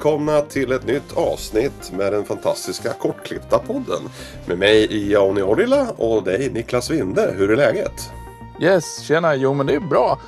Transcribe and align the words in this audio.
välkomna 0.00 0.40
till 0.40 0.72
ett 0.72 0.86
nytt 0.86 1.16
avsnitt 1.16 1.92
med 1.92 2.12
den 2.12 2.24
fantastiska 2.24 2.92
kortklippta 2.92 3.58
podden. 3.58 4.02
Med 4.46 4.58
mig 4.58 5.10
Joni 5.12 5.42
Orila 5.42 5.90
och 5.96 6.24
dig 6.24 6.50
Niklas 6.50 6.90
Winde. 6.90 7.34
Hur 7.36 7.50
är 7.50 7.56
läget? 7.56 8.12
Yes, 8.60 9.00
tjena. 9.00 9.34
Jo 9.34 9.54
men 9.54 9.66
det 9.66 9.74
är 9.74 9.80
bra. 9.80 10.20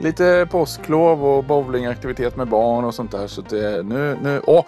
Lite 0.00 0.48
påsklov 0.50 1.24
och 1.24 1.44
bowlingaktivitet 1.44 2.36
med 2.36 2.48
barn 2.48 2.84
och 2.84 2.94
sånt 2.94 3.10
där. 3.10 3.26
Så 3.26 3.40
det, 3.40 3.82
nu, 3.82 4.18
nu, 4.22 4.40
åh, 4.46 4.64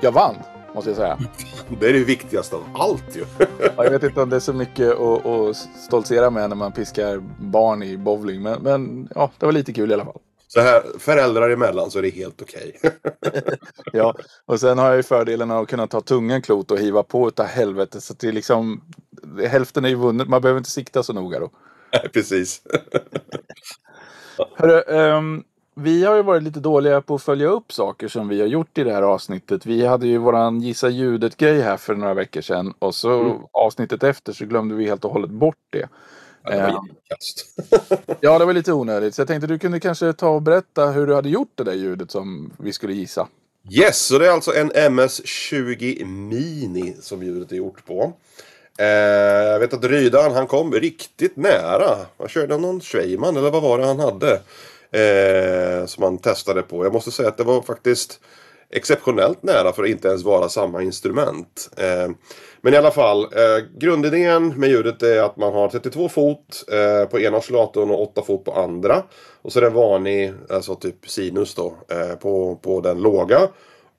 jag 0.00 0.12
vann! 0.12 0.34
Måste 0.74 0.90
jag 0.90 0.96
säga. 0.96 1.18
Det 1.80 1.88
är 1.88 1.92
det 1.92 2.04
viktigaste 2.04 2.56
av 2.56 2.62
allt 2.74 3.16
ju. 3.16 3.24
Ja, 3.76 3.84
jag 3.84 3.90
vet 3.90 4.02
inte 4.02 4.22
om 4.22 4.30
det 4.30 4.36
är 4.36 4.40
så 4.40 4.52
mycket 4.52 5.00
att, 5.00 5.26
att 5.26 5.56
stoltsera 5.56 6.30
med 6.30 6.48
när 6.48 6.56
man 6.56 6.72
piskar 6.72 7.22
barn 7.38 7.82
i 7.82 7.96
bowling. 7.96 8.42
Men, 8.42 8.62
men 8.62 9.08
ja, 9.14 9.30
det 9.38 9.46
var 9.46 9.52
lite 9.52 9.72
kul 9.72 9.90
i 9.90 9.94
alla 9.94 10.04
fall. 10.04 10.18
Så 10.54 10.60
här 10.60 10.82
föräldrar 10.98 11.50
emellan 11.50 11.90
så 11.90 11.98
är 11.98 12.02
det 12.02 12.10
helt 12.10 12.42
okej. 12.42 12.80
Ja, 13.92 14.14
och 14.46 14.60
sen 14.60 14.78
har 14.78 14.86
jag 14.86 14.96
ju 14.96 15.02
fördelen 15.02 15.50
av 15.50 15.62
att 15.62 15.68
kunna 15.68 15.86
ta 15.86 16.00
tungan 16.00 16.42
klot 16.42 16.70
och 16.70 16.78
hiva 16.78 17.02
på 17.02 17.28
utav 17.28 17.46
helvete. 17.46 18.00
Så 18.00 18.14
det 18.18 18.28
är 18.28 18.32
liksom, 18.32 18.80
hälften 19.48 19.84
är 19.84 19.88
ju 19.88 19.94
vunnet. 19.94 20.28
Man 20.28 20.42
behöver 20.42 20.58
inte 20.58 20.70
sikta 20.70 21.02
så 21.02 21.12
noga 21.12 21.40
då. 21.40 21.50
Nej, 21.92 22.08
Precis. 22.12 22.62
Hörru, 24.56 24.82
ehm, 24.88 25.44
vi 25.74 26.04
har 26.04 26.16
ju 26.16 26.22
varit 26.22 26.42
lite 26.42 26.60
dåliga 26.60 27.00
på 27.00 27.14
att 27.14 27.22
följa 27.22 27.48
upp 27.48 27.72
saker 27.72 28.08
som 28.08 28.28
vi 28.28 28.40
har 28.40 28.48
gjort 28.48 28.78
i 28.78 28.84
det 28.84 28.92
här 28.92 29.02
avsnittet. 29.02 29.66
Vi 29.66 29.86
hade 29.86 30.06
ju 30.06 30.18
våran 30.18 30.60
gissa 30.60 30.88
ljudet-grej 30.88 31.60
här 31.60 31.76
för 31.76 31.94
några 31.94 32.14
veckor 32.14 32.40
sedan. 32.40 32.74
Och 32.78 32.94
så 32.94 33.20
Mm. 33.20 33.38
avsnittet 33.52 34.02
efter 34.02 34.32
så 34.32 34.44
glömde 34.46 34.74
vi 34.74 34.84
helt 34.86 35.04
och 35.04 35.10
hållet 35.12 35.30
bort 35.30 35.56
det. 35.70 35.88
Ja, 36.44 36.50
det 36.50 36.56
var 36.62 36.68
Ja. 36.68 36.84
jättekast. 36.88 37.46
Ja, 38.20 38.38
det 38.38 38.44
var 38.44 38.52
lite 38.52 38.72
onödigt. 38.72 39.14
Så 39.14 39.20
jag 39.20 39.28
tänkte 39.28 39.46
du 39.46 39.58
kunde 39.58 39.80
kanske 39.80 40.12
ta 40.12 40.28
och 40.28 40.42
berätta 40.42 40.86
hur 40.86 41.06
du 41.06 41.14
hade 41.14 41.28
gjort 41.28 41.52
det 41.54 41.64
där 41.64 41.72
ljudet 41.72 42.10
som 42.10 42.52
vi 42.58 42.72
skulle 42.72 42.92
gissa. 42.92 43.28
Yes, 43.70 43.98
så 44.06 44.18
det 44.18 44.26
är 44.26 44.30
alltså 44.30 44.54
en 44.54 44.70
MS-20 44.72 46.04
Mini 46.04 46.96
som 47.00 47.22
ljudet 47.22 47.52
är 47.52 47.56
gjort 47.56 47.86
på. 47.86 48.12
Eh, 48.78 48.86
jag 48.86 49.60
vet 49.60 49.74
att 49.74 49.84
Rydan 49.84 50.32
han 50.32 50.46
kom 50.46 50.72
riktigt 50.72 51.36
nära. 51.36 51.96
Han 52.18 52.28
körde 52.28 52.58
någon 52.58 52.80
Schweiman 52.80 53.36
eller 53.36 53.50
vad 53.50 53.62
var 53.62 53.78
det 53.78 53.84
han 53.86 54.00
hade? 54.00 54.40
Eh, 54.90 55.86
som 55.86 56.02
han 56.04 56.18
testade 56.18 56.62
på. 56.62 56.84
Jag 56.84 56.92
måste 56.92 57.10
säga 57.10 57.28
att 57.28 57.36
det 57.36 57.44
var 57.44 57.62
faktiskt 57.62 58.20
exceptionellt 58.70 59.42
nära 59.42 59.72
för 59.72 59.82
att 59.82 59.88
inte 59.88 60.08
ens 60.08 60.22
vara 60.24 60.48
samma 60.48 60.82
instrument. 60.82 61.70
Eh, 61.76 62.10
men 62.64 62.74
i 62.74 62.76
alla 62.76 62.90
fall, 62.90 63.22
eh, 63.22 63.64
grundidén 63.78 64.48
med 64.48 64.70
ljudet 64.70 65.02
är 65.02 65.22
att 65.22 65.36
man 65.36 65.52
har 65.52 65.68
32 65.68 66.08
fot 66.08 66.64
eh, 66.72 67.08
på 67.08 67.20
ena 67.20 67.36
oscillatorn 67.36 67.90
och 67.90 68.02
8 68.02 68.22
fot 68.22 68.44
på 68.44 68.52
andra. 68.52 69.02
Och 69.42 69.52
så 69.52 69.58
är 69.58 69.60
det 69.60 69.66
en 69.66 69.74
vanlig, 69.74 70.32
alltså 70.50 70.74
typ 70.74 71.08
sinus 71.08 71.54
då, 71.54 71.74
eh, 71.88 72.14
på, 72.14 72.56
på 72.56 72.80
den 72.80 73.02
låga. 73.02 73.48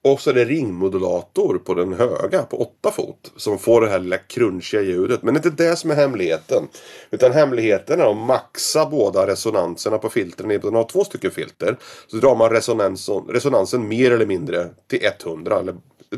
Och 0.04 0.22
så 0.22 0.30
är 0.30 0.34
det 0.34 0.46
ringmodulator 0.46 1.58
på 1.58 1.74
den 1.74 1.94
höga, 1.94 2.44
på 2.44 2.62
8 2.62 2.92
fot. 2.92 3.32
Som 3.38 3.60
får 3.60 3.82
det 3.82 3.90
här 3.90 4.00
lilla 4.00 4.18
crunchiga 4.18 4.82
ljudet. 4.82 5.24
Men 5.24 5.34
det 5.34 5.46
är 5.46 5.50
inte 5.50 5.64
det 5.64 5.76
som 5.76 5.92
är 5.92 5.96
hemligheten. 5.96 6.68
Utan 7.12 7.32
hemligheten 7.32 8.02
är 8.02 8.12
att 8.12 8.18
maxa 8.18 8.86
båda 8.86 9.28
resonanserna 9.28 9.98
på 9.98 10.10
filtren. 10.10 10.60
Man 10.64 10.76
har 10.76 10.84
två 10.84 11.04
stycken 11.04 11.32
filter. 11.32 11.78
Så 12.08 12.18
drar 12.18 12.36
man 12.36 12.50
resonansen, 12.50 13.24
resonansen 13.30 13.88
mer 13.88 14.12
eller 14.12 14.26
mindre 14.26 14.70
till 14.88 15.00
100. 15.26 15.60
Eller 15.60 15.76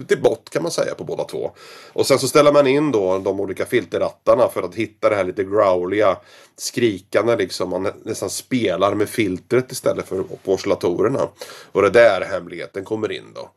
till 0.08 0.22
bott 0.22 0.50
kan 0.50 0.64
man 0.64 0.72
säga 0.72 0.96
på 0.96 1.04
båda 1.04 1.24
två. 1.24 1.52
Och 1.94 2.08
sen 2.08 2.20
så 2.20 2.28
ställer 2.28 2.52
man 2.52 2.68
in 2.68 2.92
då 2.92 3.20
de 3.20 3.40
olika 3.40 3.66
filterrattarna 3.66 4.50
för 4.50 4.64
att 4.64 4.76
hitta 4.76 5.10
det 5.10 5.16
här 5.16 5.24
lite 5.24 5.44
growliga 5.44 6.18
skrikande 6.58 7.36
liksom. 7.36 7.70
Man 7.70 7.92
nästan 8.04 8.30
spelar 8.30 8.94
med 8.94 9.10
filtret 9.10 9.72
istället 9.72 10.08
för 10.08 10.24
på 10.24 10.54
oscillatorerna. 10.54 11.28
Och 11.72 11.82
det 11.82 11.88
är 11.88 11.92
där 11.92 12.26
hemligheten 12.26 12.86
kommer 12.86 13.12
in 13.12 13.34
då. 13.36 13.52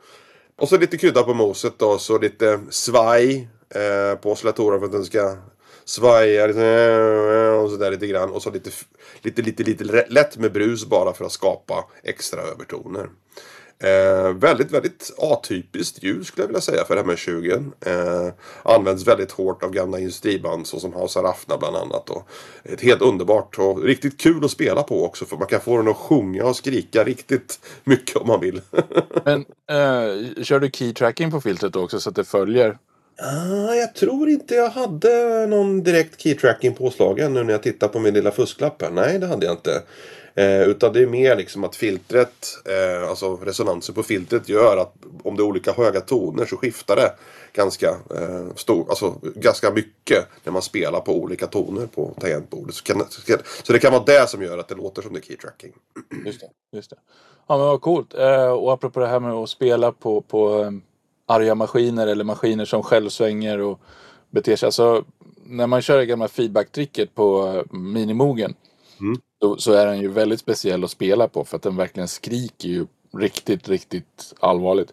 Och 0.59 0.69
så 0.69 0.79
lite 0.79 0.97
krydda 0.97 1.23
på 1.23 1.35
moset 1.35 1.75
då, 1.79 1.99
så 1.99 2.19
lite 2.19 2.61
svaj 2.71 3.49
eh, 3.75 4.19
på 4.19 4.33
oscillatorerna 4.33 4.79
för 4.79 4.87
att 4.87 4.93
den 4.93 5.05
ska 5.05 5.37
svaja 5.85 6.45
eh, 6.45 7.55
och 7.55 7.71
sådär 7.71 7.91
lite 7.91 8.07
grann. 8.07 8.31
Och 8.31 8.43
så 8.43 8.51
lite, 8.51 8.71
lite, 9.23 9.43
lite, 9.43 9.63
lite 9.63 10.05
lätt 10.09 10.37
med 10.37 10.53
brus 10.53 10.85
bara 10.85 11.13
för 11.13 11.25
att 11.25 11.33
skapa 11.33 11.85
extra 12.03 12.41
övertoner. 12.43 13.09
Eh, 13.81 14.33
väldigt, 14.33 14.71
väldigt 14.71 15.15
atypiskt 15.19 16.03
ljud 16.03 16.27
skulle 16.27 16.43
jag 16.43 16.49
vilja 16.49 16.61
säga 16.61 16.85
för 16.85 16.97
MS-20. 16.97 17.73
Eh, 17.87 18.33
används 18.63 19.07
väldigt 19.07 19.31
hårt 19.31 19.63
av 19.63 19.71
gamla 19.71 19.99
industriband 19.99 20.67
såsom 20.67 20.93
House 20.93 21.19
Rafna 21.19 21.57
bland 21.59 21.77
annat. 21.77 22.11
Och 22.11 22.29
ett 22.63 22.81
helt 22.81 23.03
underbart 23.03 23.59
och 23.59 23.83
riktigt 23.83 24.21
kul 24.21 24.45
att 24.45 24.51
spela 24.51 24.83
på 24.83 25.05
också 25.05 25.25
för 25.25 25.37
man 25.37 25.47
kan 25.47 25.61
få 25.61 25.77
den 25.77 25.89
att 25.89 25.97
sjunga 25.97 26.45
och 26.45 26.57
skrika 26.57 27.05
riktigt 27.05 27.61
mycket 27.85 28.17
om 28.17 28.27
man 28.27 28.41
vill. 28.41 28.61
Men 29.25 29.41
eh, 29.71 30.43
kör 30.43 30.61
du 30.61 30.71
key 30.71 30.93
tracking 30.93 31.31
på 31.31 31.41
filtret 31.41 31.77
också 31.77 32.01
så 32.01 32.09
att 32.09 32.17
det 32.17 32.25
följer? 32.25 32.79
Ah, 33.23 33.75
jag 33.75 33.95
tror 33.95 34.29
inte 34.29 34.55
jag 34.55 34.71
hade 34.71 35.47
någon 35.47 35.83
direkt 35.83 36.21
keytracking 36.21 36.75
påslagen 36.75 37.35
nu 37.35 37.45
när 37.45 37.53
jag 37.53 37.63
tittar 37.63 37.89
på 37.89 37.99
min 37.99 38.15
lilla 38.15 38.31
fusklapp 38.31 38.83
här. 38.83 38.91
Nej, 38.91 39.19
det 39.19 39.27
hade 39.27 39.47
jag 39.47 39.55
inte. 39.55 39.83
Eh, 40.39 40.63
utan 40.63 40.93
det 40.93 41.03
är 41.03 41.07
mer 41.07 41.37
liksom 41.37 41.65
att 41.65 41.77
filtret, 41.77 42.47
eh, 42.65 43.09
alltså 43.09 43.37
resonansen 43.37 43.95
på 43.95 44.03
filtret 44.03 44.49
gör 44.49 44.77
att 44.77 44.95
om 45.23 45.37
det 45.37 45.43
är 45.43 45.45
olika 45.45 45.73
höga 45.73 46.01
toner 46.01 46.47
så 46.47 46.57
skiftar 46.57 46.97
det 46.97 47.13
ganska, 47.53 47.89
eh, 47.89 48.55
stor, 48.55 48.87
alltså, 48.89 49.15
ganska 49.35 49.71
mycket 49.71 50.29
när 50.45 50.53
man 50.53 50.63
spelar 50.63 51.01
på 51.01 51.17
olika 51.17 51.47
toner 51.47 51.87
på 51.87 52.15
tangentbordet. 52.21 52.75
Så, 52.75 52.85
kan, 52.85 53.03
så 53.63 53.73
det 53.73 53.79
kan 53.79 53.93
vara 53.93 54.05
det 54.05 54.29
som 54.29 54.43
gör 54.43 54.59
att 54.59 54.69
det 54.69 54.75
låter 54.75 55.03
som 55.03 55.13
det 55.13 55.19
är 55.19 55.23
keytracking. 55.23 55.73
Just 56.27 56.41
det. 56.41 56.77
Just 56.77 56.91
det. 56.91 56.97
Ja 57.47 57.57
men 57.57 57.67
vad 57.67 57.81
coolt. 57.81 58.15
Eh, 58.15 58.51
och 58.51 58.73
apropå 58.73 59.01
det 59.01 59.07
här 59.07 59.21
med 59.21 59.33
att 59.33 59.49
spela 59.49 59.93
på, 59.93 60.21
på 60.21 60.63
eh, 60.63 60.71
arga 61.27 61.55
maskiner 61.55 62.07
eller 62.07 62.25
maskiner 62.25 62.65
som 62.65 62.83
självsvänger 62.83 63.61
och 63.61 63.81
beter 64.31 64.57
sig. 64.57 64.67
Alltså 64.67 65.05
när 65.45 65.67
man 65.67 65.83
kör 65.83 65.99
det 65.99 66.07
gamla 66.07 66.29
feedback-tricket 66.29 67.15
på 67.15 67.47
eh, 67.47 67.77
minimogen. 67.77 68.55
Mm. 69.01 69.21
Då, 69.41 69.57
så 69.57 69.73
är 69.73 69.87
den 69.87 70.01
ju 70.01 70.09
väldigt 70.09 70.41
speciell 70.41 70.85
att 70.85 70.91
spela 70.91 71.29
på 71.29 71.45
för 71.45 71.57
att 71.57 71.63
den 71.63 71.77
verkligen 71.77 72.09
skriker 72.09 72.69
ju 72.69 72.87
riktigt, 73.19 73.69
riktigt 73.69 74.35
allvarligt. 74.41 74.93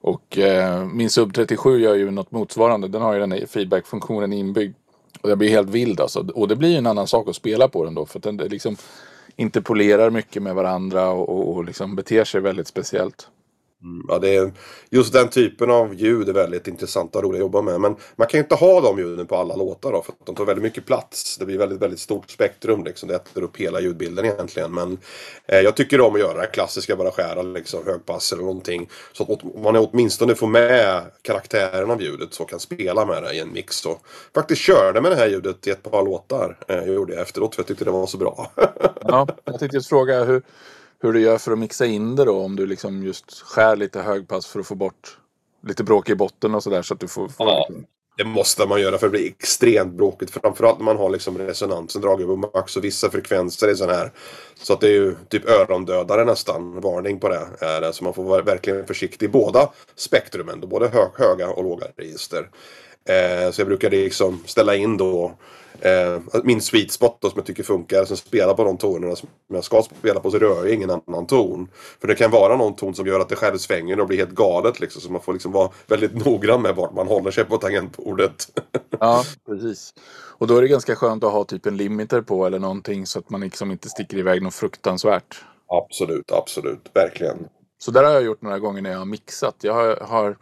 Och 0.00 0.38
eh, 0.38 0.86
min 0.86 1.10
Sub 1.10 1.34
37 1.34 1.80
gör 1.80 1.94
ju 1.94 2.10
något 2.10 2.30
motsvarande. 2.30 2.88
Den 2.88 3.02
har 3.02 3.14
ju 3.14 3.20
den 3.20 3.32
här 3.32 3.46
feedback-funktionen 3.46 4.32
inbyggd. 4.32 4.76
Och 5.20 5.28
den 5.28 5.38
blir 5.38 5.48
helt 5.48 5.68
vild 5.68 6.00
alltså. 6.00 6.26
Och 6.34 6.48
det 6.48 6.56
blir 6.56 6.68
ju 6.68 6.76
en 6.76 6.86
annan 6.86 7.06
sak 7.06 7.28
att 7.28 7.36
spela 7.36 7.68
på 7.68 7.84
den 7.84 7.94
då. 7.94 8.06
För 8.06 8.18
att 8.18 8.22
den 8.22 8.36
liksom 8.36 8.76
interpolerar 9.36 10.10
mycket 10.10 10.42
med 10.42 10.54
varandra 10.54 11.10
och, 11.10 11.28
och, 11.28 11.56
och 11.56 11.64
liksom 11.64 11.96
beter 11.96 12.24
sig 12.24 12.40
väldigt 12.40 12.66
speciellt. 12.66 13.28
Mm, 13.84 14.06
ja, 14.08 14.18
det 14.18 14.36
är, 14.36 14.52
just 14.90 15.12
den 15.12 15.28
typen 15.28 15.70
av 15.70 15.94
ljud 15.94 16.28
är 16.28 16.32
väldigt 16.32 16.68
intressanta 16.68 17.18
och 17.18 17.24
roliga 17.24 17.38
att 17.38 17.46
jobba 17.46 17.62
med. 17.62 17.80
Men 17.80 17.96
man 18.16 18.28
kan 18.28 18.38
ju 18.38 18.42
inte 18.42 18.54
ha 18.54 18.80
de 18.80 18.98
ljuden 18.98 19.26
på 19.26 19.36
alla 19.36 19.56
låtar 19.56 19.92
då, 19.92 20.02
för 20.02 20.12
att 20.12 20.26
de 20.26 20.34
tar 20.34 20.44
väldigt 20.44 20.62
mycket 20.62 20.86
plats. 20.86 21.38
Det 21.38 21.44
blir 21.44 21.58
väldigt, 21.58 21.82
väldigt 21.82 22.00
stort 22.00 22.30
spektrum 22.30 22.84
liksom. 22.84 23.08
Det 23.08 23.14
äter 23.14 23.42
upp 23.42 23.56
hela 23.56 23.80
ljudbilden 23.80 24.24
egentligen. 24.24 24.74
Men 24.74 24.98
eh, 25.46 25.60
jag 25.60 25.76
tycker 25.76 26.00
om 26.00 26.14
att 26.14 26.20
göra 26.20 26.40
det 26.40 26.46
klassiska, 26.46 26.96
bara 26.96 27.10
skära 27.10 27.42
liksom 27.42 27.86
högpass 27.86 28.32
eller 28.32 28.42
någonting. 28.42 28.88
Så 29.12 29.32
att 29.32 29.62
man 29.62 29.76
åtminstone 29.76 30.34
får 30.34 30.46
med 30.46 31.02
karaktären 31.22 31.90
av 31.90 32.02
ljudet 32.02 32.34
så 32.34 32.44
kan 32.44 32.60
spela 32.60 33.06
med 33.06 33.22
det 33.22 33.32
i 33.32 33.40
en 33.40 33.52
mix. 33.52 33.76
Så 33.76 33.98
faktiskt 34.34 34.62
körde 34.62 35.00
med 35.00 35.12
det 35.12 35.16
här 35.16 35.28
ljudet 35.28 35.66
i 35.66 35.70
ett 35.70 35.82
par 35.82 36.04
låtar. 36.04 36.58
Eh, 36.68 36.76
jag 36.76 36.94
gjorde 36.94 37.14
det 37.14 37.20
efteråt 37.20 37.54
för 37.54 37.62
jag 37.62 37.66
tyckte 37.66 37.84
det 37.84 37.90
var 37.90 38.06
så 38.06 38.18
bra. 38.18 38.52
Ja, 39.04 39.28
jag 39.44 39.58
tänkte 39.58 39.76
just 39.76 39.88
fråga 39.88 40.24
hur, 40.24 40.42
hur 41.02 41.12
du 41.12 41.20
gör 41.20 41.38
för 41.38 41.52
att 41.52 41.58
mixa 41.58 41.86
in 41.86 42.16
det 42.16 42.24
då. 42.24 42.40
Om 42.40 42.56
du 42.56 42.66
liksom 42.66 43.02
just 43.02 43.40
skär 43.40 43.76
lite 43.76 44.00
högpass 44.00 44.46
för 44.46 44.60
att 44.60 44.66
få 44.66 44.74
bort 44.74 45.18
lite 45.66 45.84
bråk 45.84 46.08
i 46.08 46.14
botten 46.14 46.54
och 46.54 46.62
sådär. 46.62 46.82
Så 46.82 46.94
att 46.94 47.00
du 47.00 47.08
får... 47.08 47.30
Ja. 47.38 47.68
Det 48.16 48.24
måste 48.24 48.66
man 48.66 48.80
göra 48.80 48.98
för 48.98 49.06
det 49.06 49.10
blir 49.10 49.26
extremt 49.26 49.92
bråkigt. 49.92 50.30
Framförallt 50.30 50.78
när 50.78 50.84
man 50.84 50.96
har 50.96 51.10
liksom 51.10 51.38
resonansen 51.38 52.02
dragen 52.02 52.26
på 52.26 52.36
max 52.36 52.76
och 52.76 52.84
vissa 52.84 53.10
frekvenser 53.10 53.68
är 53.68 53.74
sån 53.74 53.88
här. 53.88 54.12
Så 54.54 54.72
att 54.72 54.80
det 54.80 54.86
är 54.86 54.92
ju 54.92 55.14
typ 55.28 55.48
örondödare 55.48 56.24
nästan. 56.24 56.80
Varning 56.80 57.20
på 57.20 57.28
det. 57.28 57.46
Är 57.60 57.80
det. 57.80 57.92
Så 57.92 58.04
man 58.04 58.14
får 58.14 58.24
vara 58.24 58.42
verkligen 58.42 58.86
försiktig 58.86 59.26
i 59.26 59.28
båda 59.28 59.70
spektrumen. 59.96 60.60
Både 60.60 60.88
hö 60.88 61.06
höga 61.14 61.48
och 61.48 61.64
låga 61.64 61.86
register. 61.96 62.50
Eh, 63.08 63.50
så 63.50 63.60
jag 63.60 63.68
brukar 63.68 63.90
liksom 63.90 64.42
ställa 64.46 64.76
in 64.76 64.96
då 64.96 65.36
eh, 65.84 66.20
min 66.44 66.60
sweet 66.60 66.92
spot 66.92 67.18
då, 67.20 67.30
som 67.30 67.38
jag 67.38 67.46
tycker 67.46 67.62
funkar. 67.62 68.04
Sen 68.04 68.16
spela 68.16 68.54
på 68.54 68.64
de 68.64 68.76
tonerna 68.76 69.16
som 69.16 69.28
jag 69.48 69.64
ska 69.64 69.82
spela 69.98 70.20
på 70.20 70.30
så 70.30 70.38
rör 70.38 70.64
jag 70.64 70.74
ingen 70.74 70.90
annan 70.90 71.26
ton. 71.26 71.68
För 72.00 72.08
det 72.08 72.14
kan 72.14 72.30
vara 72.30 72.56
någon 72.56 72.76
ton 72.76 72.94
som 72.94 73.06
gör 73.06 73.20
att 73.20 73.28
det 73.28 73.36
själv 73.36 73.58
svänger 73.58 74.00
och 74.00 74.06
blir 74.06 74.18
helt 74.18 74.34
galet 74.34 74.80
liksom. 74.80 75.00
Så 75.00 75.12
man 75.12 75.20
får 75.20 75.32
liksom 75.32 75.52
vara 75.52 75.70
väldigt 75.86 76.26
noggrann 76.26 76.62
med 76.62 76.74
vart 76.76 76.94
man 76.94 77.06
håller 77.06 77.30
sig 77.30 77.44
på 77.44 77.56
tangentbordet. 77.56 78.46
Ja, 79.00 79.24
precis. 79.46 79.94
Och 80.38 80.46
då 80.46 80.56
är 80.56 80.62
det 80.62 80.68
ganska 80.68 80.96
skönt 80.96 81.24
att 81.24 81.32
ha 81.32 81.44
typ 81.44 81.66
en 81.66 81.76
limiter 81.76 82.20
på 82.20 82.46
eller 82.46 82.58
någonting 82.58 83.06
så 83.06 83.18
att 83.18 83.30
man 83.30 83.40
liksom 83.40 83.70
inte 83.70 83.88
sticker 83.88 84.18
iväg 84.18 84.42
något 84.42 84.54
fruktansvärt. 84.54 85.44
absolut, 85.68 86.32
absolut. 86.32 86.90
Verkligen. 86.94 87.48
Så 87.78 87.90
där 87.90 88.04
har 88.04 88.10
jag 88.10 88.22
gjort 88.22 88.42
några 88.42 88.58
gånger 88.58 88.82
när 88.82 88.90
jag 88.90 88.98
har 88.98 89.04
mixat. 89.04 89.56
Jag 89.60 89.74
har, 89.74 89.96
har 89.96 90.36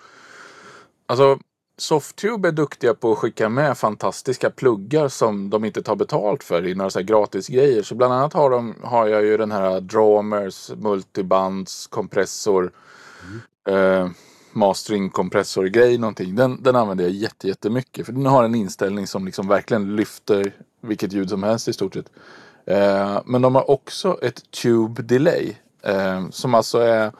alltså 1.06 1.38
Softube 1.80 2.48
är 2.48 2.52
duktiga 2.52 2.94
på 2.94 3.12
att 3.12 3.18
skicka 3.18 3.48
med 3.48 3.78
fantastiska 3.78 4.50
pluggar 4.50 5.08
som 5.08 5.50
de 5.50 5.64
inte 5.64 5.82
tar 5.82 5.96
betalt 5.96 6.44
för 6.44 6.66
i 6.66 6.74
några 6.74 6.90
så 6.90 6.98
här 6.98 7.06
gratisgrejer. 7.06 7.82
Så 7.82 7.94
bland 7.94 8.12
annat 8.12 8.32
har, 8.32 8.50
de, 8.50 8.74
har 8.82 9.06
jag 9.06 9.24
ju 9.24 9.36
den 9.36 9.52
här 9.52 9.80
Drawmers 9.80 10.70
multibands 10.76 11.86
kompressor. 11.86 12.72
Eh, 13.68 14.08
mastering 14.52 15.10
kompressorgrej 15.10 15.98
någonting. 15.98 16.36
Den, 16.36 16.62
den 16.62 16.76
använder 16.76 17.04
jag 17.04 17.12
jätte, 17.12 17.48
jättemycket. 17.48 18.06
För 18.06 18.12
den 18.12 18.26
har 18.26 18.44
en 18.44 18.54
inställning 18.54 19.06
som 19.06 19.26
liksom 19.26 19.48
verkligen 19.48 19.96
lyfter 19.96 20.52
vilket 20.80 21.12
ljud 21.12 21.30
som 21.30 21.42
helst 21.42 21.68
i 21.68 21.72
stort 21.72 21.94
sett. 21.94 22.10
Eh, 22.66 23.20
men 23.24 23.42
de 23.42 23.54
har 23.54 23.70
också 23.70 24.18
ett 24.22 24.50
tube 24.50 25.02
delay. 25.02 25.56
Eh, 25.82 26.28
som 26.30 26.54
alltså 26.54 26.78
är 26.78 27.12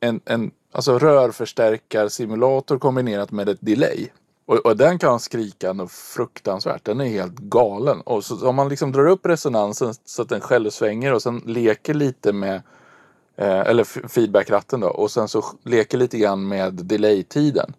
en, 0.00 0.20
en 0.24 0.50
alltså 0.76 0.98
rörförstärkarsimulator 0.98 2.78
kombinerat 2.78 3.30
med 3.30 3.48
ett 3.48 3.58
delay. 3.60 4.08
Och, 4.46 4.56
och, 4.56 4.76
den 4.76 4.98
kan 4.98 5.20
skrika 5.20 5.72
något 5.72 5.92
fruktansvärt. 5.92 6.84
Den 6.84 7.00
är 7.00 7.08
helt 7.08 7.38
galen. 7.38 8.00
Och 8.00 8.24
så, 8.24 8.48
om 8.48 8.54
man 8.54 8.68
liksom 8.68 8.92
drar 8.92 9.06
upp 9.06 9.26
resonansen 9.26 9.94
så 10.04 10.22
att 10.22 10.28
den 10.28 10.40
själv 10.40 10.70
svänger 10.70 11.12
och 11.12 11.22
sen 11.22 11.42
leker 11.46 11.94
lite 11.94 12.32
med 12.32 12.54
eh, 13.36 13.60
eller 13.60 14.08
feedbackratten 14.08 14.80
då 14.80 14.88
och 14.88 15.10
sen 15.10 15.28
så 15.28 15.44
leker 15.64 15.98
lite 15.98 16.18
grann 16.18 16.48
med 16.48 16.74
delay-tiden. 16.74 17.72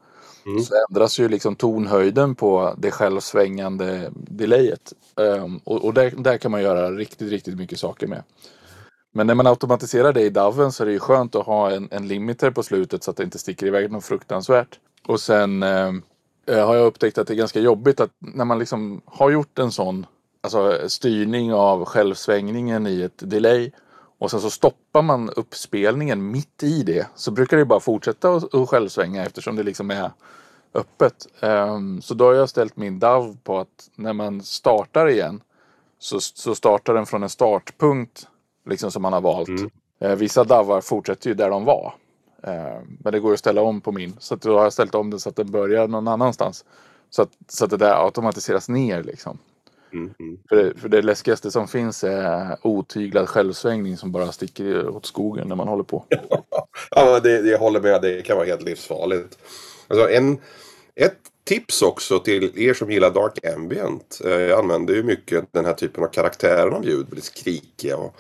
Mm. 0.46 0.64
Så 0.64 0.74
ändras 0.90 1.20
ju 1.20 1.30
liksom 1.30 1.56
tonhöjden 1.56 2.36
på 2.36 2.74
det 2.78 2.92
självsvängande 2.92 4.12
delayet. 4.14 4.94
Um, 5.16 5.60
och, 5.64 5.86
och 5.86 5.94
där, 5.94 6.14
där, 6.18 6.38
kan 6.38 6.52
man 6.52 6.62
göra 6.62 6.92
riktigt, 6.92 7.30
riktigt 7.32 7.58
mycket 7.58 7.80
saker 7.80 8.08
med. 8.08 8.24
Men 9.18 9.28
när 9.28 9.36
man 9.36 9.48
automatiserar 9.48 10.14
det 10.14 10.22
i 10.22 10.30
DAVen 10.30 10.72
så 10.72 10.84
är 10.84 10.86
det 10.86 10.94
ju 10.94 11.00
skönt 11.00 11.36
att 11.36 11.46
ha 11.46 11.72
en, 11.72 11.88
en 11.92 12.08
limiter 12.08 12.52
på 12.52 12.64
slutet 12.64 13.04
så 13.04 13.12
att 13.12 13.18
det 13.18 13.24
inte 13.24 13.40
sticker 13.40 13.68
iväg 13.68 13.92
något 13.92 14.06
fruktansvärt. 14.06 14.80
Och 15.08 15.20
sen 15.20 15.64
eh, 15.64 15.94
eh, 16.46 16.68
har 16.68 16.76
jag 16.76 16.86
upptäckt 16.86 17.18
att 17.18 17.28
det 17.28 17.34
är 17.34 17.36
ganska 17.36 17.60
jobbigt 17.60 18.00
att 18.00 18.10
när 18.20 18.46
man 18.46 18.60
liksom 18.60 19.02
har 19.06 19.30
gjort 19.30 19.60
en 19.60 19.72
sån 19.72 20.06
alltså, 20.42 20.90
styrning 20.90 21.54
av 21.54 21.86
självsvängningen 21.86 22.88
i 22.88 23.02
ett 23.02 23.30
delay 23.30 23.72
och 24.20 24.32
sen 24.32 24.42
så 24.42 24.50
stoppar 24.50 25.02
man 25.02 25.30
uppspelningen 25.30 26.32
mitt 26.32 26.64
i 26.64 26.84
det 26.84 27.08
så 27.16 27.32
brukar 27.32 27.58
det 27.58 27.66
bara 27.66 27.80
fortsätta 27.80 28.36
att 28.36 28.70
självsvänga 28.70 29.26
eftersom 29.26 29.56
det 29.56 29.64
liksom 29.64 29.92
är 29.92 30.12
öppet. 30.74 31.28
Um, 31.42 32.02
så 32.02 32.14
då 32.14 32.26
har 32.26 32.34
jag 32.34 32.50
ställt 32.50 32.78
min 32.78 33.00
DAV 33.00 33.38
på 33.44 33.60
att 33.60 33.90
när 33.96 34.14
man 34.14 34.42
startar 34.42 35.10
igen 35.10 35.42
så, 36.00 36.20
så 36.20 36.56
startar 36.56 36.94
den 36.94 37.06
från 37.06 37.24
en 37.24 37.30
startpunkt 37.30 38.28
liksom 38.70 38.92
som 38.92 39.02
man 39.02 39.14
har 39.14 39.22
valt. 39.22 39.48
Mm. 39.48 39.70
Uh, 40.04 40.16
vissa 40.16 40.44
DAVar 40.44 40.82
fortsätter 40.82 41.30
ju 41.30 41.34
där 41.34 41.50
de 41.50 41.66
var. 41.66 41.94
Uh, 42.48 42.82
men 43.00 43.14
det 43.14 43.20
går 43.20 43.34
att 43.34 43.40
ställa 43.40 43.62
om 43.62 43.82
på 43.82 43.92
min. 43.92 44.16
Så 44.20 44.36
då 44.36 44.58
har 44.58 44.64
jag 44.64 44.74
ställt 44.74 44.96
om 44.96 45.10
den 45.10 45.20
så 45.20 45.30
att 45.30 45.36
den 45.36 45.52
börjar 45.52 45.88
någon 45.88 46.08
annanstans. 46.08 46.66
Så 47.10 47.22
att, 47.22 47.30
så 47.48 47.66
att 47.66 47.72
det 47.72 47.78
där 47.78 48.06
automatiseras 48.06 48.70
ner 48.70 49.04
liksom. 49.04 49.38
Mm, 49.94 50.14
mm. 50.20 50.38
För, 50.50 50.56
det, 50.56 50.80
för 50.80 50.90
det 50.90 51.02
läskigaste 51.02 51.52
som 51.52 51.68
finns 51.68 52.04
är 52.04 52.58
otyglad 52.62 53.30
självsvängning 53.30 53.98
som 53.98 54.12
bara 54.12 54.32
sticker 54.32 54.88
åt 54.90 55.06
skogen 55.06 55.48
när 55.48 55.56
man 55.56 55.68
håller 55.68 55.84
på. 55.84 56.06
ja, 56.92 57.20
det, 57.20 57.40
jag 57.40 57.60
håller 57.60 57.82
med. 57.82 58.02
Det 58.02 58.22
kan 58.22 58.38
vara 58.38 58.48
helt 58.48 58.62
livsfarligt. 58.62 59.38
Alltså 59.88 60.10
en, 60.10 60.38
ett 60.96 61.18
tips 61.44 61.82
också 61.82 62.20
till 62.20 62.52
er 62.56 62.74
som 62.74 62.92
gillar 62.92 63.12
Dark 63.12 63.46
Ambient. 63.56 64.22
Eh, 64.26 64.32
jag 64.32 64.60
använder 64.60 64.94
ju 64.94 65.04
mycket 65.04 65.46
den 65.52 65.66
här 65.66 65.74
typen 65.74 66.04
av 66.04 66.08
karaktärer 66.08 66.72
av 66.72 66.86
ljud. 66.86 67.06
Väldigt 67.10 67.24
skrikiga 67.24 67.98
och 67.98 68.16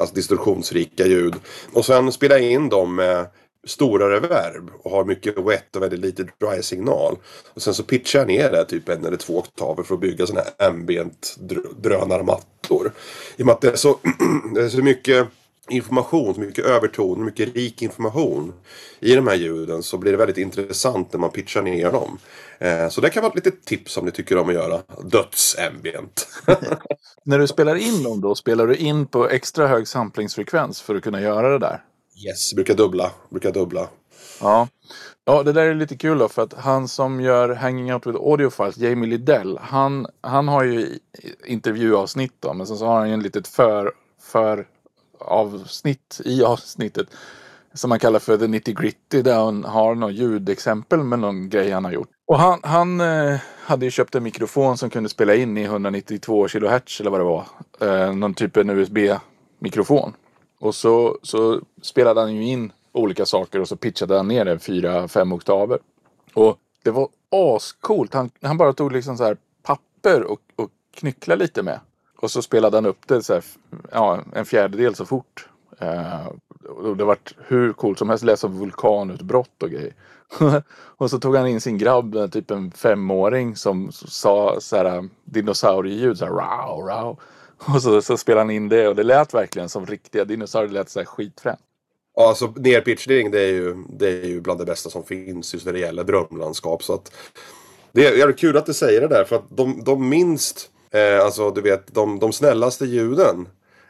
alltså 0.00 0.14
distorsionsrika 0.14 1.06
ljud. 1.06 1.34
Och 1.72 1.84
sen 1.84 2.12
spela 2.12 2.38
in 2.38 2.68
dem 2.68 2.94
med 2.94 3.26
stora 3.66 4.10
reverb 4.10 4.70
och 4.82 4.90
har 4.90 5.04
mycket 5.04 5.38
wet 5.38 5.76
och 5.76 5.82
väldigt 5.82 6.00
lite 6.00 6.22
dry 6.22 6.62
signal. 6.62 7.16
Och 7.54 7.62
sen 7.62 7.74
så 7.74 7.82
pitchar 7.82 8.18
jag 8.18 8.28
ner 8.28 8.50
det 8.50 8.64
typ 8.64 8.88
en 8.88 9.04
eller 9.04 9.16
två 9.16 9.38
oktaver 9.38 9.82
för 9.82 9.94
att 9.94 10.00
bygga 10.00 10.26
sådana 10.26 10.46
här 10.58 10.68
ambient 10.68 11.36
drönarmattor. 11.82 12.92
I 13.36 13.42
och 13.42 13.46
med 13.46 13.52
att 13.52 13.60
det 13.60 13.70
är 13.70 13.76
så, 13.76 13.98
det 14.54 14.60
är 14.60 14.68
så 14.68 14.82
mycket 14.82 15.28
information, 15.68 16.34
så 16.34 16.40
mycket 16.40 16.64
överton, 16.64 17.24
mycket 17.24 17.54
rik 17.54 17.82
information 17.82 18.52
i 19.00 19.14
de 19.14 19.26
här 19.26 19.34
ljuden 19.34 19.82
så 19.82 19.98
blir 19.98 20.12
det 20.12 20.18
väldigt 20.18 20.38
intressant 20.38 21.12
när 21.12 21.20
man 21.20 21.30
pitchar 21.30 21.62
ner 21.62 21.92
dem. 21.92 22.18
Eh, 22.58 22.88
så 22.88 23.00
det 23.00 23.10
kan 23.10 23.22
vara 23.22 23.30
ett 23.30 23.44
litet 23.44 23.64
tips 23.64 23.96
om 23.96 24.04
ni 24.04 24.10
tycker 24.10 24.38
om 24.38 24.48
att 24.48 24.54
göra 24.54 24.80
dödsambient. 25.04 26.28
när 27.24 27.38
du 27.38 27.46
spelar 27.46 27.74
in 27.74 28.02
dem 28.02 28.20
då, 28.20 28.34
spelar 28.34 28.66
du 28.66 28.76
in 28.76 29.06
på 29.06 29.28
extra 29.28 29.66
hög 29.66 29.88
samplingsfrekvens 29.88 30.80
för 30.80 30.94
att 30.94 31.02
kunna 31.02 31.20
göra 31.20 31.48
det 31.48 31.58
där? 31.58 31.84
Yes, 32.26 32.54
brukar 32.54 32.74
dubbla. 32.74 33.10
Brukar 33.30 33.52
dubbla. 33.52 33.88
Ja. 34.40 34.68
ja, 35.24 35.42
det 35.42 35.52
där 35.52 35.66
är 35.66 35.74
lite 35.74 35.96
kul 35.96 36.18
då 36.18 36.28
för 36.28 36.42
att 36.42 36.52
han 36.52 36.88
som 36.88 37.20
gör 37.20 37.48
Hanging 37.48 37.94
Out 37.94 38.06
with 38.06 38.18
Audiofiles, 38.18 38.76
Jamie 38.76 39.10
Liddell, 39.10 39.58
han, 39.62 40.06
han 40.20 40.48
har 40.48 40.64
ju 40.64 40.98
intervjuavsnitt 41.46 42.34
då, 42.40 42.54
men 42.54 42.66
sen 42.66 42.76
så 42.76 42.86
har 42.86 42.98
han 42.98 43.08
ju 43.08 43.14
en 43.14 43.22
litet 43.22 43.48
för, 43.48 43.92
för 44.22 44.66
avsnitt 45.18 46.20
i 46.24 46.44
avsnittet 46.44 47.08
som 47.74 47.88
man 47.88 47.98
kallar 47.98 48.18
för 48.18 48.38
The 48.38 48.46
Nitty 48.46 48.72
Gritty 48.72 49.22
där 49.22 49.34
han 49.34 49.64
har 49.64 49.94
något 49.94 50.12
ljudexempel 50.12 51.02
med 51.02 51.18
någon 51.18 51.48
grej 51.48 51.70
han 51.70 51.84
har 51.84 51.92
gjort. 51.92 52.08
Och 52.26 52.38
han, 52.38 52.60
han 52.62 53.00
eh, 53.00 53.40
hade 53.60 53.84
ju 53.84 53.90
köpt 53.90 54.14
en 54.14 54.22
mikrofon 54.22 54.78
som 54.78 54.90
kunde 54.90 55.08
spela 55.08 55.34
in 55.34 55.56
i 55.56 55.62
192 55.64 56.48
kHz 56.48 57.00
eller 57.00 57.10
vad 57.10 57.20
det 57.20 57.24
var. 57.24 57.44
Eh, 57.80 58.14
någon 58.14 58.34
typ 58.34 58.56
av 58.56 58.70
USB-mikrofon. 58.70 60.12
Och 60.60 60.74
så, 60.74 61.18
så 61.22 61.60
spelade 61.82 62.20
han 62.20 62.34
ju 62.34 62.44
in 62.44 62.72
olika 62.92 63.26
saker 63.26 63.60
och 63.60 63.68
så 63.68 63.76
pitchade 63.76 64.16
han 64.16 64.28
ner 64.28 64.44
det 64.44 64.58
fyra, 64.58 65.08
fem 65.08 65.32
oktaver. 65.32 65.78
Och 66.34 66.58
det 66.82 66.90
var 66.90 67.08
ascoolt. 67.30 68.14
Han, 68.14 68.30
han 68.42 68.58
bara 68.58 68.72
tog 68.72 68.92
liksom 68.92 69.16
så 69.16 69.24
här 69.24 69.36
papper 69.62 70.22
och, 70.22 70.40
och 70.56 70.70
knycklade 70.94 71.42
lite 71.42 71.62
med. 71.62 71.80
Och 72.16 72.30
så 72.30 72.42
spelade 72.42 72.76
han 72.76 72.86
upp 72.86 73.06
det 73.06 73.22
så 73.22 73.34
här, 73.34 73.44
ja, 73.92 74.20
en 74.34 74.44
fjärdedel 74.44 74.94
så 74.94 75.04
fort. 75.04 75.48
Eh, 75.78 76.26
och 76.68 76.96
det 76.96 77.04
vart 77.04 77.34
hur 77.38 77.72
coolt 77.72 77.98
som 77.98 78.08
helst. 78.08 78.24
Läsa 78.24 78.48
vulkanutbrott 78.48 79.62
och 79.62 79.70
grejer. 79.70 79.94
och 80.96 81.10
så 81.10 81.18
tog 81.18 81.36
han 81.36 81.46
in 81.46 81.60
sin 81.60 81.78
grabb, 81.78 82.14
eh, 82.14 82.26
typ 82.26 82.50
en 82.50 82.70
femåring 82.70 83.56
som 83.56 83.92
sa 83.92 84.56
så 84.60 84.76
här 84.76 84.84
eh, 84.84 85.02
dinosaurieljud. 85.24 86.18
Så 86.18 86.24
här, 86.24 86.32
rau, 86.32 86.82
rau. 86.82 87.16
Och 87.74 87.82
så, 87.82 88.02
så 88.02 88.16
spelade 88.16 88.40
han 88.40 88.50
in 88.50 88.68
det 88.68 88.88
och 88.88 88.96
det 88.96 89.02
lät 89.02 89.34
verkligen 89.34 89.68
som 89.68 89.86
riktiga 89.86 90.24
dinosaurier. 90.24 90.68
Det 90.68 90.74
lät 90.74 90.90
så 90.90 90.98
här 90.98 91.06
skitfränt. 91.06 91.60
Ja, 92.16 92.28
alltså 92.28 92.52
nerpitchning 92.56 93.30
det 93.30 93.40
är, 93.40 93.52
ju, 93.52 93.84
det 93.88 94.08
är 94.08 94.26
ju 94.26 94.40
bland 94.40 94.60
det 94.60 94.64
bästa 94.64 94.90
som 94.90 95.04
finns 95.04 95.54
just 95.54 95.66
när 95.66 95.72
det 95.72 95.78
gäller 95.78 96.04
drömlandskap. 96.04 96.82
Så 96.82 96.94
att, 96.94 97.12
det 97.92 98.06
är, 98.06 98.16
det 98.16 98.22
är 98.22 98.32
kul 98.32 98.56
att 98.56 98.66
du 98.66 98.74
säger 98.74 99.00
det 99.00 99.08
där 99.08 99.24
för 99.24 99.36
att 99.36 99.44
de, 99.48 99.84
de 99.84 100.08
minst, 100.08 100.70
eh, 100.96 101.24
alltså 101.24 101.50
du 101.50 101.60
vet, 101.60 101.94
de, 101.94 102.18
de 102.18 102.32
snällaste 102.32 102.86
ljuden 102.86 103.48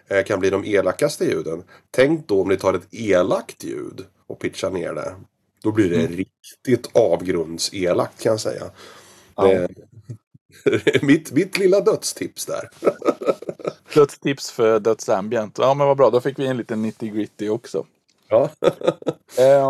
eh, 0.09 0.25
kan 0.25 0.41
bli 0.41 0.51
de 0.51 0.65
elakaste 0.65 1.25
ljuden. 1.25 1.63
Tänk 1.91 2.29
då 2.29 2.41
om 2.41 2.49
ni 2.49 2.57
tar 2.57 2.75
ett 2.75 2.95
elakt 2.95 3.65
ljud 3.65 4.05
och 4.27 4.39
pitchar 4.39 4.71
ner 4.71 4.95
det. 4.95 5.15
Då 5.63 5.73
blir 5.73 5.91
det 5.91 6.01
mm. 6.01 6.17
riktigt 6.17 6.97
avgrundselakt 6.97 8.23
kan 8.23 8.31
jag 8.31 8.41
säga. 8.41 8.71
Ja. 9.37 9.43
Det, 9.45 9.69
mitt, 11.03 11.33
mitt 11.33 11.59
lilla 11.59 11.81
dödstips 11.81 12.47
där. 12.47 12.71
dödstips 13.95 14.51
för 14.51 14.81
dödsambient. 14.81 15.59
Ja 15.59 15.75
men 15.75 15.87
vad 15.87 15.97
bra, 15.97 16.11
då 16.11 16.21
fick 16.21 16.39
vi 16.39 16.47
en 16.47 16.57
liten 16.57 16.83
nitty 16.83 17.09
gritty 17.09 17.49
också. 17.49 17.87
Ja. 18.29 18.51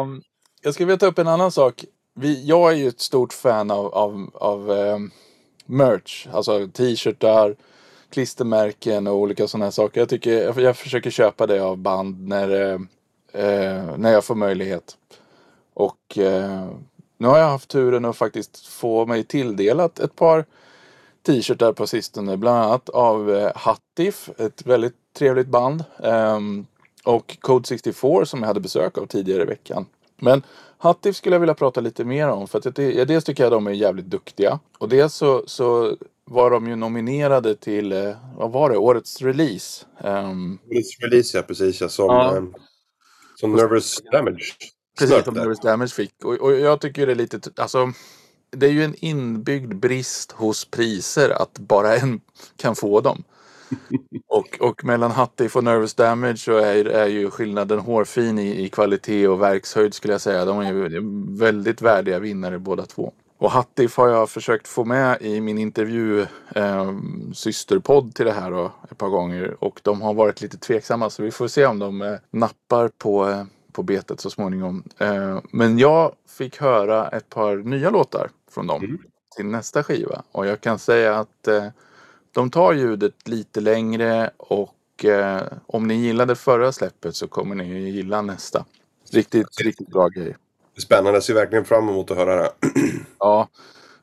um, 0.01 0.23
jag 0.63 0.75
skulle 0.75 0.87
vilja 0.87 0.99
ta 0.99 1.07
upp 1.07 1.19
en 1.19 1.29
annan 1.29 1.53
sak. 1.53 1.85
Vi, 2.15 2.47
jag 2.47 2.73
är 2.73 2.77
ju 2.77 2.89
ett 2.89 3.01
stort 3.01 3.33
fan 3.33 3.71
av, 3.71 3.95
av, 3.95 4.31
av 4.35 4.71
um, 4.71 5.11
merch. 5.67 6.27
Alltså 6.33 6.69
t-shirtar, 6.69 7.57
klistermärken 8.11 9.07
och 9.07 9.15
olika 9.15 9.49
sådana 9.49 9.65
här 9.65 9.71
saker. 9.71 10.01
Jag, 10.01 10.09
tycker, 10.09 10.43
jag, 10.43 10.61
jag 10.61 10.77
försöker 10.77 11.11
köpa 11.11 11.47
det 11.47 11.61
av 11.61 11.77
band 11.79 12.29
när, 12.29 12.73
eh, 13.33 13.97
när 13.97 14.13
jag 14.13 14.25
får 14.25 14.35
möjlighet. 14.35 14.97
Och 15.75 16.19
eh, 16.19 16.69
nu 17.19 17.29
har 17.29 17.39
jag 17.39 17.49
haft 17.49 17.71
turen 17.71 18.05
att 18.05 18.17
faktiskt 18.17 18.67
få 18.67 19.07
mig 19.07 19.25
tilldelat 19.25 19.99
ett 19.99 20.17
par 20.17 20.45
t-shirtar 21.27 21.73
på 21.73 21.87
sistone. 21.87 22.37
Bland 22.37 22.59
annat 22.59 22.89
av 22.89 23.35
eh, 23.35 23.53
Hattif, 23.55 24.31
ett 24.39 24.67
väldigt 24.67 24.97
trevligt 25.19 25.49
band. 25.49 25.85
Ehm, 26.03 26.67
och 27.05 27.37
Code 27.41 27.67
64 27.69 28.27
som 28.27 28.41
jag 28.41 28.47
hade 28.47 28.61
besök 28.61 28.99
av 28.99 29.07
tidigare 29.07 29.43
i 29.43 29.47
veckan. 29.47 29.87
Men 30.17 30.43
Hattif 30.79 31.17
skulle 31.17 31.35
jag 31.35 31.41
vilja 31.41 31.55
prata 31.55 31.81
lite 31.81 32.05
mer 32.05 32.29
om 32.29 32.49
för 32.49 32.59
att 32.59 32.75
det, 32.75 33.05
dels 33.05 33.25
tycker 33.25 33.43
jag 33.43 33.53
de 33.53 33.67
är 33.67 33.71
jävligt 33.71 34.07
duktiga. 34.07 34.61
Och 34.79 34.89
dels 34.89 35.15
så, 35.15 35.45
så 35.47 35.97
var 36.25 36.51
de 36.51 36.69
ju 36.69 36.77
nominerade 36.77 37.55
till, 37.57 37.93
eh, 37.93 38.17
vad 38.37 38.53
var 38.53 38.71
det, 38.71 38.77
årets 38.77 39.23
release. 39.23 39.87
Um, 40.05 40.59
årets 40.71 41.01
release 41.01 41.39
ja, 41.39 41.43
precis 41.43 41.81
ja, 41.81 41.89
som, 41.89 42.07
ja. 42.07 42.37
Um, 42.37 42.55
som 43.35 43.53
Nervous 43.53 44.03
Damage. 44.13 44.55
Precis, 44.99 45.25
som 45.25 45.35
Nervous 45.35 45.61
Damage 45.61 45.95
fick. 45.95 46.25
Och, 46.25 46.35
och 46.35 46.53
jag 46.53 46.81
tycker 46.81 47.07
det 47.07 47.13
är 47.13 47.17
lite, 47.17 47.41
alltså 47.57 47.93
det 48.51 48.67
är 48.67 48.71
ju 48.71 48.85
en 48.85 48.95
inbyggd 48.99 49.75
brist 49.75 50.33
hos 50.33 50.65
priser 50.65 51.31
att 51.31 51.59
bara 51.59 51.97
en 51.97 52.21
kan 52.57 52.77
få 52.77 53.01
dem. 53.01 53.25
Och, 54.29 54.59
och 54.61 54.85
mellan 54.85 55.11
Hattif 55.11 55.57
och 55.57 55.65
Nervous 55.65 55.95
Damage 55.95 56.37
så 56.39 56.57
är, 56.57 56.85
är 56.85 57.07
ju 57.07 57.31
skillnaden 57.31 57.79
hårfin 57.79 58.39
i, 58.39 58.65
i 58.65 58.69
kvalitet 58.69 59.29
och 59.29 59.43
verkshöjd 59.43 59.95
skulle 59.95 60.15
jag 60.15 60.21
säga. 60.21 60.45
De 60.45 60.59
är 60.61 60.73
ju 60.73 61.01
väldigt 61.39 61.83
värdiga 61.83 62.19
vinnare 62.19 62.59
båda 62.59 62.87
två. 62.87 63.13
Och 63.39 63.51
Hattif 63.51 63.97
har 63.97 64.09
jag 64.09 64.31
försökt 64.31 64.69
få 64.69 64.85
med 64.85 65.23
i 65.23 65.41
min 65.41 65.59
intervju 65.59 66.27
eh, 66.55 66.93
systerpodd 67.35 68.15
till 68.15 68.25
det 68.27 68.33
här 68.33 68.51
då, 68.51 68.73
ett 68.91 68.99
par 68.99 69.09
gånger 69.09 69.57
och 69.65 69.81
de 69.85 70.03
har 70.03 70.15
varit 70.15 70.41
lite 70.41 70.59
tveksamma 70.59 71.11
så 71.11 71.23
vi 71.23 71.31
får 71.31 71.49
se 71.49 71.67
om 71.67 71.79
de 71.79 72.03
eh, 72.03 72.15
nappar 72.31 72.89
på, 72.99 73.29
eh, 73.29 73.45
på 73.73 73.83
betet 73.83 74.21
så 74.21 74.31
småningom. 74.31 74.83
Eh, 74.99 75.39
men 75.53 75.79
jag 75.79 76.13
fick 76.39 76.61
höra 76.61 77.09
ett 77.09 77.29
par 77.31 77.57
nya 77.57 77.91
låtar 77.91 78.31
från 78.51 78.67
dem 78.67 78.85
Mm. 78.85 78.99
till 79.37 79.47
nästa 79.47 79.83
skiva. 79.83 80.23
Och 80.33 80.47
jag 80.47 80.61
kan 80.61 80.79
säga 80.79 81.17
att 81.19 81.49
eh, 81.49 81.67
de 82.37 82.51
tar 82.51 82.73
ljudet 82.73 83.29
lite 83.29 83.61
längre 83.61 84.31
och 84.37 85.05
eh, 85.05 85.43
om 85.67 85.89
ni 85.89 85.95
gillade 85.95 86.35
förra 86.35 86.73
släppet 86.73 87.17
så 87.17 87.29
kommer 87.29 87.55
ni 87.55 87.91
gilla 87.91 88.23
nästa. 88.23 88.65
Riktigt, 89.13 89.61
riktigt 89.61 89.89
bra 89.89 90.09
grejer. 90.09 90.37
Spännande, 90.79 91.23
ser 91.23 91.35
verkligen 91.35 91.65
fram 91.65 91.89
emot 91.89 92.11
att 92.11 92.17
höra 92.17 92.37
det. 92.37 92.51
Ja, 93.19 93.49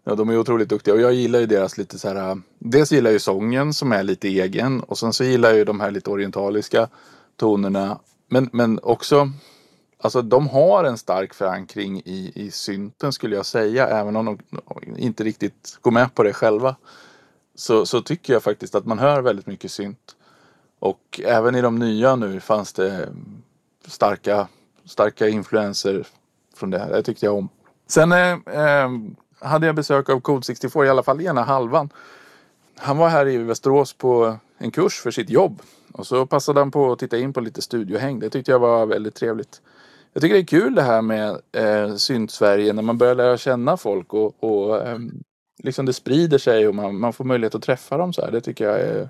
ja, 0.04 0.16
de 0.16 0.30
är 0.30 0.38
otroligt 0.38 0.70
duktiga 0.70 0.94
och 0.94 1.02
jag 1.02 1.14
gillar 1.14 1.40
ju 1.40 1.46
deras 1.46 1.78
lite 1.78 2.00
så 2.00 2.08
här. 2.08 2.42
Dels 2.60 2.92
gillar 2.92 3.10
jag 3.10 3.14
ju 3.14 3.20
sången 3.20 3.74
som 3.74 3.92
är 3.92 4.04
lite 4.04 4.28
egen 4.28 4.80
och 4.80 4.98
sen 4.98 5.14
så 5.14 5.24
gillar 5.24 5.50
jag 5.50 5.58
ju 5.58 5.66
de 5.66 5.80
här 5.80 5.92
lite 5.92 6.10
orientaliska 6.10 6.88
tonerna. 7.38 8.00
Men, 8.30 8.50
men 8.54 8.80
också, 8.84 9.30
alltså 10.00 10.22
de 10.22 10.48
har 10.48 10.84
en 10.84 10.98
stark 10.98 11.34
förankring 11.34 12.02
i, 12.06 12.32
i 12.36 12.52
synten 12.52 13.14
skulle 13.14 13.36
jag 13.36 13.46
säga. 13.46 13.88
Även 13.88 14.16
om 14.16 14.26
de 14.26 14.40
inte 14.98 15.24
riktigt 15.24 15.78
går 15.82 15.92
med 15.92 16.16
på 16.16 16.24
det 16.24 16.34
själva. 16.34 16.76
Så, 17.56 17.86
så 17.86 18.02
tycker 18.02 18.34
jag 18.34 18.44
faktiskt 18.44 18.76
att 18.76 18.86
man 18.86 19.00
hör 19.00 19.22
väldigt 19.22 19.48
mycket 19.48 19.72
synt. 19.72 20.16
Och 20.80 21.22
även 21.24 21.56
i 21.56 21.62
de 21.62 21.76
nya 21.76 22.16
nu 22.16 22.40
fanns 22.40 22.74
det 22.74 23.10
starka, 23.88 24.48
starka 24.86 25.28
influenser 25.28 26.08
från 26.56 26.70
det 26.70 26.80
här. 26.80 26.90
Det 26.90 27.04
tyckte 27.04 27.26
jag 27.26 27.36
om. 27.36 27.50
Sen 27.88 28.12
eh, 28.12 28.32
eh 28.32 28.90
hade 29.40 29.66
jag 29.66 29.76
besök 29.76 30.10
av 30.10 30.20
Code 30.20 30.44
64, 30.44 30.86
i 30.86 30.90
alla 30.90 31.04
fall 31.04 31.22
ena 31.22 31.44
halvan. 31.44 31.90
Han 32.78 32.98
var 32.98 33.10
här 33.10 33.28
i 33.28 33.38
Västerås 33.38 33.94
på 33.94 34.38
en 34.58 34.72
kurs 34.72 35.02
för 35.02 35.12
sitt 35.12 35.30
jobb. 35.30 35.62
Och 35.92 36.08
så 36.08 36.26
passade 36.26 36.60
han 36.60 36.72
på 36.72 36.92
att 36.92 37.00
titta 37.00 37.18
in 37.18 37.34
på 37.34 37.42
lite 37.42 37.62
studiohäng. 37.62 38.20
Det 38.20 38.30
tyckte 38.30 38.52
jag 38.52 38.60
var 38.60 38.86
väldigt 38.86 39.16
trevligt. 39.16 39.62
Jag 40.14 40.22
tycker 40.22 40.36
det 40.36 40.42
är 40.42 40.46
kul 40.46 40.76
det 40.76 40.82
här 40.82 41.02
med 41.02 41.42
eh, 41.52 41.96
Synt-Sverige 41.96 42.74
när 42.74 42.82
man 42.82 42.98
börjar 42.98 43.16
lära 43.16 43.38
känna 43.38 43.78
folk 43.78 44.14
och, 44.14 44.44
och 44.44 44.88
eh, 44.88 44.98
liksom 45.64 45.86
det 45.86 45.94
sprider 45.94 46.38
sig 46.38 46.68
och 46.68 46.76
man, 46.76 47.00
man 47.00 47.14
får 47.14 47.24
möjlighet 47.24 47.56
att 47.56 47.64
träffa 47.64 47.98
dem 47.98 48.14
så 48.14 48.22
här. 48.22 48.32
Det 48.32 48.42
tycker 48.42 48.66
jag 48.66 48.80
är 48.80 49.10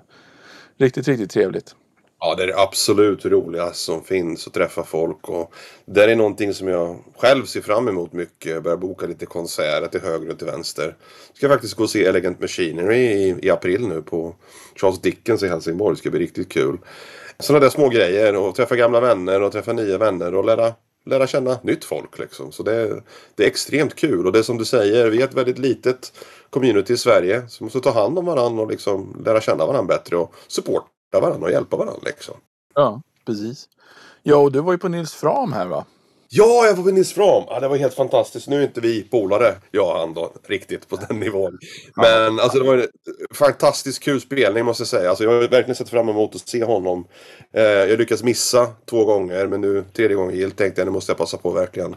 riktigt, 0.78 1.08
riktigt 1.08 1.30
trevligt. 1.30 1.74
Ja, 2.20 2.34
det 2.34 2.42
är 2.42 2.46
det 2.46 2.58
absolut 2.58 3.24
roligaste 3.24 3.78
som 3.78 4.04
finns 4.04 4.46
att 4.46 4.52
träffa 4.52 4.84
folk. 4.84 5.28
Och 5.28 5.54
det 5.86 6.04
är 6.04 6.16
någonting 6.16 6.54
som 6.54 6.68
jag 6.68 6.98
själv 7.16 7.44
ser 7.44 7.60
fram 7.60 7.88
emot 7.88 8.12
mycket. 8.12 8.62
Börjar 8.62 8.76
boka 8.76 9.06
lite 9.06 9.26
konserter 9.26 9.86
till 9.86 10.00
höger 10.00 10.30
och 10.30 10.38
till 10.38 10.46
vänster. 10.46 10.96
Ska 11.34 11.48
faktiskt 11.48 11.74
gå 11.74 11.82
och 11.82 11.90
se 11.90 12.04
Elegant 12.04 12.40
Machinery 12.40 12.96
i, 12.96 13.36
i 13.42 13.50
april 13.50 13.88
nu 13.88 14.02
på 14.02 14.34
Charles 14.76 15.00
Dickens 15.00 15.42
i 15.42 15.48
Helsingborg. 15.48 15.94
Det 15.94 15.98
ska 15.98 16.10
bli 16.10 16.20
riktigt 16.20 16.48
kul. 16.48 16.78
Sådana 17.38 17.60
där 17.60 17.70
små 17.70 17.88
grejer 17.88 18.36
och 18.36 18.54
träffa 18.54 18.76
gamla 18.76 19.00
vänner 19.00 19.42
och 19.42 19.52
träffa 19.52 19.72
nya 19.72 19.98
vänner 19.98 20.34
och 20.34 20.44
lära, 20.44 20.72
lära 21.06 21.26
känna 21.26 21.58
nytt 21.62 21.84
folk 21.84 22.18
liksom. 22.18 22.52
Så 22.52 22.62
det, 22.62 23.02
det 23.34 23.42
är 23.42 23.46
extremt 23.46 23.94
kul 23.94 24.26
och 24.26 24.32
det 24.32 24.38
är 24.38 24.42
som 24.42 24.58
du 24.58 24.64
säger, 24.64 25.10
vi 25.10 25.22
är 25.22 25.24
ett 25.24 25.34
väldigt 25.34 25.58
litet 25.58 26.12
community 26.50 26.92
i 26.92 26.96
Sverige. 26.96 27.48
Som 27.48 27.64
måste 27.64 27.80
ta 27.80 27.92
hand 27.92 28.18
om 28.18 28.24
varandra 28.24 28.62
och 28.62 28.70
liksom 28.70 29.22
lära 29.24 29.40
känna 29.40 29.66
varandra 29.66 29.94
bättre 29.96 30.16
och 30.16 30.34
supporta 30.48 31.20
varandra 31.20 31.46
och 31.46 31.52
hjälpa 31.52 31.76
varandra 31.76 32.02
liksom. 32.04 32.34
Ja, 32.74 33.02
precis. 33.26 33.68
Ja, 34.22 34.36
och 34.36 34.52
du 34.52 34.60
var 34.60 34.72
ju 34.72 34.78
på 34.78 34.88
Nils 34.88 35.14
Fram 35.14 35.52
här 35.52 35.66
va? 35.66 35.84
Ja, 36.36 36.66
jag 36.66 36.74
var 36.74 36.84
med 36.84 36.94
Nils 36.94 37.12
Fram. 37.12 37.44
Ja, 37.48 37.60
det 37.60 37.68
var 37.68 37.76
helt 37.76 37.94
fantastiskt. 37.94 38.48
Nu 38.48 38.58
är 38.58 38.62
inte 38.62 38.80
vi 38.80 39.02
polare, 39.02 39.54
jag 39.70 39.88
och 39.88 39.98
han 39.98 40.14
då, 40.14 40.32
riktigt 40.46 40.88
på 40.88 40.96
den 40.96 41.20
nivån. 41.20 41.58
Men 41.96 42.40
alltså 42.40 42.58
det 42.58 42.64
var 42.64 42.74
en 42.74 42.88
fantastiskt 43.34 44.02
kul 44.02 44.20
spelning 44.20 44.64
måste 44.64 44.80
jag 44.80 44.88
säga. 44.88 45.08
Alltså, 45.08 45.24
jag 45.24 45.30
har 45.30 45.48
verkligen 45.48 45.74
sett 45.74 45.88
fram 45.88 46.08
emot 46.08 46.34
att 46.34 46.48
se 46.48 46.64
honom. 46.64 47.06
Eh, 47.52 47.62
jag 47.62 47.98
lyckats 47.98 48.22
missa 48.22 48.66
två 48.90 49.04
gånger, 49.04 49.46
men 49.46 49.60
nu 49.60 49.84
tredje 49.96 50.16
gången 50.16 50.36
gillt 50.36 50.56
tänkte 50.56 50.80
jag 50.80 50.86
nu 50.86 50.92
måste 50.92 51.10
jag 51.10 51.18
passa 51.18 51.36
på 51.36 51.48
att 51.50 51.56
verkligen 51.56 51.96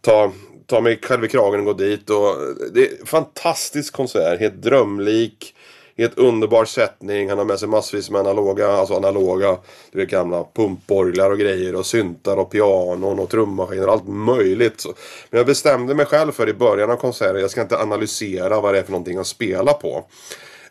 ta, 0.00 0.32
ta 0.66 0.80
mig 0.80 0.98
själv 1.02 1.24
i 1.24 1.28
kragen 1.28 1.60
och 1.60 1.66
gå 1.66 1.72
dit. 1.72 2.10
Och 2.10 2.36
det 2.74 2.86
är 2.86 3.00
en 3.00 3.06
fantastisk 3.06 3.94
konsert, 3.94 4.40
helt 4.40 4.62
drömlik. 4.62 5.54
Helt 6.00 6.18
underbar 6.18 6.64
sättning. 6.64 7.28
Han 7.28 7.38
har 7.38 7.44
med 7.44 7.58
sig 7.58 7.68
massvis 7.68 8.10
med 8.10 8.20
analoga, 8.20 8.72
alltså 8.72 8.94
analoga, 8.94 9.56
du 9.92 9.98
vet 9.98 10.10
gamla 10.10 10.46
pumporglar 10.54 11.30
och 11.30 11.38
grejer 11.38 11.74
och 11.74 11.86
syntar 11.86 12.36
och 12.36 12.50
pianon 12.50 13.18
och 13.18 13.28
trummaskiner 13.30 13.86
och 13.86 13.92
allt 13.92 14.08
möjligt. 14.08 14.80
Så- 14.80 14.94
Men 15.30 15.38
jag 15.38 15.46
bestämde 15.46 15.94
mig 15.94 16.06
själv 16.06 16.32
för 16.32 16.48
i 16.48 16.52
början 16.54 16.90
av 16.90 16.96
konserten, 16.96 17.40
jag 17.40 17.50
ska 17.50 17.62
inte 17.62 17.78
analysera 17.78 18.60
vad 18.60 18.74
det 18.74 18.78
är 18.78 18.82
för 18.82 18.90
någonting 18.92 19.18
att 19.18 19.26
spela 19.26 19.72
på. 19.72 20.04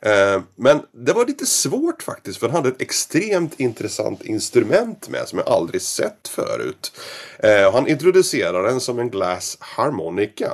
Eh, 0.02 0.42
Men 0.56 0.80
det 0.92 1.14
var 1.14 1.26
lite 1.26 1.46
svårt 1.46 2.04
faktiskt 2.04 2.40
för 2.40 2.48
han 2.48 2.56
hade 2.56 2.70
ett 2.70 2.82
extremt 2.82 3.60
intressant 3.60 4.24
instrument 4.26 5.10
med 5.10 5.28
som 5.28 5.40
jag 5.40 5.48
aldrig 5.50 5.82
sett 5.82 6.28
förut. 6.28 6.92
Eh, 7.40 7.72
Han 7.74 7.88
introducerade 7.88 8.68
den 8.70 8.80
som 8.80 9.00
en 9.00 9.10
glass 9.10 9.58
harmonica. 9.60 10.52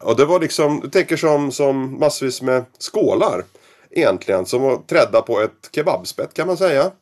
Och 0.00 0.16
det 0.16 0.24
var 0.24 0.40
liksom, 0.40 0.80
du 0.80 0.90
tänker 0.90 1.16
som, 1.16 1.52
som 1.52 1.98
massvis 2.00 2.42
med 2.42 2.64
skålar. 2.78 3.44
Egentligen, 3.90 4.46
som 4.46 4.64
att 4.64 4.88
trädda 4.88 5.22
på 5.22 5.40
ett 5.40 5.70
kebabspett 5.72 6.34
kan 6.34 6.46
man 6.46 6.56
säga. 6.56 6.92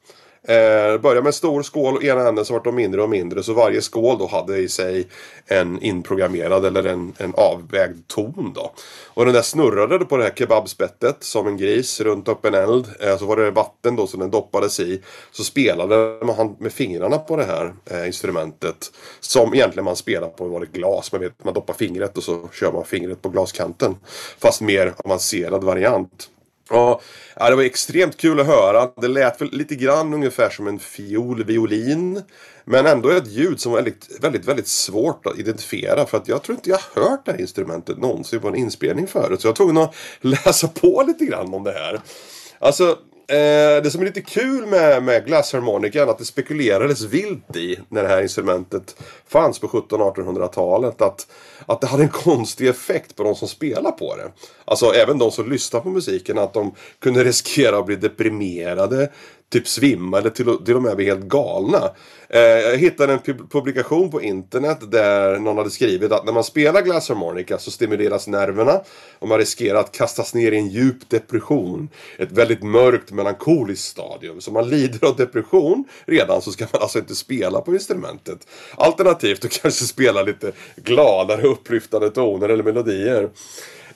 Eh, 0.49 0.99
började 0.99 1.23
med 1.23 1.27
en 1.27 1.33
stor 1.33 1.63
skål 1.63 1.97
och 1.97 2.05
ena 2.05 2.29
änden 2.29 2.45
så 2.45 2.53
vart 2.53 2.65
de 2.65 2.75
mindre 2.75 3.03
och 3.03 3.11
mindre. 3.11 3.43
Så 3.43 3.53
varje 3.53 3.83
skål 3.83 4.19
då 4.19 4.27
hade 4.27 4.59
i 4.59 4.69
sig 4.69 5.09
en 5.47 5.83
inprogrammerad 5.83 6.65
eller 6.65 6.85
en, 6.85 7.13
en 7.19 7.35
avvägd 7.37 8.07
ton 8.07 8.53
då. 8.55 8.73
Och 9.07 9.25
den 9.25 9.35
där 9.35 9.43
snurrade 9.43 10.05
på 10.05 10.17
det 10.17 10.23
här 10.23 10.33
kebabspettet 10.37 11.17
som 11.21 11.47
en 11.47 11.57
gris 11.57 12.01
runt 12.01 12.29
öppen 12.29 12.55
eld. 12.55 12.87
Eh, 13.01 13.19
så 13.19 13.27
var 13.27 13.37
det 13.37 13.51
vatten 13.51 13.97
då 13.97 14.07
som 14.07 14.21
den 14.21 14.31
doppades 14.31 14.81
i. 14.81 15.03
Så 15.31 15.45
spelade 15.45 16.25
man 16.25 16.57
med 16.59 16.73
fingrarna 16.73 17.19
på 17.19 17.37
det 17.37 17.45
här 17.45 17.75
eh, 17.91 18.07
instrumentet. 18.07 18.93
Som 19.21 19.55
egentligen 19.55 19.85
man 19.85 19.97
spelar 19.97 20.29
på 20.29 20.45
vanligt 20.45 20.73
glas. 20.73 21.13
Man 21.13 21.21
vet, 21.21 21.45
man 21.45 21.55
doppar 21.55 21.75
fingret 21.75 22.17
och 22.17 22.23
så 22.23 22.49
kör 22.53 22.73
man 22.73 22.85
fingret 22.85 23.23
på 23.23 23.29
glaskanten. 23.29 23.97
Fast 24.39 24.61
mer 24.61 24.95
avancerad 25.05 25.65
variant. 25.65 26.31
Ja, 26.71 27.01
det 27.37 27.57
var 27.57 27.63
extremt 27.63 28.17
kul 28.17 28.41
att 28.41 28.47
höra. 28.47 28.91
Det 29.01 29.09
lät 29.09 29.41
väl 29.41 29.53
lite 29.53 29.75
grann 29.75 30.15
ungefär 30.15 30.51
som 30.51 30.67
en 30.67 30.79
fiol, 30.79 31.45
violin. 31.45 32.23
Men 32.65 32.87
ändå 32.87 33.11
ett 33.11 33.29
ljud 33.29 33.61
som 33.61 33.73
var 33.73 33.79
väldigt, 33.79 34.19
väldigt, 34.21 34.45
väldigt 34.45 34.69
svårt 34.69 35.27
att 35.27 35.39
identifiera. 35.39 36.07
För 36.07 36.19
att 36.19 36.29
jag 36.29 36.43
tror 36.43 36.57
inte 36.57 36.71
jag 36.71 37.03
hört 37.03 37.27
det 37.27 37.33
här 37.33 37.41
instrumentet 37.41 37.99
någonsin 37.99 38.41
på 38.41 38.49
en 38.49 38.55
inspelning 38.55 39.07
förut. 39.07 39.41
Så 39.41 39.47
jag 39.47 39.53
var 39.53 39.57
tvungen 39.57 39.79
att 39.79 39.95
läsa 40.21 40.69
på 40.69 41.05
lite 41.07 41.25
grann 41.25 41.55
om 41.55 41.65
det 41.65 41.73
här. 41.73 42.01
Alltså, 42.59 42.99
Eh, 43.29 43.83
det 43.83 43.91
som 43.91 44.01
är 44.01 44.05
lite 44.05 44.21
kul 44.21 44.67
med, 44.67 45.03
med 45.03 45.27
glassharmonikan 45.27 46.09
är 46.09 46.13
att 46.13 46.19
det 46.19 46.25
spekulerades 46.25 47.03
vilt 47.03 47.57
i 47.57 47.79
när 47.89 48.03
det 48.03 48.09
här 48.09 48.23
instrumentet 48.23 48.97
fanns 49.29 49.59
på 49.59 49.67
1700-1800-talet. 49.67 51.03
Att, 51.03 51.27
att 51.67 51.81
det 51.81 51.87
hade 51.87 52.03
en 52.03 52.09
konstig 52.09 52.69
effekt 52.69 53.17
på 53.17 53.23
de 53.23 53.35
som 53.35 53.49
spelar 53.49 53.93
på 53.93 54.17
det. 54.17 54.31
Alltså 54.65 54.95
även 54.95 55.19
de 55.19 55.31
som 55.31 55.51
lyssnar 55.51 55.81
på 55.81 55.89
musiken. 55.89 56.39
Att 56.39 56.55
de 56.55 56.75
kunde 56.99 57.25
riskera 57.25 57.79
att 57.79 57.87
bli 57.87 57.97
deprimerade, 57.97 59.13
typ 59.53 59.69
svimma 59.69 60.19
eller 60.19 60.31
till, 60.31 60.57
till 60.65 60.77
och 60.77 60.83
med 60.83 60.97
bli 60.97 61.05
helt 61.05 61.25
galna. 61.25 61.91
Eh, 62.29 62.41
jag 62.41 62.77
hittade 62.77 63.13
en 63.13 63.19
pub- 63.19 63.51
publikation 63.51 64.11
på 64.11 64.23
internet 64.23 64.79
där 64.91 65.39
någon 65.39 65.57
hade 65.57 65.71
skrivit 65.71 66.13
att 66.13 66.25
när 66.25 66.33
man 66.33 66.45
spelar 66.45 66.83
glassharmonica 66.83 67.59
så 67.59 67.71
stimuleras 67.71 68.27
nerverna 68.27 68.81
och 69.19 69.29
man 69.29 69.39
riskerar 69.39 69.81
att 69.81 69.93
kastas 69.93 70.35
ner 70.35 70.53
i 70.53 70.57
en 70.57 70.69
djup 70.69 71.11
depression. 71.11 71.89
Ett 72.19 72.33
väldigt 72.33 72.63
mörkt 72.63 73.13
melankoliskt 73.13 73.89
stadium. 73.89 74.41
Så 74.41 74.51
om 74.51 74.55
man 74.55 74.69
lider 74.69 75.09
av 75.09 75.17
depression 75.17 75.85
redan 76.07 76.43
så 76.43 76.53
ska 76.53 76.67
man 76.73 76.83
alltså 76.83 76.99
inte 76.99 77.15
spela 77.15 77.61
på 77.61 77.75
instrumentet. 77.75 78.39
Alternativt 78.77 79.45
att 79.45 79.51
kanske 79.51 79.85
spela 79.85 80.23
lite 80.23 80.53
gladare 80.77 81.43
upplyftande 81.43 82.11
toner 82.11 82.49
eller 82.49 82.65
melodier. 82.65 83.31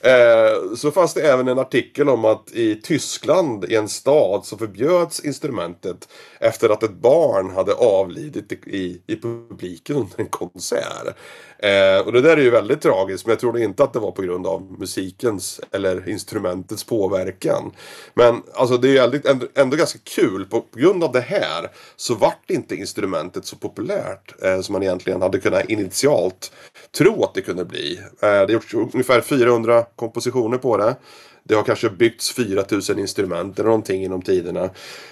Eh, 0.01 0.75
så 0.77 0.91
fanns 0.91 1.15
det 1.15 1.21
även 1.21 1.49
en 1.49 1.59
artikel 1.59 2.09
om 2.09 2.25
att 2.25 2.53
i 2.53 2.81
Tyskland, 2.83 3.65
i 3.65 3.75
en 3.75 3.89
stad, 3.89 4.45
så 4.45 4.57
förbjöds 4.57 5.25
instrumentet 5.25 6.09
efter 6.41 6.69
att 6.69 6.83
ett 6.83 6.95
barn 6.95 7.51
hade 7.51 7.75
avlidit 7.75 8.53
i, 8.53 9.01
i 9.07 9.17
publiken 9.17 9.97
under 9.97 10.21
en 10.21 10.27
konsert. 10.27 11.17
Eh, 11.63 12.07
och 12.07 12.13
det 12.13 12.21
där 12.21 12.37
är 12.37 12.43
ju 12.43 12.51
väldigt 12.51 12.81
tragiskt, 12.81 13.27
men 13.27 13.33
jag 13.33 13.41
tror 13.41 13.59
inte 13.59 13.85
att 13.85 13.93
det 13.93 13.99
var 13.99 14.11
på 14.11 14.23
grund 14.23 14.47
av 14.47 14.77
musikens 14.79 15.61
eller 15.73 16.09
instrumentets 16.09 16.85
påverkan. 16.85 17.73
Men 18.15 18.43
alltså 18.55 18.77
det 18.77 18.89
är 18.89 18.93
ju 18.93 18.99
ändå, 18.99 19.19
ändå, 19.31 19.47
ändå 19.55 19.77
ganska 19.77 19.99
kul. 20.05 20.45
På, 20.45 20.61
på 20.61 20.79
grund 20.79 21.05
av 21.05 21.13
det 21.13 21.21
här 21.21 21.71
så 21.97 22.15
vart 22.15 22.51
inte 22.51 22.75
instrumentet 22.75 23.45
så 23.45 23.57
populärt 23.57 24.43
eh, 24.43 24.61
som 24.61 24.73
man 24.73 24.83
egentligen 24.83 25.23
hade 25.23 25.41
kunnat 25.41 25.65
initialt 25.71 26.53
tro 26.99 27.25
att 27.25 27.35
det 27.35 27.43
kunde 27.43 27.65
bli. 27.65 27.99
Eh, 27.99 28.07
det 28.21 28.27
har 28.29 28.49
gjorts 28.49 28.75
ungefär 28.75 29.21
400 29.21 29.85
kompositioner 29.97 30.59
på 30.59 30.77
det. 30.77 30.97
Det 31.45 31.55
har 31.55 31.63
kanske 31.63 31.91
byggts 31.91 32.31
4000 32.31 32.99
instrument 32.99 33.59
eller 33.59 33.69
någonting 33.69 34.05
inom 34.05 34.23
tiderna. 34.23 34.71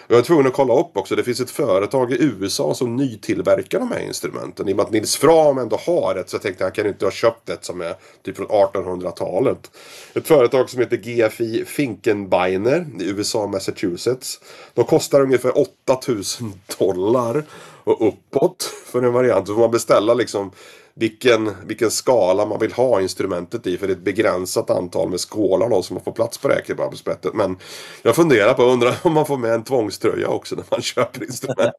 Jag 0.09 0.17
var 0.17 0.23
tvungen 0.23 0.47
att 0.47 0.53
kolla 0.53 0.81
upp 0.81 0.97
också. 0.97 1.17
Det 1.17 1.25
finns 1.25 1.41
ett 1.41 1.51
företag 1.51 2.13
i 2.13 2.17
USA 2.23 2.75
som 2.75 2.97
nytillverkar 2.97 3.79
de 3.79 3.93
här 3.93 4.01
instrumenten. 4.01 4.69
I 4.69 4.73
och 4.73 4.77
med 4.77 4.85
att 4.85 4.93
Nils 4.93 5.17
Fram 5.17 5.59
ändå 5.59 5.77
har 5.87 6.17
ett 6.17 6.31
så 6.31 6.35
jag 6.35 6.43
tänkte 6.43 6.65
att 6.65 6.77
han 6.77 6.85
kan 6.85 6.93
inte 6.93 7.07
ha 7.07 7.11
köpt 7.11 7.49
ett 7.49 7.65
som 7.65 7.81
är 7.81 7.95
typ 8.23 8.37
från 8.37 8.47
1800-talet. 8.47 9.71
Ett 10.15 10.27
företag 10.27 10.71
som 10.71 10.81
heter 10.81 10.97
GFI 10.97 11.65
Finkenbeiner 11.65 12.87
i 13.01 13.11
USA, 13.11 13.47
Massachusetts. 13.47 14.41
De 14.75 14.85
kostar 14.85 15.21
ungefär 15.21 15.53
8000 15.59 16.53
dollar 16.79 17.45
och 17.85 18.09
uppåt 18.09 18.63
för 18.85 19.03
en 19.03 19.13
variant. 19.13 19.47
Så 19.47 19.55
får 19.55 19.61
man 19.61 19.71
beställa 19.71 20.15
liksom 20.15 20.51
vilken, 20.99 21.51
vilken 21.67 21.91
skala 21.91 22.47
man 22.47 22.59
vill 22.59 22.73
ha 22.73 23.01
instrumentet 23.01 23.67
i. 23.67 23.77
För 23.77 23.87
det 23.87 23.93
är 23.93 23.97
ett 23.97 24.05
begränsat 24.05 24.71
antal 24.71 25.11
med 25.11 25.21
skålar 25.21 25.69
då 25.69 25.83
som 25.83 25.95
man 25.95 26.05
får 26.05 26.13
plats 26.13 26.39
på 26.39 26.49
det 26.49 26.55
här 26.55 26.63
kebabspettet. 26.67 27.35
Men 27.35 27.57
jag 28.03 28.17
funderar 28.17 28.55
på, 28.55 28.63
undrar 28.63 28.95
om 29.03 29.13
man 29.13 29.27
får 29.27 29.37
med 29.37 29.53
en 29.53 29.65
tvångströja 29.65 30.29
också 30.29 30.57
när 30.57 30.65
man 30.71 30.83
köper 30.83 31.25
instrument. 31.25 31.75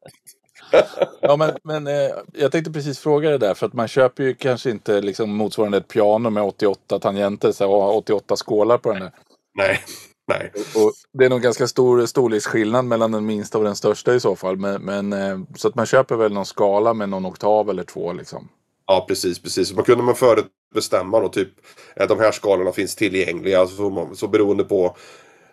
ja, 1.20 1.36
men, 1.36 1.56
men 1.62 1.86
eh, 1.86 2.10
jag 2.32 2.52
tänkte 2.52 2.72
precis 2.72 2.98
fråga 2.98 3.30
det 3.30 3.38
där. 3.38 3.54
För 3.54 3.66
att 3.66 3.72
man 3.72 3.88
köper 3.88 4.24
ju 4.24 4.34
kanske 4.34 4.70
inte 4.70 5.00
liksom 5.00 5.30
motsvarande 5.30 5.78
ett 5.78 5.88
piano 5.88 6.30
med 6.30 6.42
88 6.42 6.98
tangenter 6.98 7.52
så, 7.52 7.72
och 7.72 7.96
88 7.96 8.36
skålar 8.36 8.78
på 8.78 8.92
den 8.92 9.00
där. 9.00 9.12
Nej. 9.54 9.80
Nej. 10.28 10.52
Och 10.54 10.92
det 11.12 11.24
är 11.24 11.30
nog 11.30 11.42
ganska 11.42 11.66
stor 11.66 12.06
storleksskillnad 12.06 12.84
mellan 12.84 13.12
den 13.12 13.26
minsta 13.26 13.58
och 13.58 13.64
den 13.64 13.76
största 13.76 14.14
i 14.14 14.20
så 14.20 14.36
fall. 14.36 14.56
Men, 14.56 14.82
men, 14.82 15.12
eh, 15.12 15.38
så 15.56 15.68
att 15.68 15.74
man 15.74 15.86
köper 15.86 16.16
väl 16.16 16.32
någon 16.32 16.46
skala 16.46 16.94
med 16.94 17.08
någon 17.08 17.26
oktav 17.26 17.70
eller 17.70 17.84
två 17.84 18.12
liksom. 18.12 18.48
Ja, 18.90 19.04
precis, 19.08 19.42
precis. 19.42 19.72
Man 19.72 19.84
kunde 19.84 20.04
man 20.04 20.14
förut 20.14 20.46
bestämma 20.74 21.20
då 21.20 21.28
typ 21.28 21.48
eh, 21.96 22.08
de 22.08 22.18
här 22.18 22.32
skalorna 22.32 22.72
finns 22.72 22.96
tillgängliga. 22.96 23.66
Så, 23.66 23.90
man, 23.90 24.16
så 24.16 24.28
beroende 24.28 24.64
på 24.64 24.96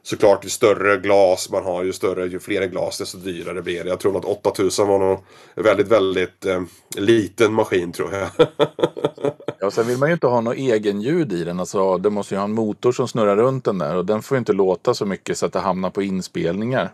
såklart 0.04 0.46
ju 0.46 0.50
större 0.50 0.98
glas 0.98 1.50
man 1.52 1.64
har, 1.64 1.84
ju 1.84 1.94
större, 1.94 2.28
ju 2.28 2.40
fler 2.40 2.68
glas 2.68 2.98
desto 2.98 3.18
dyrare 3.18 3.62
blir 3.62 3.84
det. 3.84 3.90
Jag 3.90 4.00
tror 4.00 4.18
att 4.18 4.26
8000 4.26 4.88
var 4.88 5.00
nog 5.00 5.20
en 5.56 5.64
väldigt, 5.64 5.88
väldigt 5.88 6.46
eh, 6.46 6.62
liten 6.96 7.54
maskin 7.54 7.92
tror 7.92 8.14
jag. 8.14 8.30
ja, 9.60 9.72
sen 9.72 9.88
vill 9.88 9.98
man 9.98 10.10
ju 10.10 10.14
inte 10.14 10.28
ha 10.28 10.42
något 10.42 10.56
egen 10.56 11.02
ljud 11.02 11.34
i 11.34 11.44
den. 11.44 11.60
Alltså, 11.60 11.98
det 11.98 12.10
måste 12.10 12.34
ju 12.34 12.38
ha 12.38 12.46
en 12.46 12.54
motor 12.54 12.92
som 12.92 13.08
snurrar 13.08 13.36
runt 13.36 13.66
den 13.66 13.78
där 13.78 13.96
och 13.96 14.06
den 14.06 14.22
får 14.22 14.36
ju 14.36 14.40
inte 14.40 14.54
låta 14.54 14.94
så 14.94 15.06
mycket 15.06 15.38
så 15.38 15.46
att 15.46 15.54
det 15.54 15.60
hamnar 15.60 15.90
på 15.90 16.02
inspelningar. 16.02 16.92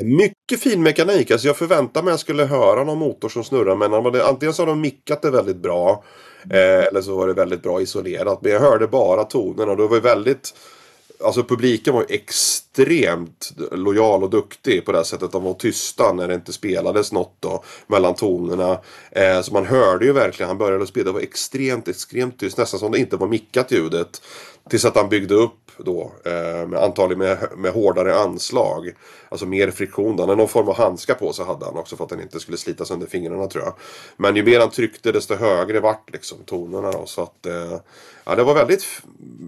Mycket 0.00 0.60
fin 0.60 0.82
mekanik. 0.82 1.30
Alltså 1.30 1.46
jag 1.46 1.56
förväntade 1.56 2.04
mig 2.04 2.12
att 2.12 2.12
jag 2.12 2.20
skulle 2.20 2.44
höra 2.44 2.84
någon 2.84 2.98
motor 2.98 3.28
som 3.28 3.44
snurrar. 3.44 3.76
Men 3.76 4.20
antingen 4.20 4.54
så 4.54 4.62
har 4.62 4.66
de 4.66 4.80
mickat 4.80 5.22
det 5.22 5.30
väldigt 5.30 5.56
bra. 5.56 6.04
Eh, 6.50 6.84
eller 6.86 7.02
så 7.02 7.16
var 7.16 7.26
det 7.26 7.34
väldigt 7.34 7.62
bra 7.62 7.80
isolerat. 7.80 8.42
Men 8.42 8.52
jag 8.52 8.60
hörde 8.60 8.86
bara 8.86 9.24
tonerna. 9.24 9.74
Det 9.74 9.86
var 9.86 10.00
väldigt... 10.00 10.54
Alltså 11.24 11.44
publiken 11.44 11.94
var 11.94 12.06
extremt 12.08 13.52
lojal 13.72 14.22
och 14.22 14.30
duktig 14.30 14.84
på 14.84 14.92
det 14.92 15.04
sättet. 15.04 15.32
De 15.32 15.44
var 15.44 15.54
tysta 15.54 16.12
när 16.12 16.28
det 16.28 16.34
inte 16.34 16.52
spelades 16.52 17.12
något 17.12 17.36
då, 17.40 17.64
mellan 17.86 18.14
tonerna. 18.14 18.78
Eh, 19.10 19.40
så 19.42 19.52
man 19.52 19.66
hörde 19.66 20.04
ju 20.04 20.12
verkligen, 20.12 20.48
han 20.48 20.58
började 20.58 20.86
spela, 20.86 21.04
det 21.04 21.12
var 21.12 21.20
extremt, 21.20 21.88
extremt 21.88 22.38
tyst. 22.38 22.58
Nästan 22.58 22.80
som 22.80 22.92
det 22.92 22.98
inte 22.98 23.16
var 23.16 23.28
mickat 23.28 23.72
ljudet. 23.72 24.22
Tills 24.70 24.84
att 24.84 24.96
han 24.96 25.08
byggde 25.08 25.34
upp 25.34 25.61
då. 25.78 26.12
Eh, 26.24 26.68
med, 26.68 26.82
antagligen 26.82 27.18
med, 27.18 27.48
med 27.56 27.72
hårdare 27.72 28.14
anslag. 28.14 28.92
Alltså 29.28 29.46
mer 29.46 29.70
friktion. 29.70 30.18
Han 30.18 30.28
hade 30.28 30.36
någon 30.36 30.48
form 30.48 30.68
av 30.68 30.76
handskar 30.76 31.14
på 31.14 31.32
sig 31.32 31.44
hade 31.44 31.64
han 31.64 31.76
också 31.76 31.96
för 31.96 32.04
att 32.04 32.10
den 32.10 32.20
inte 32.20 32.40
skulle 32.40 32.56
slitas 32.56 32.90
under 32.90 33.06
fingrarna 33.06 33.46
tror 33.46 33.64
jag. 33.64 33.74
Men 34.16 34.36
ju 34.36 34.42
mer 34.42 34.60
han 34.60 34.70
tryckte 34.70 35.12
desto 35.12 35.34
högre 35.34 35.80
vart 35.80 36.12
liksom 36.12 36.38
tonerna 36.46 36.92
då. 36.92 37.06
Så 37.06 37.22
att 37.22 37.46
eh, 37.46 37.78
ja, 38.24 38.34
det 38.34 38.42
var 38.42 38.54
väldigt 38.54 38.84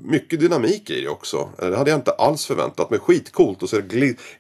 mycket 0.05 0.41
dynamik 0.41 0.91
i 0.91 1.01
det 1.01 1.09
också. 1.09 1.49
Eh, 1.63 1.69
det 1.69 1.77
hade 1.77 1.91
jag 1.91 1.99
inte 1.99 2.13
alls 2.13 2.47
förväntat 2.47 2.91
mig. 2.91 2.99
Skitcoolt 2.99 3.63
och 3.63 3.69
så 3.69 3.81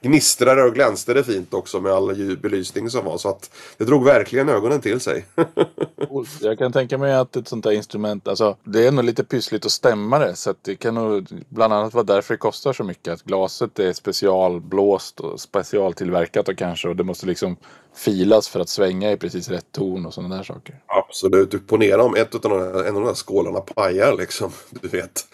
gnistrade 0.02 0.62
och 0.62 0.74
glänste 0.74 1.14
det 1.14 1.24
fint 1.24 1.54
också 1.54 1.80
med 1.80 1.92
all 1.92 2.36
belysning 2.36 2.90
som 2.90 3.04
var. 3.04 3.18
Så 3.18 3.28
att 3.28 3.50
det 3.76 3.84
drog 3.84 4.04
verkligen 4.04 4.48
ögonen 4.48 4.80
till 4.80 5.00
sig. 5.00 5.24
jag 6.40 6.58
kan 6.58 6.72
tänka 6.72 6.98
mig 6.98 7.14
att 7.14 7.36
ett 7.36 7.48
sånt 7.48 7.64
här 7.64 7.72
instrument, 7.72 8.28
alltså 8.28 8.56
det 8.64 8.86
är 8.86 8.92
nog 8.92 9.04
lite 9.04 9.24
pyssligt 9.24 9.66
att 9.66 9.72
stämma 9.72 10.18
det. 10.18 10.36
Så 10.36 10.50
att 10.50 10.58
det 10.62 10.76
kan 10.76 10.94
nog 10.94 11.26
bland 11.48 11.72
annat 11.74 11.94
vara 11.94 12.04
därför 12.04 12.34
det 12.34 12.38
kostar 12.38 12.72
så 12.72 12.84
mycket. 12.84 13.12
Att 13.12 13.22
glaset 13.22 13.78
är 13.78 13.92
specialblåst 13.92 15.20
och 15.20 15.40
specialtillverkat 15.40 16.48
och 16.48 16.58
kanske 16.58 16.88
och 16.88 16.96
det 16.96 17.04
måste 17.04 17.26
liksom 17.26 17.56
filas 17.94 18.48
för 18.48 18.60
att 18.60 18.68
svänga 18.68 19.12
i 19.12 19.16
precis 19.16 19.48
rätt 19.48 19.72
ton 19.72 20.06
och 20.06 20.14
sådana 20.14 20.36
där 20.36 20.42
saker. 20.42 20.82
Absolut. 20.86 21.66
Ponera 21.66 22.02
om 22.02 22.14
ett 22.14 22.34
av 22.34 22.40
de, 22.40 22.52
en 22.62 22.96
av 22.96 23.02
de 23.02 23.04
där 23.04 23.14
skålarna 23.14 23.60
pajar 23.60 24.16
liksom. 24.16 24.52
Du 24.70 24.88
vet. 24.88 25.26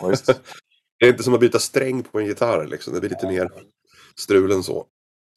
Ja, 0.00 0.08
det 1.00 1.06
är 1.06 1.08
inte 1.08 1.22
som 1.22 1.34
att 1.34 1.40
byta 1.40 1.58
sträng 1.58 2.02
på 2.02 2.20
en 2.20 2.26
gitarr 2.26 2.66
liksom. 2.66 2.94
Det 2.94 3.00
blir 3.00 3.10
lite 3.10 3.26
mer 3.26 3.50
strul 4.16 4.52
än 4.52 4.62
så. 4.62 4.86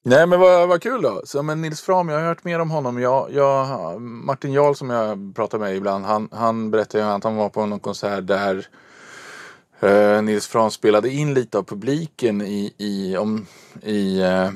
Nej 0.06 0.28
men 0.28 0.40
vad, 0.40 0.68
vad 0.68 0.82
kul 0.82 1.02
då. 1.02 1.22
Så, 1.26 1.44
men 1.44 1.62
Nils 1.62 1.82
Fram, 1.82 2.10
jag 2.10 2.20
har 2.20 2.28
hört 2.28 2.44
mer 2.44 2.60
om 2.60 2.72
honom. 2.72 3.02
Jag, 3.02 3.32
jag, 3.32 4.02
Martin 4.02 4.54
Jarl 4.54 4.74
som 4.74 4.90
jag 4.90 5.36
pratar 5.36 5.60
med 5.60 5.76
ibland, 5.76 6.06
han, 6.06 6.30
han 6.32 6.72
berättade 6.72 7.14
att 7.14 7.24
han 7.24 7.36
var 7.36 7.50
på 7.50 7.66
någon 7.66 7.80
konsert 7.80 8.28
där 8.28 8.68
eh, 9.84 10.22
Nils 10.22 10.48
Frans 10.48 10.74
spelade 10.74 11.10
in 11.10 11.34
lite 11.34 11.58
av 11.58 11.64
publiken 11.64 12.42
i, 12.42 12.74
i, 12.78 13.18
om, 13.18 13.46
i 13.84 14.22
eh, 14.22 14.50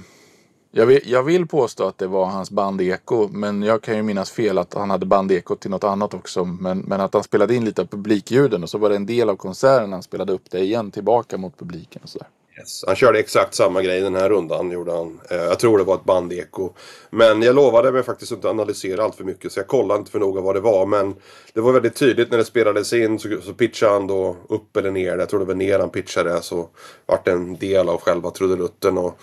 jag 0.71 0.85
vill, 0.85 1.01
jag 1.05 1.23
vill 1.23 1.47
påstå 1.47 1.87
att 1.87 1.97
det 1.97 2.07
var 2.07 2.25
hans 2.25 2.51
band 2.51 2.81
Eko, 2.81 3.27
men 3.27 3.63
jag 3.63 3.81
kan 3.81 3.95
ju 3.95 4.03
minnas 4.03 4.31
fel 4.31 4.57
att 4.57 4.73
han 4.73 4.89
hade 4.89 5.05
band 5.05 5.31
Eko 5.31 5.55
till 5.55 5.71
något 5.71 5.83
annat 5.83 6.13
också. 6.13 6.45
Men, 6.45 6.79
men 6.79 7.01
att 7.01 7.13
han 7.13 7.23
spelade 7.23 7.55
in 7.55 7.65
lite 7.65 7.81
av 7.81 7.85
publikljuden 7.85 8.63
och 8.63 8.69
så 8.69 8.77
var 8.77 8.89
det 8.89 8.95
en 8.95 9.05
del 9.05 9.29
av 9.29 9.35
konserten 9.35 9.93
han 9.93 10.03
spelade 10.03 10.33
upp 10.33 10.51
det 10.51 10.59
igen 10.59 10.91
tillbaka 10.91 11.37
mot 11.37 11.57
publiken. 11.57 12.01
Och 12.03 12.09
så 12.09 12.19
där. 12.19 12.27
Yes. 12.59 12.83
Han 12.87 12.95
körde 12.95 13.19
exakt 13.19 13.53
samma 13.53 13.81
grej 13.81 14.01
den 14.01 14.15
här 14.15 14.29
rundan. 14.29 14.71
Gjorde 14.71 14.91
han. 14.91 15.19
Eh, 15.29 15.37
jag 15.37 15.59
tror 15.59 15.77
det 15.77 15.83
var 15.83 15.95
ett 15.95 16.03
bandeko. 16.03 16.69
Men 17.09 17.41
jag 17.41 17.55
lovade 17.55 17.91
mig 17.91 18.03
faktiskt 18.03 18.31
inte 18.31 18.49
analysera 18.49 19.03
allt 19.03 19.15
för 19.15 19.23
mycket. 19.23 19.51
Så 19.51 19.59
jag 19.59 19.67
kollade 19.67 19.99
inte 19.99 20.11
för 20.11 20.19
noga 20.19 20.41
vad 20.41 20.55
det 20.55 20.59
var. 20.59 20.85
Men 20.85 21.15
det 21.53 21.61
var 21.61 21.71
väldigt 21.71 21.95
tydligt 21.95 22.31
när 22.31 22.37
det 22.37 22.45
spelades 22.45 22.93
in. 22.93 23.19
Så, 23.19 23.29
så 23.41 23.53
pitchade 23.53 23.93
han 23.93 24.07
då 24.07 24.35
upp 24.49 24.77
eller 24.77 24.91
ner. 24.91 25.17
Jag 25.17 25.29
tror 25.29 25.39
det 25.39 25.45
var 25.45 25.55
ner 25.55 25.79
han 25.79 25.89
pitchade. 25.89 26.41
Så 26.41 26.69
vart 27.05 27.25
det 27.25 27.31
en 27.31 27.57
del 27.57 27.89
av 27.89 28.01
själva 28.01 28.31
trudelutten. 28.31 28.97
Och, 28.97 29.19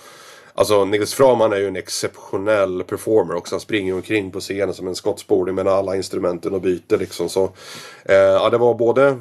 Alltså 0.57 0.85
Niklas 0.85 1.15
Framan 1.15 1.53
är 1.53 1.57
ju 1.57 1.69
en 1.69 1.77
exceptionell 1.77 2.85
performer 2.85 3.35
också. 3.35 3.55
Han 3.55 3.61
springer 3.61 3.95
omkring 3.95 4.31
på 4.31 4.41
scenen 4.41 4.75
som 4.75 4.89
en 4.89 4.95
skottspoling 4.95 5.55
med 5.55 5.69
alla 5.69 5.97
instrumenten 5.97 6.55
och 6.55 6.61
byter 6.61 6.99
liksom. 6.99 7.29
Så, 7.29 7.45
eh, 8.05 8.15
ja, 8.15 8.51
det 8.51 8.59
var 8.59 8.75
både 8.75 9.19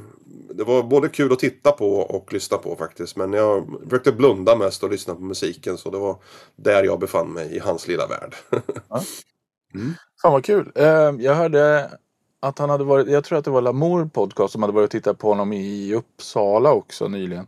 det 0.58 0.64
var 0.64 0.84
både 0.84 1.10
kul 1.10 1.32
att 1.32 1.40
titta 1.40 1.72
på 1.72 1.96
och 2.00 2.34
lyssna 2.34 2.58
på 2.58 2.76
faktiskt. 2.76 3.16
Men 3.16 3.34
jag 3.34 3.68
försökte 3.84 4.12
blunda 4.12 4.56
mest 4.56 4.84
och 4.84 4.92
lyssna 4.92 5.16
på 5.16 5.22
musiken. 5.22 5.78
Så 5.78 5.90
det 5.90 5.98
var 5.98 6.18
där 6.56 6.84
jag 6.84 7.00
befann 7.00 7.34
mig 7.34 7.56
i 7.56 7.60
hans 7.60 7.88
lilla 7.88 8.08
värld. 8.08 8.36
ja. 8.90 9.02
mm. 9.74 9.94
Fan 10.22 10.32
vad 10.32 10.46
kul. 10.46 10.72
Eh, 10.76 10.86
jag 11.20 11.36
hörde 11.36 11.92
att 12.40 12.60
han 12.60 12.70
hade 12.70 12.84
varit, 12.84 13.08
jag 13.08 13.24
tror 13.24 13.38
att 13.38 13.46
det 13.46 13.52
var 13.52 13.62
Lamour 13.62 14.06
podcast 14.06 14.52
som 14.52 14.64
hade 14.64 14.74
varit 14.74 14.86
och 14.86 14.92
tittat 14.92 15.20
på 15.20 15.30
honom 15.30 15.54
i 15.54 15.94
Uppsala 15.94 16.72
också 16.72 17.08
nyligen. 17.08 17.48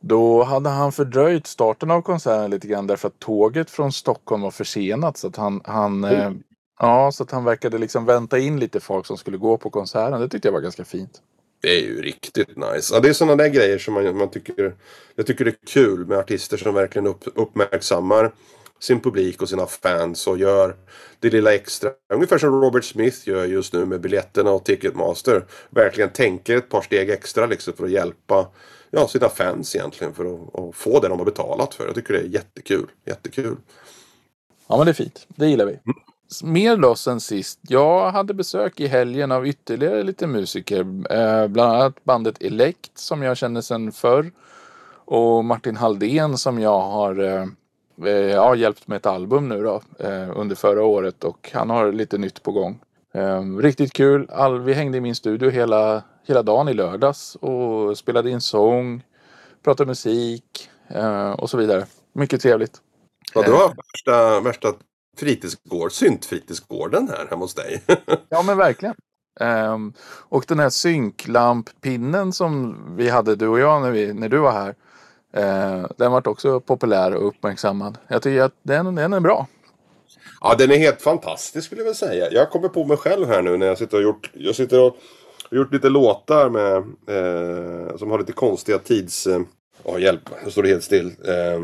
Då 0.00 0.42
hade 0.42 0.70
han 0.70 0.92
fördröjt 0.92 1.46
starten 1.46 1.90
av 1.90 2.02
konserten 2.02 2.50
lite 2.50 2.68
grann 2.68 2.86
därför 2.86 3.08
att 3.08 3.18
tåget 3.18 3.70
från 3.70 3.92
Stockholm 3.92 4.42
var 4.42 4.50
försenat. 4.50 5.16
Så 5.16 5.26
att 5.26 5.36
han, 5.36 5.60
han, 5.64 6.04
eh, 6.04 6.32
ja, 6.78 7.12
så 7.12 7.22
att 7.22 7.30
han 7.30 7.44
verkade 7.44 7.78
liksom 7.78 8.04
vänta 8.04 8.38
in 8.38 8.60
lite 8.60 8.80
folk 8.80 9.06
som 9.06 9.16
skulle 9.16 9.36
gå 9.36 9.56
på 9.56 9.70
konserten. 9.70 10.20
Det 10.20 10.28
tyckte 10.28 10.48
jag 10.48 10.52
var 10.52 10.60
ganska 10.60 10.84
fint. 10.84 11.22
Det 11.60 11.68
är 11.68 11.80
ju 11.80 12.02
riktigt 12.02 12.56
nice. 12.56 12.94
Ja, 12.94 13.00
det 13.00 13.08
är 13.08 13.12
sådana 13.12 13.36
där 13.36 13.48
grejer 13.48 13.78
som 13.78 13.94
man, 13.94 14.16
man 14.16 14.30
tycker, 14.30 14.74
jag 15.14 15.26
tycker 15.26 15.44
det 15.44 15.50
är 15.50 15.66
kul 15.66 16.06
med 16.06 16.18
artister 16.18 16.56
som 16.56 16.74
verkligen 16.74 17.06
upp, 17.06 17.24
uppmärksammar 17.34 18.32
sin 18.78 19.00
publik 19.00 19.42
och 19.42 19.48
sina 19.48 19.66
fans 19.66 20.26
och 20.26 20.38
gör 20.38 20.76
det 21.20 21.30
lilla 21.30 21.54
extra. 21.54 21.90
Ungefär 22.14 22.38
som 22.38 22.60
Robert 22.60 22.84
Smith 22.84 23.28
gör 23.28 23.44
just 23.44 23.72
nu 23.72 23.86
med 23.86 24.00
biljetterna 24.00 24.50
och 24.50 24.64
Ticketmaster. 24.64 25.44
Verkligen 25.70 26.10
tänker 26.10 26.56
ett 26.56 26.68
par 26.68 26.82
steg 26.82 27.10
extra 27.10 27.46
liksom 27.46 27.74
för 27.74 27.84
att 27.84 27.90
hjälpa 27.90 28.48
ja, 28.90 29.08
sina 29.08 29.28
fans 29.28 29.76
egentligen 29.76 30.14
för 30.14 30.24
att, 30.24 30.58
att, 30.58 30.74
få 30.74 31.00
det 31.00 31.08
de 31.08 31.18
har 31.18 31.24
betalat 31.26 31.74
för. 31.74 31.86
Jag 31.86 31.94
tycker 31.94 32.14
det 32.14 32.20
är 32.20 32.24
jättekul. 32.24 32.86
Jättekul. 33.04 33.56
Ja 34.68 34.76
men 34.76 34.86
det 34.86 34.92
är 34.92 34.94
fint. 34.94 35.26
Det 35.28 35.46
gillar 35.46 35.66
vi. 35.66 35.72
Mm. 35.72 35.96
Mer 36.44 36.76
då 36.76 36.94
sen 36.94 37.20
sist. 37.20 37.58
Jag 37.62 38.10
hade 38.10 38.34
besök 38.34 38.80
i 38.80 38.86
helgen 38.86 39.32
av 39.32 39.46
ytterligare 39.46 40.02
lite 40.02 40.26
musiker. 40.26 40.80
Eh, 41.10 41.46
bland 41.48 41.72
annat 41.72 42.04
bandet 42.04 42.42
Elect 42.42 42.98
som 42.98 43.22
jag 43.22 43.36
känner 43.36 43.60
sedan 43.60 43.92
förr. 43.92 44.30
Och 45.04 45.44
Martin 45.44 45.76
Halldén 45.76 46.38
som 46.38 46.58
jag 46.58 46.80
har 46.80 47.18
eh, 47.24 47.46
eh, 48.04 48.10
ja, 48.12 48.54
hjälpt 48.54 48.88
med 48.88 48.96
ett 48.96 49.06
album 49.06 49.48
nu 49.48 49.62
då 49.62 49.82
eh, 49.98 50.38
under 50.38 50.56
förra 50.56 50.84
året 50.84 51.24
och 51.24 51.50
han 51.54 51.70
har 51.70 51.92
lite 51.92 52.18
nytt 52.18 52.42
på 52.42 52.52
gång. 52.52 52.78
Eh, 53.14 53.42
riktigt 53.58 53.92
kul. 53.92 54.30
All, 54.30 54.60
vi 54.60 54.72
hängde 54.72 54.98
i 54.98 55.00
min 55.00 55.14
studio 55.14 55.50
hela, 55.50 56.02
hela 56.26 56.42
dagen 56.42 56.68
i 56.68 56.74
lördags 56.74 57.34
och 57.34 57.98
spelade 57.98 58.30
in 58.30 58.40
sång, 58.40 59.02
pratade 59.64 59.88
musik 59.88 60.70
och 61.36 61.50
så 61.50 61.56
vidare. 61.56 61.86
Mycket 62.12 62.40
trevligt. 62.40 62.80
Ja, 63.34 63.42
du 63.42 63.52
har 63.52 63.68
värsta, 63.68 64.40
värsta 64.40 64.72
fritidsgård, 65.16 65.92
syntfritidsgården 65.92 67.08
här 67.08 67.26
hemma 67.30 67.44
hos 67.44 67.54
dig. 67.54 67.82
ja 68.28 68.42
men 68.42 68.56
verkligen. 68.56 68.94
Um, 69.40 69.92
och 70.28 70.44
den 70.48 70.58
här 70.58 70.70
synklamppinnen 70.70 72.32
som 72.32 72.76
vi 72.96 73.08
hade 73.08 73.36
du 73.36 73.48
och 73.48 73.58
jag 73.58 73.82
när, 73.82 73.90
vi, 73.90 74.12
när 74.12 74.28
du 74.28 74.38
var 74.38 74.52
här. 74.52 74.74
Eh, 75.32 75.86
den 75.96 76.12
vart 76.12 76.26
också 76.26 76.60
populär 76.60 77.14
och 77.14 77.28
uppmärksammad. 77.28 77.98
Jag 78.08 78.22
tycker 78.22 78.42
att 78.42 78.54
den, 78.62 78.94
den 78.94 79.12
är 79.12 79.20
bra. 79.20 79.46
Ja, 80.40 80.54
den 80.58 80.70
är 80.70 80.76
helt 80.76 81.02
fantastisk 81.02 81.66
skulle 81.66 81.80
jag 81.80 81.84
vilja 81.84 81.94
säga. 81.94 82.32
Jag 82.32 82.50
kommer 82.50 82.68
på 82.68 82.84
mig 82.84 82.96
själv 82.96 83.26
här 83.26 83.42
nu 83.42 83.56
när 83.56 83.66
jag 83.66 83.78
sitter 83.78 83.96
och 83.96 84.02
gjort, 84.02 84.30
jag 84.34 84.54
sitter 84.54 84.80
och 84.80 84.96
gjort 85.50 85.72
lite 85.72 85.88
låtar 85.88 86.50
med, 86.50 86.76
eh, 86.76 87.96
som 87.96 88.10
har 88.10 88.18
lite 88.18 88.32
konstiga 88.32 88.78
tids... 88.78 89.26
Eh, 89.26 89.40
oh, 89.82 90.02
hjälp, 90.02 90.30
nu 90.44 90.50
står 90.50 90.62
det 90.62 90.68
helt 90.68 90.84
still. 90.84 91.06
Eh, 91.24 91.60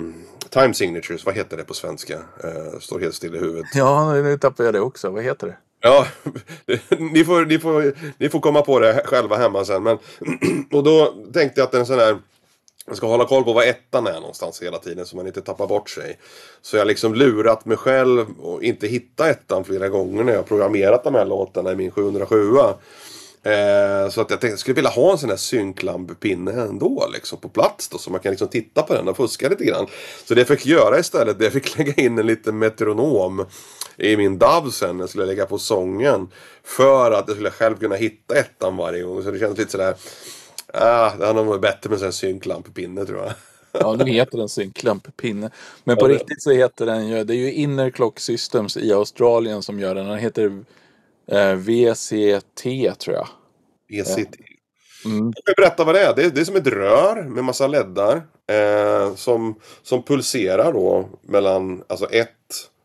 time 0.51 0.75
signatures, 0.75 1.27
vad 1.27 1.35
heter 1.35 1.57
det 1.57 1.64
på 1.64 1.75
svenska? 1.75 2.14
Eh, 2.14 2.79
står 2.81 3.01
helt 3.01 3.14
still 3.14 3.35
i 3.35 3.38
huvudet. 3.38 3.66
Ja, 3.75 4.12
nu 4.12 4.38
tappar 4.38 4.64
jag 4.64 4.75
det 4.75 4.81
också. 4.81 5.11
Vad 5.11 5.25
heter 5.25 5.46
det? 5.46 5.57
Ja, 5.81 6.07
ni 7.12 7.25
får, 7.25 7.46
ni, 7.46 7.59
får, 7.59 7.94
ni 8.18 8.29
får 8.29 8.40
komma 8.40 8.62
på 8.62 8.79
det 8.79 9.03
själva 9.05 9.37
hemma 9.37 9.64
sen. 9.64 9.83
Men, 9.83 9.98
och 10.72 10.83
då 10.83 11.14
tänkte 11.33 11.61
jag 11.61 11.66
att 11.66 11.75
en 11.75 11.87
sån 11.87 11.98
här 11.98 12.18
jag 12.87 12.96
ska 12.96 13.07
hålla 13.07 13.25
koll 13.25 13.44
på 13.44 13.53
var 13.53 13.62
ettan 13.62 14.07
är 14.07 14.20
någonstans 14.20 14.62
hela 14.62 14.79
tiden 14.79 15.07
så 15.07 15.16
man 15.16 15.27
inte 15.27 15.40
tappar 15.40 15.66
bort 15.66 15.90
sig. 15.90 16.18
Så 16.62 16.77
jag 16.77 16.81
har 16.81 16.87
liksom 16.87 17.14
lurat 17.14 17.64
mig 17.64 17.77
själv 17.77 18.27
och 18.40 18.62
inte 18.62 18.87
hitta 18.87 19.31
ettan 19.31 19.64
flera 19.64 19.88
gånger 19.88 20.25
när 20.25 20.33
jag 20.33 20.46
programmerat 20.46 21.05
de 21.05 21.14
här 21.14 21.25
låtarna 21.25 21.72
i 21.72 21.77
min 21.77 21.90
707. 21.90 22.51
Eh, 23.44 24.11
så 24.11 24.20
att 24.20 24.31
jag 24.31 24.40
tänkte, 24.40 24.59
skulle 24.59 24.74
vilja 24.74 24.90
ha 24.90 25.12
en 25.12 25.18
sån 25.18 25.31
här 25.31 25.37
synklamppinne 25.37 26.52
ändå 26.52 27.09
liksom 27.12 27.40
på 27.40 27.48
plats 27.48 27.88
då 27.88 27.98
så 27.98 28.11
man 28.11 28.20
kan 28.20 28.31
liksom 28.33 28.48
titta 28.48 28.83
på 28.83 28.94
den 28.94 29.09
och 29.09 29.16
fuska 29.16 29.48
lite 29.48 29.64
grann. 29.64 29.87
Så 30.24 30.35
det 30.35 30.40
jag 30.40 30.48
fick 30.48 30.66
göra 30.66 30.98
istället, 30.98 31.38
det 31.38 31.44
jag 31.44 31.52
fick 31.52 31.78
lägga 31.78 31.94
in 31.94 32.18
en 32.18 32.26
liten 32.26 32.59
metronom 32.59 33.46
i 33.96 34.16
min 34.16 34.38
DAV 34.38 34.70
sen 34.70 35.00
jag 35.00 35.09
skulle 35.09 35.26
lägga 35.26 35.46
på 35.46 35.59
sången. 35.59 36.28
För 36.64 37.11
att 37.12 37.24
jag 37.26 37.37
skulle 37.37 37.50
själv 37.50 37.76
kunna 37.76 37.94
hitta 37.94 38.35
ettan 38.35 38.76
varje 38.76 39.02
gång. 39.02 39.22
Så 39.22 39.31
det 39.31 39.38
kändes 39.38 39.59
lite 39.59 39.72
sådär 39.72 39.94
Ah, 40.72 41.16
det 41.18 41.26
hade 41.26 41.33
nog 41.33 41.46
varit 41.46 41.61
bättre 41.61 41.90
med 41.90 42.02
en 42.02 42.12
synklamppinne 42.12 43.07
tror 43.07 43.18
jag. 43.18 43.33
Ja, 43.81 43.94
nu 43.94 44.05
heter 44.05 44.38
den 44.38 44.48
synklamppinne. 44.48 45.50
Men 45.85 45.96
på 45.96 46.11
ja, 46.11 46.14
riktigt 46.14 46.42
så 46.42 46.50
heter 46.50 46.87
den 46.87 47.09
ju, 47.09 47.24
det 47.24 47.35
är 47.35 47.37
ju 47.37 47.52
Inner 47.52 47.90
Clock 47.90 48.20
Systems 48.20 48.76
i 48.76 48.92
Australien 48.92 49.62
som 49.62 49.81
gör 49.81 49.94
den. 49.94 50.07
Den 50.07 50.18
heter 50.18 50.64
eh, 51.26 51.54
VCT 51.54 52.62
tror 52.98 53.16
jag. 53.16 53.28
VCT. 53.88 54.37
Mm. 55.04 55.32
Jag 55.35 55.44
kan 55.44 55.62
berätta 55.64 55.85
vad 55.85 55.94
det 55.94 56.00
är. 56.00 56.14
Det 56.16 56.24
är, 56.24 56.30
det 56.30 56.40
är 56.40 56.44
som 56.44 56.56
ett 56.56 56.66
rör 56.66 57.22
med 57.22 57.44
massa 57.44 57.66
leddar. 57.66 58.22
Eh, 58.46 59.14
som, 59.14 59.54
som 59.82 60.02
pulserar 60.02 60.72
då 60.72 61.08
mellan 61.22 61.82
alltså 61.87 62.06
1, 62.11 62.28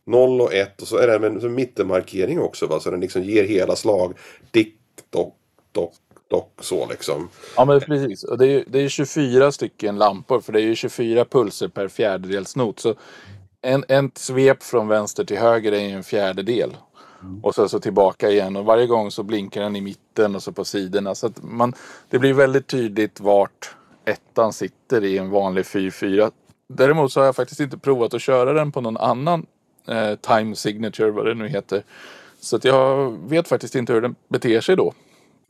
0 0.05 0.41
och 0.41 0.53
1. 0.53 0.81
Och 0.81 0.87
så 0.87 0.97
är 0.97 1.07
det 1.07 1.27
en 1.27 1.55
mittenmarkering 1.55 2.39
också. 2.39 2.67
Va? 2.67 2.79
Så 2.79 2.91
den 2.91 2.99
liksom 2.99 3.23
ger 3.23 3.43
hela 3.43 3.75
slag. 3.75 4.17
Dick, 4.51 4.75
dock, 5.09 5.35
dock, 5.71 5.93
dock 6.29 6.53
så 6.61 6.87
liksom. 6.89 7.29
Ja 7.55 7.65
men 7.65 7.79
precis. 7.79 8.23
Och 8.23 8.37
det 8.37 8.47
är, 8.47 8.63
det 8.67 8.79
är 8.79 8.89
24 8.89 9.51
stycken 9.51 9.97
lampor 9.97 10.41
för 10.41 10.53
det 10.53 10.61
är 10.61 10.65
ju 10.65 10.75
24 10.75 11.25
pulser 11.25 11.67
per 11.67 11.87
fjärdedelsnot. 11.87 12.79
Så 12.79 12.95
en, 13.61 13.85
en 13.87 14.11
svep 14.15 14.63
från 14.63 14.87
vänster 14.87 15.23
till 15.23 15.37
höger 15.37 15.71
är 15.71 15.79
ju 15.79 15.91
en 15.91 16.03
fjärdedel. 16.03 16.77
Mm. 17.21 17.39
Och 17.43 17.55
sen 17.55 17.69
så 17.69 17.79
tillbaka 17.79 18.29
igen 18.29 18.55
och 18.55 18.65
varje 18.65 18.87
gång 18.87 19.11
så 19.11 19.23
blinkar 19.23 19.61
den 19.61 19.75
i 19.75 19.81
mitten 19.81 20.35
och 20.35 20.43
så 20.43 20.51
på 20.51 20.65
sidorna. 20.65 21.15
Så 21.15 21.27
att 21.27 21.43
man, 21.43 21.73
det 22.09 22.19
blir 22.19 22.33
väldigt 22.33 22.67
tydligt 22.67 23.19
vart 23.19 23.75
ettan 24.05 24.53
sitter 24.53 25.03
i 25.03 25.17
en 25.17 25.29
vanlig 25.29 25.63
4-4. 25.65 26.31
Däremot 26.69 27.11
så 27.11 27.19
har 27.19 27.25
jag 27.25 27.35
faktiskt 27.35 27.59
inte 27.59 27.77
provat 27.77 28.13
att 28.13 28.21
köra 28.21 28.53
den 28.53 28.71
på 28.71 28.81
någon 28.81 28.97
annan 28.97 29.45
eh, 29.87 30.15
time 30.15 30.55
signature, 30.55 31.11
vad 31.11 31.25
det 31.25 31.33
nu 31.33 31.47
heter. 31.47 31.83
Så 32.39 32.55
att 32.55 32.63
jag 32.63 33.17
vet 33.29 33.47
faktiskt 33.47 33.75
inte 33.75 33.93
hur 33.93 34.01
den 34.01 34.15
beter 34.27 34.61
sig 34.61 34.75
då. 34.75 34.93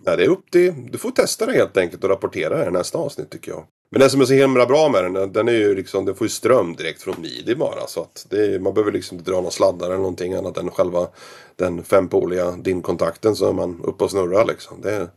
Ja, 0.06 0.16
det 0.16 0.24
är 0.24 0.30
upp 0.30 0.52
till... 0.52 0.92
Du 0.92 0.98
får 0.98 1.12
testa 1.12 1.46
det 1.46 1.54
helt 1.54 1.78
enkelt 1.78 2.04
och 2.04 2.10
rapportera 2.10 2.66
det 2.66 2.72
nästa 2.72 2.98
avsnitt 2.98 3.30
tycker 3.30 3.52
jag. 3.52 3.64
Men 3.89 4.02
det 4.02 4.10
som 4.10 4.21
är 4.21 4.26
så 4.26 4.34
himla 4.34 4.65
bra 4.65 4.89
med 4.89 5.04
den, 5.04 5.34
den 5.34 5.47
är 5.47 5.52
ju 5.52 5.76
liksom, 5.76 6.06
den 6.06 6.15
får 6.15 6.26
ju 6.26 6.30
ström 6.30 6.76
direkt 6.76 7.02
från 7.02 7.21
midi 7.21 7.56
bara. 7.56 7.88
Så 7.88 8.02
att 8.02 8.34
är, 8.34 8.60
man 8.60 8.73
behöver 8.73 8.91
liksom 8.91 9.17
inte 9.17 9.32
dra 9.32 9.41
någon 9.41 9.52
sladdar 9.52 9.88
eller 9.88 9.97
någonting 9.97 10.34
annat 10.34 10.58
än 10.58 10.71
själva 10.71 11.08
den 11.56 11.84
fempoliga 11.84 12.52
din-kontakten 12.52 13.36
så 13.36 13.50
är 13.50 13.54
man 13.54 13.82
uppe 13.84 14.04
och 14.04 14.12
snurrar 14.12 14.45
liksom. 14.45 14.82
Det, 14.82 15.10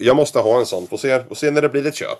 jag 0.00 0.16
måste 0.16 0.38
ha 0.38 0.58
en 0.58 0.66
sån, 0.66 0.86
får 0.86 0.96
se, 0.96 1.24
får 1.24 1.34
se 1.34 1.50
när 1.50 1.62
det 1.62 1.68
blir 1.68 1.86
ett 1.86 1.94
köp. 1.94 2.18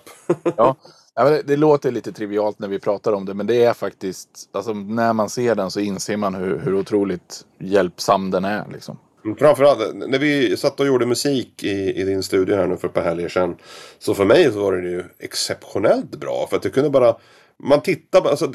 ja, 0.57 0.75
ja 1.15 1.29
det, 1.29 1.41
det, 1.41 1.57
låter 1.57 1.91
lite 1.91 2.11
trivialt 2.11 2.59
när 2.59 2.67
vi 2.67 2.79
pratar 2.79 3.13
om 3.13 3.25
det 3.25 3.33
men 3.33 3.47
det 3.47 3.63
är 3.63 3.73
faktiskt, 3.73 4.29
alltså 4.51 4.73
när 4.73 5.13
man 5.13 5.29
ser 5.29 5.55
den 5.55 5.71
så 5.71 5.79
inser 5.79 6.17
man 6.17 6.35
hur, 6.35 6.59
hur 6.59 6.73
otroligt 6.73 7.45
hjälpsam 7.59 8.31
den 8.31 8.45
är 8.45 8.65
liksom. 8.73 8.97
Framförallt 9.35 9.95
när 9.95 10.19
vi 10.19 10.57
satt 10.57 10.79
och 10.79 10.87
gjorde 10.87 11.05
musik 11.05 11.63
i, 11.63 12.01
i 12.01 12.03
din 12.03 12.23
studio 12.23 12.55
här 12.55 12.67
nu 12.67 12.77
för 12.77 12.87
ett 12.87 12.93
par 12.93 13.01
helger 13.01 13.29
sedan. 13.29 13.55
Så 13.99 14.13
för 14.13 14.25
mig 14.25 14.51
så 14.51 14.59
var 14.59 14.73
det 14.73 14.89
ju 14.89 15.03
exceptionellt 15.19 16.11
bra. 16.11 16.47
För 16.49 16.57
att 16.57 16.61
du 16.63 16.69
kunde 16.69 16.89
bara... 16.89 17.15
Man 17.63 17.81
tittar 17.81 18.21
bara... 18.21 18.29
Alltså, 18.29 18.51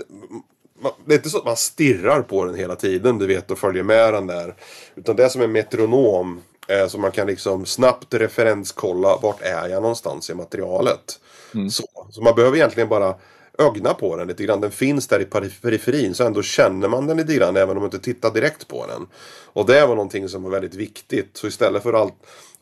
man, 0.81 0.93
det 1.05 1.15
är 1.15 1.17
inte 1.17 1.31
så 1.31 1.39
att 1.39 1.45
man 1.45 1.57
stirrar 1.57 2.23
på 2.23 2.45
den 2.45 2.55
hela 2.55 2.77
tiden 2.77 3.19
du 3.19 3.27
vet 3.27 3.51
och 3.51 3.59
följer 3.59 3.83
med 3.83 4.15
den 4.15 4.27
där. 4.27 4.55
Utan 4.95 5.17
det 5.17 5.25
är 5.25 5.29
som 5.29 5.43
en 5.43 5.53
metronom. 5.53 6.41
Eh, 6.69 6.87
så 6.87 6.99
man 6.99 7.13
kan 7.13 7.27
liksom 7.27 7.67
snabbt 7.67 8.15
referenskolla 8.15 9.19
vart 9.23 9.43
är 9.43 9.69
jag 9.69 9.83
någonstans 9.83 10.31
i 10.31 10.35
materialet. 10.35 11.21
Mm. 11.55 11.71
Så, 11.71 11.85
så 12.11 12.23
man 12.23 12.35
behöver 12.35 12.57
egentligen 12.57 12.89
bara 12.89 13.15
ögna 13.59 13.95
på 13.95 14.17
den 14.17 14.29
lite 14.29 14.45
grann. 14.45 14.61
Den 14.61 14.71
finns 14.71 15.07
där 15.07 15.21
i 15.21 15.25
periferin 15.63 16.15
så 16.15 16.27
ändå 16.27 16.43
känner 16.43 16.89
man 16.89 17.07
den 17.07 17.17
lite 17.17 17.35
grann 17.35 17.57
även 17.57 17.77
om 17.77 17.83
man 17.83 17.85
inte 17.85 17.99
tittar 17.99 18.31
direkt 18.31 18.69
på 18.69 18.87
den. 18.87 19.07
Och 19.45 19.67
det 19.67 19.87
var 19.87 19.95
någonting 19.95 20.29
som 20.29 20.43
var 20.43 20.51
väldigt 20.51 20.75
viktigt. 20.75 21.37
Så 21.37 21.47
istället 21.47 21.83
för 21.83 21.93
allt 21.93 22.15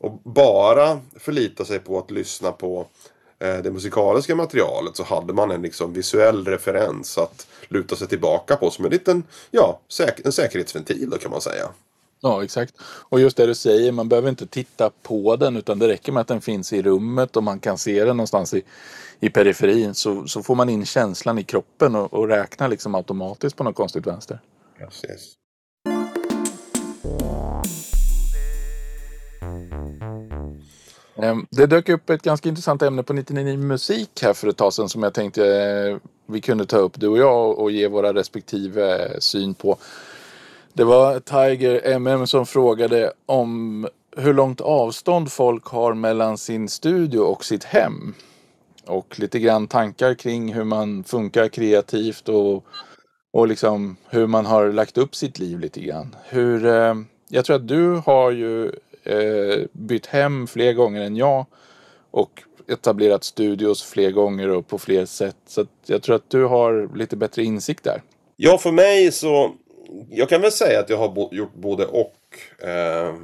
att 0.04 0.24
bara 0.24 1.00
förlita 1.16 1.64
sig 1.64 1.78
på 1.78 1.98
att 1.98 2.10
lyssna 2.10 2.52
på 2.52 2.86
eh, 3.38 3.58
det 3.58 3.70
musikaliska 3.70 4.34
materialet 4.34 4.96
så 4.96 5.02
hade 5.02 5.32
man 5.32 5.50
en 5.50 5.62
liksom 5.62 5.92
visuell 5.92 6.44
referens 6.44 7.18
att 7.18 7.46
luta 7.68 7.96
sig 7.96 8.08
tillbaka 8.08 8.56
på 8.56 8.70
som 8.70 8.84
en 8.84 8.90
liten, 8.90 9.22
ja, 9.50 9.80
säk 9.88 10.20
en 10.24 10.32
säkerhetsventil 10.32 11.10
då 11.10 11.18
kan 11.18 11.30
man 11.30 11.40
säga. 11.40 11.68
Ja, 12.22 12.44
exakt. 12.44 12.74
Och 12.82 13.20
just 13.20 13.36
det 13.36 13.46
du 13.46 13.54
säger, 13.54 13.92
man 13.92 14.08
behöver 14.08 14.28
inte 14.28 14.46
titta 14.46 14.90
på 15.02 15.36
den 15.36 15.56
utan 15.56 15.78
det 15.78 15.88
räcker 15.88 16.12
med 16.12 16.20
att 16.20 16.28
den 16.28 16.40
finns 16.40 16.72
i 16.72 16.82
rummet 16.82 17.36
och 17.36 17.42
man 17.42 17.60
kan 17.60 17.78
se 17.78 18.04
den 18.04 18.16
någonstans 18.16 18.54
i, 18.54 18.62
i 19.20 19.30
periferin 19.30 19.94
så, 19.94 20.26
så 20.26 20.42
får 20.42 20.54
man 20.54 20.68
in 20.68 20.86
känslan 20.86 21.38
i 21.38 21.44
kroppen 21.44 21.94
och, 21.94 22.14
och 22.14 22.28
räknar 22.28 22.68
liksom 22.68 22.94
automatiskt 22.94 23.56
på 23.56 23.64
något 23.64 23.76
konstigt 23.76 24.06
vänster. 24.06 24.40
Yes. 24.80 25.34
Ehm, 31.16 31.46
det 31.50 31.66
dök 31.66 31.88
upp 31.88 32.10
ett 32.10 32.22
ganska 32.22 32.48
intressant 32.48 32.82
ämne 32.82 33.02
på 33.02 33.12
99 33.12 33.56
musik 33.56 34.22
här 34.22 34.32
för 34.32 34.48
ett 34.48 34.56
tag 34.56 34.72
sedan 34.72 34.88
som 34.88 35.02
jag 35.02 35.14
tänkte 35.14 35.46
eh, 35.46 35.96
vi 36.26 36.40
kunde 36.40 36.66
ta 36.66 36.76
upp 36.76 37.00
du 37.00 37.08
och 37.08 37.18
jag 37.18 37.58
och 37.58 37.70
ge 37.70 37.88
våra 37.88 38.14
respektive 38.14 39.10
syn 39.20 39.54
på. 39.54 39.78
Det 40.72 40.84
var 40.84 41.20
Tiger 41.20 41.86
MM 41.86 42.26
som 42.26 42.46
frågade 42.46 43.12
om 43.26 43.88
hur 44.16 44.34
långt 44.34 44.60
avstånd 44.60 45.32
folk 45.32 45.64
har 45.64 45.94
mellan 45.94 46.38
sin 46.38 46.68
studio 46.68 47.20
och 47.20 47.44
sitt 47.44 47.64
hem. 47.64 48.14
Och 48.86 49.18
lite 49.18 49.38
grann 49.38 49.66
tankar 49.66 50.14
kring 50.14 50.54
hur 50.54 50.64
man 50.64 51.04
funkar 51.04 51.48
kreativt 51.48 52.28
och, 52.28 52.64
och 53.32 53.48
liksom 53.48 53.96
hur 54.08 54.26
man 54.26 54.46
har 54.46 54.72
lagt 54.72 54.98
upp 54.98 55.14
sitt 55.14 55.38
liv 55.38 55.60
lite 55.60 55.80
grann. 55.80 56.16
Hur, 56.28 56.66
eh, 56.66 56.94
jag 57.28 57.44
tror 57.44 57.56
att 57.56 57.68
du 57.68 58.02
har 58.06 58.30
ju 58.30 58.66
eh, 59.04 59.66
bytt 59.72 60.06
hem 60.06 60.46
fler 60.46 60.72
gånger 60.72 61.00
än 61.00 61.16
jag 61.16 61.46
och 62.10 62.42
etablerat 62.68 63.24
studios 63.24 63.82
fler 63.82 64.10
gånger 64.10 64.50
och 64.50 64.68
på 64.68 64.78
fler 64.78 65.06
sätt. 65.06 65.36
Så 65.46 65.66
jag 65.86 66.02
tror 66.02 66.16
att 66.16 66.30
du 66.30 66.44
har 66.44 66.96
lite 66.96 67.16
bättre 67.16 67.44
insikt 67.44 67.84
där. 67.84 68.02
Ja, 68.36 68.58
för 68.58 68.72
mig 68.72 69.12
så 69.12 69.52
jag 70.10 70.28
kan 70.28 70.40
väl 70.40 70.52
säga 70.52 70.80
att 70.80 70.90
jag 70.90 70.96
har 70.96 71.08
bo, 71.08 71.28
gjort 71.32 71.54
både 71.54 71.86
och. 71.86 72.16
Eh, 72.58 73.14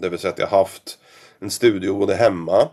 det 0.00 0.08
vill 0.08 0.18
säga 0.18 0.32
att 0.32 0.38
jag 0.38 0.46
har 0.46 0.58
haft 0.58 0.98
en 1.40 1.50
studio 1.50 1.98
både 1.98 2.14
hemma. 2.14 2.68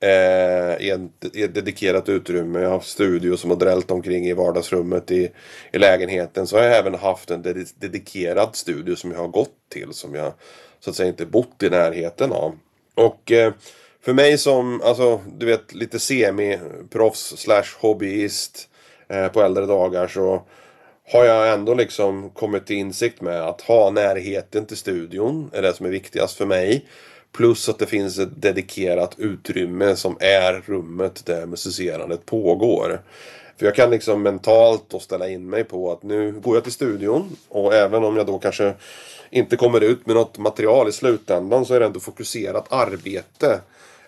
Eh, 0.00 0.86
i, 0.86 0.90
ett, 0.90 1.36
i 1.36 1.42
ett 1.42 1.54
dedikerat 1.54 2.08
utrymme. 2.08 2.60
Jag 2.60 2.68
har 2.68 2.74
haft 2.74 2.88
studio 2.88 3.36
som 3.36 3.50
har 3.50 3.56
drällt 3.56 3.90
omkring 3.90 4.26
i 4.26 4.32
vardagsrummet 4.32 5.10
i, 5.10 5.30
i 5.72 5.78
lägenheten. 5.78 6.46
Så 6.46 6.56
har 6.56 6.64
jag 6.64 6.76
även 6.76 6.94
haft 6.94 7.30
en 7.30 7.42
ded, 7.42 7.66
dedikerad 7.78 8.56
studio 8.56 8.96
som 8.96 9.12
jag 9.12 9.18
har 9.18 9.28
gått 9.28 9.54
till. 9.68 9.92
Som 9.92 10.14
jag 10.14 10.32
så 10.80 10.90
att 10.90 10.96
säga 10.96 11.08
inte 11.08 11.26
bott 11.26 11.62
i 11.62 11.70
närheten 11.70 12.32
av. 12.32 12.58
Och 12.94 13.32
eh, 13.32 13.52
för 14.04 14.12
mig 14.12 14.38
som, 14.38 14.80
alltså 14.84 15.20
du 15.38 15.46
vet 15.46 15.74
lite 15.74 15.98
semi-proffs 15.98 17.36
slash 17.36 17.64
hobbyist 17.80 18.68
eh, 19.08 19.28
på 19.28 19.42
äldre 19.42 19.66
dagar 19.66 20.08
så 20.08 20.42
har 21.12 21.24
jag 21.24 21.52
ändå 21.52 21.74
liksom 21.74 22.30
kommit 22.30 22.66
till 22.66 22.76
insikt 22.76 23.20
med 23.20 23.42
att 23.42 23.60
ha 23.60 23.90
närheten 23.90 24.66
till 24.66 24.76
studion 24.76 25.50
är 25.52 25.62
det 25.62 25.74
som 25.74 25.86
är 25.86 25.90
viktigast 25.90 26.36
för 26.36 26.46
mig. 26.46 26.84
Plus 27.32 27.68
att 27.68 27.78
det 27.78 27.86
finns 27.86 28.18
ett 28.18 28.42
dedikerat 28.42 29.14
utrymme 29.18 29.96
som 29.96 30.16
är 30.20 30.62
rummet 30.66 31.26
där 31.26 31.46
musicerandet 31.46 32.26
pågår. 32.26 33.00
För 33.56 33.66
jag 33.66 33.74
kan 33.74 33.90
liksom 33.90 34.22
mentalt 34.22 34.84
då 34.88 34.98
ställa 34.98 35.28
in 35.28 35.50
mig 35.50 35.64
på 35.64 35.92
att 35.92 36.02
nu 36.02 36.32
går 36.32 36.56
jag 36.56 36.62
till 36.62 36.72
studion 36.72 37.36
och 37.48 37.74
även 37.74 38.04
om 38.04 38.16
jag 38.16 38.26
då 38.26 38.38
kanske 38.38 38.74
inte 39.30 39.56
kommer 39.56 39.80
ut 39.80 40.06
med 40.06 40.16
något 40.16 40.38
material 40.38 40.88
i 40.88 40.92
slutändan 40.92 41.66
så 41.66 41.74
är 41.74 41.80
det 41.80 41.86
ändå 41.86 42.00
fokuserat 42.00 42.72
arbete 42.72 43.60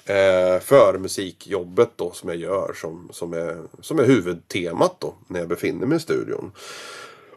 Eh, 0.06 0.60
för 0.60 0.98
musikjobbet 0.98 1.90
då 1.96 2.12
som 2.12 2.28
jag 2.28 2.38
gör 2.38 2.72
som, 2.74 3.08
som, 3.12 3.32
är, 3.32 3.56
som 3.80 3.98
är 3.98 4.04
huvudtemat 4.04 4.96
då 5.00 5.14
när 5.28 5.40
jag 5.40 5.48
befinner 5.48 5.86
mig 5.86 5.96
i 5.96 6.00
studion. 6.00 6.52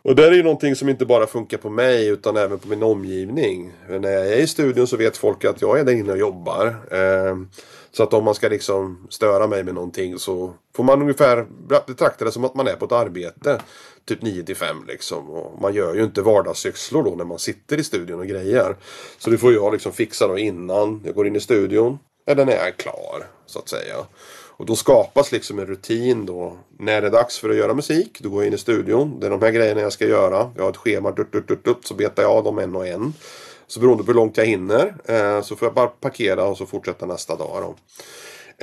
Och 0.01 0.15
det 0.15 0.27
är 0.27 0.31
ju 0.31 0.43
någonting 0.43 0.75
som 0.75 0.89
inte 0.89 1.05
bara 1.05 1.27
funkar 1.27 1.57
på 1.57 1.69
mig 1.69 2.07
utan 2.07 2.37
även 2.37 2.59
på 2.59 2.67
min 2.67 2.83
omgivning. 2.83 3.73
När 3.87 4.09
jag 4.09 4.27
är 4.27 4.37
i 4.37 4.47
studion 4.47 4.87
så 4.87 4.97
vet 4.97 5.17
folk 5.17 5.45
att 5.45 5.61
jag 5.61 5.79
är 5.79 5.83
där 5.83 5.93
inne 5.93 6.11
och 6.11 6.17
jobbar. 6.17 6.67
Eh, 6.91 7.37
så 7.91 8.03
att 8.03 8.13
om 8.13 8.23
man 8.23 8.35
ska 8.35 8.49
liksom 8.49 9.07
störa 9.09 9.47
mig 9.47 9.63
med 9.63 9.73
någonting 9.73 10.19
så 10.19 10.53
får 10.75 10.83
man 10.83 11.01
ungefär 11.01 11.47
betrakta 11.87 12.25
det 12.25 12.31
som 12.31 12.45
att 12.45 12.55
man 12.55 12.67
är 12.67 12.75
på 12.75 12.85
ett 12.85 12.91
arbete. 12.91 13.61
Typ 14.05 14.21
9 14.21 14.43
till 14.43 14.55
5 14.55 14.77
liksom. 14.87 15.29
Och 15.29 15.61
man 15.61 15.73
gör 15.73 15.95
ju 15.95 16.03
inte 16.03 16.21
vardagssysslor 16.21 17.03
då 17.03 17.15
när 17.15 17.25
man 17.25 17.39
sitter 17.39 17.77
i 17.77 17.83
studion 17.83 18.19
och 18.19 18.27
grejer. 18.27 18.75
Så 19.17 19.29
det 19.29 19.37
får 19.37 19.53
jag 19.53 19.73
liksom 19.73 19.91
fixa 19.91 20.27
då 20.27 20.37
innan 20.37 21.01
jag 21.05 21.15
går 21.15 21.27
in 21.27 21.35
i 21.35 21.39
studion. 21.39 21.99
Eller 22.29 22.45
när 22.45 22.53
jag 22.53 22.67
är 22.67 22.71
klar 22.71 23.27
så 23.45 23.59
att 23.59 23.69
säga. 23.69 23.95
Och 24.31 24.65
då 24.65 24.75
skapas 24.75 25.31
liksom 25.31 25.59
en 25.59 25.65
rutin 25.65 26.25
då. 26.25 26.57
När 26.79 27.01
det 27.01 27.07
är 27.07 27.11
dags 27.11 27.39
för 27.39 27.49
att 27.49 27.55
göra 27.55 27.73
musik, 27.73 28.19
då 28.21 28.29
går 28.29 28.41
jag 28.41 28.47
in 28.47 28.53
i 28.53 28.57
studion. 28.57 29.19
Det 29.19 29.25
är 29.25 29.29
de 29.31 29.41
här 29.41 29.51
grejerna 29.51 29.81
jag 29.81 29.93
ska 29.93 30.07
göra. 30.07 30.51
Jag 30.55 30.63
har 30.63 30.69
ett 30.69 30.77
schema, 30.77 31.11
dutt, 31.11 31.31
dutt, 31.31 31.47
dutt, 31.47 31.63
dutt, 31.63 31.87
så 31.87 31.93
betar 31.93 32.23
jag 32.23 32.31
av 32.31 32.43
dem 32.43 32.59
en 32.59 32.75
och 32.75 32.87
en. 32.87 33.13
Så 33.67 33.79
beroende 33.79 34.03
på 34.03 34.07
hur 34.07 34.15
långt 34.15 34.37
jag 34.37 34.45
hinner 34.45 34.95
eh, 35.05 35.41
så 35.41 35.55
får 35.55 35.65
jag 35.65 35.73
bara 35.73 35.87
parkera 35.87 36.43
och 36.43 36.57
så 36.57 36.65
fortsätta 36.65 37.05
nästa 37.05 37.35
dag. 37.35 37.63
Då. 37.63 37.75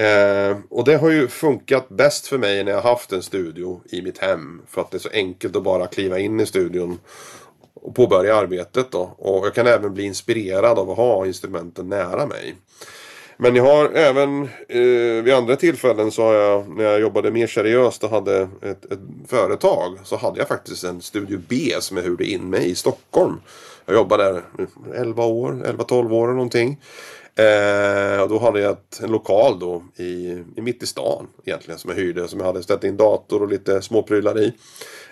Eh, 0.02 0.56
och 0.70 0.84
det 0.84 0.96
har 0.96 1.10
ju 1.10 1.28
funkat 1.28 1.88
bäst 1.88 2.26
för 2.26 2.38
mig 2.38 2.64
när 2.64 2.72
jag 2.72 2.82
haft 2.82 3.12
en 3.12 3.22
studio 3.22 3.80
i 3.90 4.02
mitt 4.02 4.18
hem. 4.18 4.62
För 4.68 4.80
att 4.80 4.90
det 4.90 4.96
är 4.96 4.98
så 4.98 5.10
enkelt 5.12 5.56
att 5.56 5.62
bara 5.62 5.86
kliva 5.86 6.18
in 6.18 6.40
i 6.40 6.46
studion 6.46 6.98
och 7.74 7.94
påbörja 7.94 8.36
arbetet 8.36 8.90
då. 8.90 9.14
Och 9.18 9.46
jag 9.46 9.54
kan 9.54 9.66
även 9.66 9.94
bli 9.94 10.04
inspirerad 10.04 10.78
av 10.78 10.90
att 10.90 10.96
ha 10.96 11.26
instrumenten 11.26 11.88
nära 11.88 12.26
mig. 12.26 12.54
Men 13.36 13.56
jag 13.56 13.64
har 13.64 13.90
även 13.90 14.42
eh, 14.68 15.24
vid 15.24 15.34
andra 15.34 15.56
tillfällen 15.56 16.10
så 16.10 16.22
har 16.22 16.34
jag 16.34 16.68
när 16.68 16.84
jag 16.84 17.00
jobbade 17.00 17.30
mer 17.30 17.46
seriöst 17.46 18.04
och 18.04 18.10
hade 18.10 18.48
ett, 18.62 18.92
ett 18.92 18.98
företag 19.28 19.98
så 20.04 20.16
hade 20.16 20.38
jag 20.38 20.48
faktiskt 20.48 20.84
en 20.84 21.00
Studio 21.02 21.40
B 21.48 21.74
som 21.80 21.96
jag 21.96 22.04
hyrde 22.04 22.24
in 22.24 22.50
mig 22.50 22.70
i 22.70 22.74
Stockholm. 22.74 23.40
Jag 23.86 23.94
jobbade 23.94 24.24
där 24.24 24.42
11 24.94 25.24
år, 25.24 25.52
11-12 25.52 26.12
år 26.12 26.24
eller 26.24 26.34
någonting. 26.34 26.80
Eh, 27.38 28.22
och 28.22 28.28
då 28.28 28.38
hade 28.38 28.60
jag 28.60 28.72
ett, 28.72 29.00
en 29.02 29.10
lokal 29.10 29.58
då 29.58 29.82
i, 29.96 30.42
i 30.56 30.60
mitt 30.60 30.82
i 30.82 30.86
stan 30.86 31.26
egentligen 31.44 31.78
som 31.78 31.90
jag 31.90 31.96
hyrde. 31.96 32.28
Som 32.28 32.40
jag 32.40 32.46
hade 32.46 32.62
ställt 32.62 32.84
in 32.84 32.96
dator 32.96 33.42
och 33.42 33.48
lite 33.48 33.82
småprylar 33.82 34.38
i. 34.40 34.52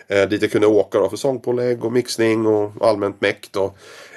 Eh, 0.09 0.29
dit 0.29 0.43
jag 0.43 0.53
kunde 0.53 0.67
åka 0.67 0.99
då 0.99 1.09
för 1.09 1.17
sångpålägg 1.17 1.85
och 1.85 1.93
mixning 1.93 2.47
och 2.47 2.73
allmänt 2.81 3.21
meck 3.21 3.49
då. 3.51 3.75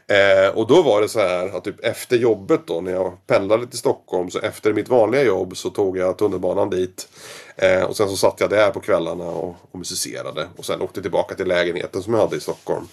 Eh, 0.07 0.49
och 0.57 0.67
då 0.67 0.81
var 0.81 1.01
det 1.01 1.09
så 1.09 1.19
här 1.19 1.57
att 1.57 1.63
typ 1.63 1.85
efter 1.85 2.17
jobbet 2.17 2.61
då 2.65 2.81
när 2.81 2.91
jag 2.91 3.17
pendlade 3.27 3.67
till 3.67 3.79
Stockholm 3.79 4.29
så 4.29 4.39
efter 4.39 4.73
mitt 4.73 4.89
vanliga 4.89 5.23
jobb 5.23 5.57
så 5.57 5.69
tog 5.69 5.97
jag 5.97 6.17
tunnelbanan 6.17 6.69
dit. 6.69 7.09
Eh, 7.55 7.83
och 7.83 7.97
sen 7.97 8.09
så 8.09 8.17
satt 8.17 8.39
jag 8.39 8.49
där 8.49 8.71
på 8.71 8.79
kvällarna 8.79 9.23
och, 9.23 9.55
och 9.71 9.79
musicerade. 9.79 10.47
Och 10.57 10.65
sen 10.65 10.81
åkte 10.81 11.01
tillbaka 11.01 11.35
till 11.35 11.47
lägenheten 11.47 12.03
som 12.03 12.13
jag 12.13 12.21
hade 12.21 12.35
i 12.35 12.39
Stockholm. 12.39 12.87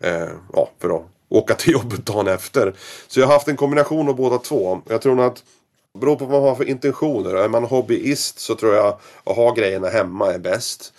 Eh, 0.00 0.28
ja, 0.52 0.70
för 0.78 0.96
att 0.96 1.02
åka 1.28 1.54
till 1.54 1.72
jobbet 1.72 2.06
dagen 2.06 2.28
efter. 2.28 2.74
Så 3.08 3.20
jag 3.20 3.26
har 3.26 3.34
haft 3.34 3.48
en 3.48 3.56
kombination 3.56 4.08
av 4.08 4.16
båda 4.16 4.38
två. 4.38 4.80
Jag 4.88 5.02
tror 5.02 5.14
nog 5.14 5.24
att 5.24 5.42
Beror 6.00 6.16
på 6.16 6.24
vad 6.24 6.40
man 6.40 6.48
har 6.48 6.56
för 6.56 6.68
intentioner. 6.68 7.34
Är 7.34 7.48
man 7.48 7.64
hobbyist 7.64 8.38
så 8.38 8.54
tror 8.54 8.74
jag 8.74 8.98
att 9.24 9.36
ha 9.36 9.54
grejerna 9.54 9.88
hemma 9.88 10.32
är 10.32 10.38
bäst. 10.38 10.92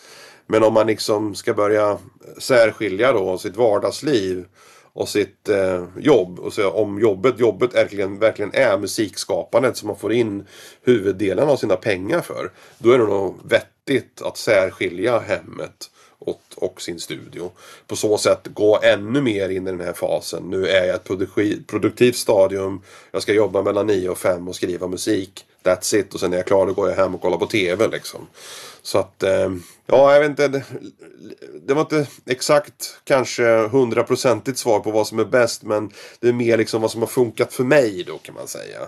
Men 0.47 0.63
om 0.63 0.73
man 0.73 0.88
liksom 0.88 1.36
ska 1.36 1.54
börja 1.54 1.97
särskilja 2.38 3.12
då 3.12 3.38
sitt 3.38 3.56
vardagsliv 3.56 4.45
och 4.94 5.10
sitt 5.10 5.50
eh, 5.50 5.86
jobb. 5.98 6.40
Och 6.40 6.54
så 6.54 6.70
om 6.70 7.00
jobbet, 7.00 7.40
jobbet 7.40 7.76
verkligen, 7.76 8.20
verkligen 8.20 8.52
är 8.54 8.78
musikskapandet 8.78 9.78
som 9.78 9.88
man 9.88 9.98
får 9.98 10.14
in 10.14 10.48
huvuddelen 10.84 11.50
av 11.50 11.58
sina 11.58 11.76
pengar 11.76 12.22
för. 12.22 12.52
Då 12.78 12.92
är 12.92 12.98
det 12.98 13.04
nog 13.04 13.40
vettigt 13.44 14.22
att 14.22 14.38
särskilja 14.38 15.20
hemmet 15.20 15.90
och, 16.20 16.42
och 16.56 16.82
sin 16.82 17.00
studio. 17.00 17.52
På 17.88 17.96
så 17.96 18.18
sätt 18.18 18.48
gå 18.54 18.80
ännu 18.84 19.22
mer 19.22 19.50
in 19.50 19.68
i 19.68 19.72
den 19.72 19.80
här 19.80 19.94
fasen. 19.94 20.44
Nu 20.44 20.68
är 20.68 20.86
jag 20.86 20.96
ett 20.96 21.68
produktivt 21.68 22.16
stadium. 22.16 22.82
Jag 23.12 23.22
ska 23.22 23.34
jobba 23.34 23.62
mellan 23.62 23.88
9 23.88 24.10
och 24.10 24.18
5 24.18 24.48
och 24.48 24.56
skriva 24.56 24.88
musik. 24.88 25.46
That's 25.63 25.95
it. 25.95 26.13
Och 26.13 26.19
sen 26.19 26.30
när 26.30 26.38
jag 26.38 26.43
är 26.43 26.47
klar 26.47 26.65
då 26.65 26.73
går 26.73 26.89
jag 26.89 26.95
hem 26.95 27.15
och 27.15 27.21
kollar 27.21 27.38
på 27.38 27.45
TV 27.45 27.88
liksom. 27.88 28.28
Så 28.82 28.97
att, 28.97 29.23
eh, 29.23 29.52
ja 29.86 30.13
jag 30.13 30.19
vet 30.19 30.30
inte. 30.30 30.47
Det, 30.47 30.63
det 31.67 31.73
var 31.73 31.82
inte 31.82 32.08
exakt 32.26 32.99
kanske 33.04 33.67
hundraprocentigt 33.67 34.58
svar 34.58 34.80
på 34.80 34.91
vad 34.91 35.08
som 35.08 35.19
är 35.19 35.26
bäst. 35.26 35.63
Men 35.63 35.91
det 36.19 36.28
är 36.28 36.34
mer 36.34 36.58
liksom 36.58 36.82
vad 36.82 36.91
som 36.91 37.02
har 37.02 37.08
funkat 37.08 37.54
för 37.54 37.63
mig 37.63 38.04
då 38.08 38.17
kan 38.17 38.36
man 38.36 38.47
säga. 38.47 38.80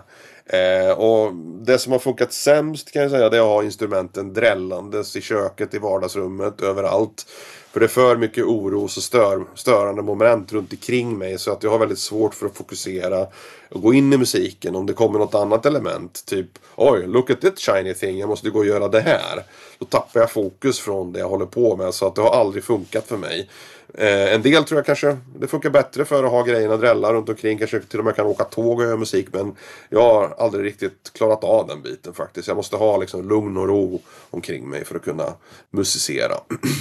Eh, 0.50 0.92
och 0.92 1.34
det 1.66 1.78
som 1.78 1.92
har 1.92 2.00
funkat 2.00 2.34
sämst 2.34 2.92
kan 2.92 3.02
jag 3.02 3.12
säga 3.12 3.30
det 3.30 3.38
är 3.38 3.42
att 3.42 3.48
ha 3.48 3.64
instrumenten 3.64 4.34
drällandes 4.34 5.16
i 5.16 5.22
köket, 5.22 5.74
i 5.74 5.78
vardagsrummet, 5.78 6.62
överallt. 6.62 7.26
För 7.72 7.80
det 7.80 7.86
är 7.86 7.88
för 7.88 8.18
mycket 8.18 8.44
oro 8.44 8.84
och 8.84 8.92
stör, 8.92 9.46
störande 9.56 10.02
moment 10.02 10.54
runt 10.54 10.72
omkring 10.72 11.18
mig 11.18 11.38
så 11.38 11.52
att 11.52 11.64
jag 11.64 11.72
har 11.72 11.80
väldigt 11.80 12.00
svårt 12.00 12.34
för 12.34 12.46
att 12.46 12.58
fokusera 12.58 13.28
och 13.70 13.82
gå 13.82 13.94
in 13.94 14.14
i 14.14 14.18
musiken. 14.18 14.76
Om 14.76 14.86
det 14.86 14.94
kommer 14.94 15.20
något 15.20 15.36
annat 15.36 15.66
element, 15.66 16.26
typ 16.26 16.48
oj, 16.76 17.08
look 17.08 17.30
at 17.30 17.42
that 17.42 17.60
shiny 17.60 17.94
thing, 17.94 18.20
jag 18.20 18.30
måste 18.30 18.50
gå 18.50 18.60
och 18.60 18.66
göra 18.66 18.88
det 18.88 19.02
här. 19.02 19.44
Då 19.80 19.86
tappar 19.86 20.20
jag 20.20 20.32
fokus 20.32 20.80
från 20.80 21.14
det 21.14 21.20
jag 21.20 21.30
håller 21.30 21.46
på 21.46 21.76
med 21.76 21.94
så 21.94 22.08
att 22.08 22.16
det 22.16 22.22
har 22.22 22.40
aldrig 22.40 22.64
funkat 22.64 23.08
för 23.08 23.18
mig. 23.18 23.50
Eh, 23.98 24.34
en 24.34 24.42
del 24.42 24.64
tror 24.64 24.78
jag 24.78 24.86
kanske 24.86 25.18
det 25.40 25.48
funkar 25.48 25.70
bättre 25.70 26.06
för 26.06 26.24
att 26.24 26.32
ha 26.32 26.44
grejerna 26.44 26.78
drälla 26.78 27.14
runt 27.14 27.30
omkring. 27.30 27.58
Kanske 27.58 27.80
till 27.80 28.00
och 28.00 28.06
med 28.06 28.16
kan 28.16 28.26
åka 28.26 28.44
tåg 28.44 28.80
och 28.80 28.86
göra 28.86 28.98
musik. 28.98 29.28
Men 29.32 29.56
jag 29.90 30.02
har 30.02 30.36
aldrig 30.38 30.66
riktigt 30.66 31.12
klarat 31.14 31.44
av 31.44 31.68
den 31.68 31.82
biten 31.82 32.14
faktiskt. 32.14 32.48
Jag 32.48 32.58
måste 32.58 32.76
ha 32.76 32.98
liksom 32.98 33.30
lugn 33.30 33.58
och 33.58 33.68
ro 33.68 34.02
omkring 34.30 34.70
mig 34.70 34.86
för 34.86 34.96
att 34.96 35.04
kunna 35.04 35.34
musicera. 35.72 36.36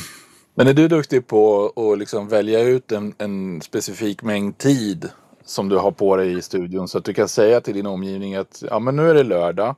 Men 0.54 0.68
är 0.68 0.74
du 0.74 0.88
duktig 0.88 1.26
på 1.26 1.72
att 1.76 1.98
liksom 1.98 2.28
välja 2.28 2.60
ut 2.60 2.92
en, 2.92 3.14
en 3.18 3.60
specifik 3.60 4.22
mängd 4.22 4.58
tid 4.58 5.08
som 5.44 5.68
du 5.68 5.76
har 5.76 5.90
på 5.90 6.16
dig 6.16 6.38
i 6.38 6.42
studion 6.42 6.88
så 6.88 6.98
att 6.98 7.04
du 7.04 7.14
kan 7.14 7.28
säga 7.28 7.60
till 7.60 7.74
din 7.74 7.86
omgivning 7.86 8.34
att 8.34 8.62
ja 8.70 8.78
men 8.78 8.96
nu 8.96 9.10
är 9.10 9.14
det 9.14 9.22
lördag. 9.22 9.76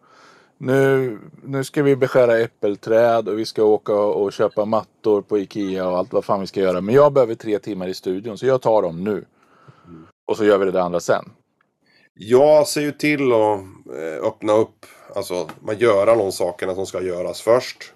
Nu, 0.58 1.18
nu 1.42 1.64
ska 1.64 1.82
vi 1.82 1.96
beskära 1.96 2.38
äppelträd 2.38 3.28
och 3.28 3.38
vi 3.38 3.46
ska 3.46 3.64
åka 3.64 3.94
och 3.94 4.32
köpa 4.32 4.64
mattor 4.64 5.22
på 5.22 5.38
Ikea 5.38 5.88
och 5.88 5.98
allt 5.98 6.12
vad 6.12 6.24
fan 6.24 6.40
vi 6.40 6.46
ska 6.46 6.60
göra. 6.60 6.80
Men 6.80 6.94
jag 6.94 7.12
behöver 7.12 7.34
tre 7.34 7.58
timmar 7.58 7.88
i 7.88 7.94
studion 7.94 8.38
så 8.38 8.46
jag 8.46 8.62
tar 8.62 8.82
dem 8.82 9.04
nu. 9.04 9.24
Och 10.26 10.36
så 10.36 10.44
gör 10.44 10.58
vi 10.58 10.70
det 10.70 10.82
andra 10.82 11.00
sen. 11.00 11.24
Jag 12.14 12.68
ser 12.68 12.80
ju 12.80 12.92
till 12.92 13.32
att 13.32 13.60
eh, 13.96 14.26
öppna 14.28 14.52
upp, 14.52 14.86
alltså 15.14 15.48
man 15.60 15.78
göra 15.78 16.16
de 16.16 16.32
sakerna 16.32 16.74
som 16.74 16.86
ska 16.86 17.02
göras 17.02 17.40
först. 17.40 17.92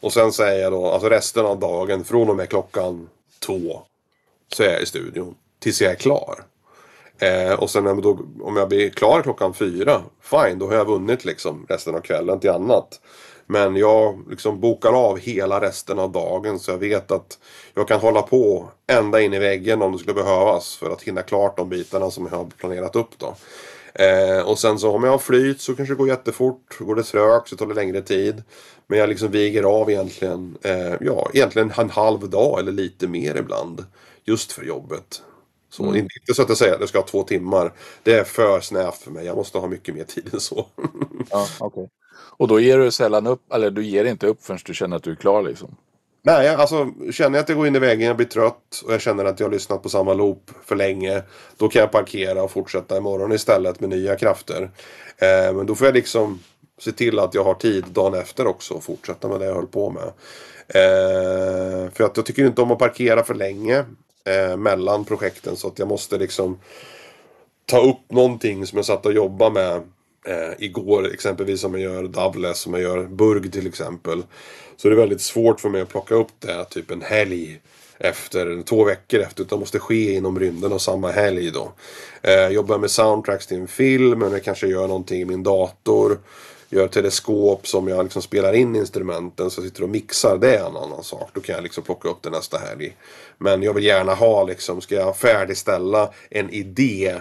Och 0.00 0.12
sen 0.12 0.32
säger 0.32 0.62
jag 0.62 0.72
då, 0.72 0.86
alltså 0.86 1.08
resten 1.08 1.46
av 1.46 1.58
dagen 1.58 2.04
från 2.04 2.30
och 2.30 2.36
med 2.36 2.48
klockan 2.48 3.08
två 3.46 3.82
så 4.54 4.62
är 4.62 4.72
jag 4.72 4.82
i 4.82 4.86
studion. 4.86 5.34
Tills 5.58 5.80
jag 5.80 5.92
är 5.92 5.96
klar. 5.96 6.44
Eh, 7.24 7.52
och 7.52 7.70
sen 7.70 8.00
då, 8.00 8.18
om 8.40 8.56
jag 8.56 8.68
blir 8.68 8.90
klar 8.90 9.22
klockan 9.22 9.54
fyra, 9.54 10.02
fine, 10.20 10.58
då 10.58 10.66
har 10.66 10.74
jag 10.74 10.84
vunnit 10.84 11.24
liksom 11.24 11.66
resten 11.68 11.94
av 11.94 12.00
kvällen 12.00 12.40
till 12.40 12.50
annat. 12.50 13.00
Men 13.46 13.76
jag 13.76 14.24
liksom 14.30 14.60
bokar 14.60 14.92
av 14.92 15.18
hela 15.18 15.60
resten 15.60 15.98
av 15.98 16.12
dagen 16.12 16.58
så 16.58 16.70
jag 16.70 16.78
vet 16.78 17.10
att 17.10 17.38
jag 17.74 17.88
kan 17.88 18.00
hålla 18.00 18.22
på 18.22 18.68
ända 18.86 19.20
in 19.20 19.34
i 19.34 19.38
väggen 19.38 19.82
om 19.82 19.92
det 19.92 19.98
skulle 19.98 20.14
behövas 20.14 20.76
för 20.76 20.90
att 20.90 21.02
hinna 21.02 21.22
klart 21.22 21.56
de 21.56 21.68
bitarna 21.68 22.10
som 22.10 22.28
jag 22.30 22.38
har 22.38 22.44
planerat 22.44 22.96
upp 22.96 23.18
då. 23.18 23.34
Eh, 23.94 24.48
och 24.48 24.58
sen 24.58 24.78
så 24.78 24.90
om 24.90 25.04
jag 25.04 25.10
har 25.10 25.18
flyt 25.18 25.60
så 25.60 25.74
kanske 25.74 25.94
det 25.94 25.98
går 25.98 26.08
jättefort. 26.08 26.78
Går 26.78 26.94
det 26.94 27.02
trögt 27.02 27.48
så 27.48 27.56
tar 27.56 27.66
det 27.66 27.74
längre 27.74 28.02
tid. 28.02 28.42
Men 28.86 28.98
jag 28.98 29.08
liksom 29.08 29.30
viger 29.30 29.62
av 29.62 29.90
egentligen, 29.90 30.56
eh, 30.62 30.94
ja, 31.00 31.30
egentligen 31.34 31.72
en 31.76 31.90
halv 31.90 32.30
dag 32.30 32.58
eller 32.58 32.72
lite 32.72 33.08
mer 33.08 33.36
ibland. 33.36 33.84
Just 34.24 34.52
för 34.52 34.64
jobbet. 34.64 35.22
Så 35.74 35.82
mm. 35.82 35.96
inte 35.96 36.34
så 36.34 36.42
att 36.42 36.48
jag 36.48 36.58
säger 36.58 36.74
att 36.74 36.80
jag 36.80 36.88
ska 36.88 36.98
ha 36.98 37.06
två 37.06 37.22
timmar. 37.22 37.72
Det 38.02 38.14
är 38.14 38.24
för 38.24 38.60
snävt 38.60 38.96
för 38.96 39.10
mig. 39.10 39.26
Jag 39.26 39.36
måste 39.36 39.58
ha 39.58 39.68
mycket 39.68 39.94
mer 39.94 40.04
tid 40.04 40.30
än 40.34 40.40
så. 40.40 40.66
ja, 41.30 41.46
okay. 41.60 41.86
Och 42.12 42.48
då 42.48 42.60
ger 42.60 42.78
du 42.78 42.90
sällan 42.90 43.26
upp, 43.26 43.52
eller 43.52 43.70
du 43.70 43.84
ger 43.84 44.04
inte 44.04 44.26
upp 44.26 44.44
förrän 44.44 44.60
du 44.64 44.74
känner 44.74 44.96
att 44.96 45.02
du 45.02 45.10
är 45.10 45.14
klar 45.14 45.42
liksom? 45.42 45.76
Nej, 46.22 46.48
alltså 46.48 46.92
känner 47.12 47.38
jag 47.38 47.42
att 47.42 47.48
jag 47.48 47.58
går 47.58 47.66
in 47.66 47.76
i 47.76 47.78
väggen, 47.78 48.06
jag 48.06 48.16
blir 48.16 48.26
trött 48.26 48.82
och 48.84 48.92
jag 48.92 49.00
känner 49.00 49.24
att 49.24 49.40
jag 49.40 49.46
har 49.46 49.52
lyssnat 49.52 49.82
på 49.82 49.88
samma 49.88 50.14
loop 50.14 50.50
för 50.64 50.76
länge. 50.76 51.22
Då 51.56 51.68
kan 51.68 51.80
jag 51.80 51.90
parkera 51.90 52.42
och 52.42 52.50
fortsätta 52.50 52.96
imorgon 52.96 53.32
istället 53.32 53.80
med 53.80 53.90
nya 53.90 54.16
krafter. 54.16 54.70
Eh, 55.16 55.54
men 55.54 55.66
då 55.66 55.74
får 55.74 55.86
jag 55.86 55.94
liksom 55.94 56.40
se 56.78 56.92
till 56.92 57.18
att 57.18 57.34
jag 57.34 57.44
har 57.44 57.54
tid 57.54 57.84
dagen 57.84 58.14
efter 58.14 58.46
också 58.46 58.74
och 58.74 58.84
fortsätta 58.84 59.28
med 59.28 59.40
det 59.40 59.46
jag 59.46 59.54
höll 59.54 59.66
på 59.66 59.90
med. 59.90 60.12
Eh, 60.68 61.90
för 61.90 62.04
att 62.04 62.16
jag 62.16 62.26
tycker 62.26 62.46
inte 62.46 62.62
om 62.62 62.70
att 62.70 62.78
parkera 62.78 63.24
för 63.24 63.34
länge 63.34 63.84
eh, 64.24 64.56
mellan 64.56 65.04
projekten 65.04 65.56
så 65.56 65.68
att 65.68 65.78
jag 65.78 65.88
måste 65.88 66.18
liksom 66.18 66.58
ta 67.66 67.80
upp 67.80 68.10
någonting 68.10 68.66
som 68.66 68.76
jag 68.78 68.86
satt 68.86 69.06
och 69.06 69.12
jobbade 69.12 69.50
med 69.50 69.74
eh, 70.26 70.54
igår 70.58 71.12
exempelvis 71.12 71.60
som 71.60 71.72
jag 71.72 71.82
gör 71.92 72.04
Davles, 72.04 72.58
som 72.58 72.72
jag 72.72 72.82
gör 72.82 73.04
Burg 73.04 73.50
till 73.50 73.66
exempel. 73.66 74.22
Så 74.76 74.88
det 74.88 74.94
är 74.94 74.98
väldigt 74.98 75.20
svårt 75.20 75.60
för 75.60 75.68
mig 75.68 75.80
att 75.80 75.88
plocka 75.88 76.14
upp 76.14 76.32
det 76.40 76.64
typ 76.64 76.90
en 76.90 77.02
helg 77.02 77.60
efter 77.98 78.62
två 78.62 78.84
veckor 78.84 79.20
efter 79.20 79.42
utan 79.42 79.58
måste 79.58 79.78
ske 79.78 80.14
inom 80.14 80.40
rymden 80.40 80.72
och 80.72 80.82
samma 80.82 81.10
helg 81.10 81.50
då. 81.50 81.72
Eh, 82.22 82.48
jobbar 82.48 82.78
med 82.78 82.90
soundtracks 82.90 83.46
till 83.46 83.56
en 83.56 83.68
film 83.68 84.22
eller 84.22 84.38
kanske 84.38 84.66
gör 84.66 84.88
någonting 84.88 85.20
i 85.20 85.24
min 85.24 85.42
dator. 85.42 86.18
Gör 86.74 86.88
teleskop 86.88 87.66
som 87.66 87.88
jag 87.88 88.02
liksom 88.02 88.22
spelar 88.22 88.52
in 88.52 88.76
instrumenten 88.76 89.50
så 89.50 89.62
sitter 89.62 89.82
och 89.82 89.88
mixar. 89.88 90.38
Det 90.38 90.56
är 90.56 90.66
en 90.66 90.76
annan 90.76 91.02
sak. 91.02 91.30
Då 91.32 91.40
kan 91.40 91.54
jag 91.54 91.62
liksom 91.62 91.82
plocka 91.82 92.08
upp 92.08 92.22
det 92.22 92.30
nästa 92.30 92.58
helg. 92.58 92.96
Men 93.38 93.62
jag 93.62 93.74
vill 93.74 93.84
gärna 93.84 94.14
ha 94.14 94.44
liksom, 94.44 94.80
ska 94.80 94.94
jag 94.94 95.16
färdigställa 95.16 96.10
en 96.30 96.50
idé 96.50 97.20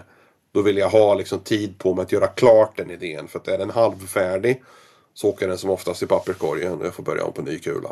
då 0.54 0.62
vill 0.62 0.78
jag 0.78 0.90
ha 0.90 1.14
liksom 1.14 1.40
tid 1.40 1.78
på 1.78 1.94
mig 1.94 2.04
att 2.04 2.12
göra 2.12 2.28
klart 2.28 2.78
den 2.78 2.92
idén. 2.92 3.28
För 3.28 3.40
att 3.40 3.48
är 3.48 3.58
den 3.58 3.70
halvfärdig 3.70 4.64
så 5.14 5.30
åker 5.30 5.48
den 5.48 5.58
som 5.58 5.70
oftast 5.70 6.04
i 6.04 6.06
papperskorgen 6.06 6.80
och 6.80 6.86
jag 6.86 6.94
får 6.94 7.04
börja 7.04 7.26
om 7.26 7.34
på 7.34 7.42
ny 7.42 7.60
kula. 7.60 7.90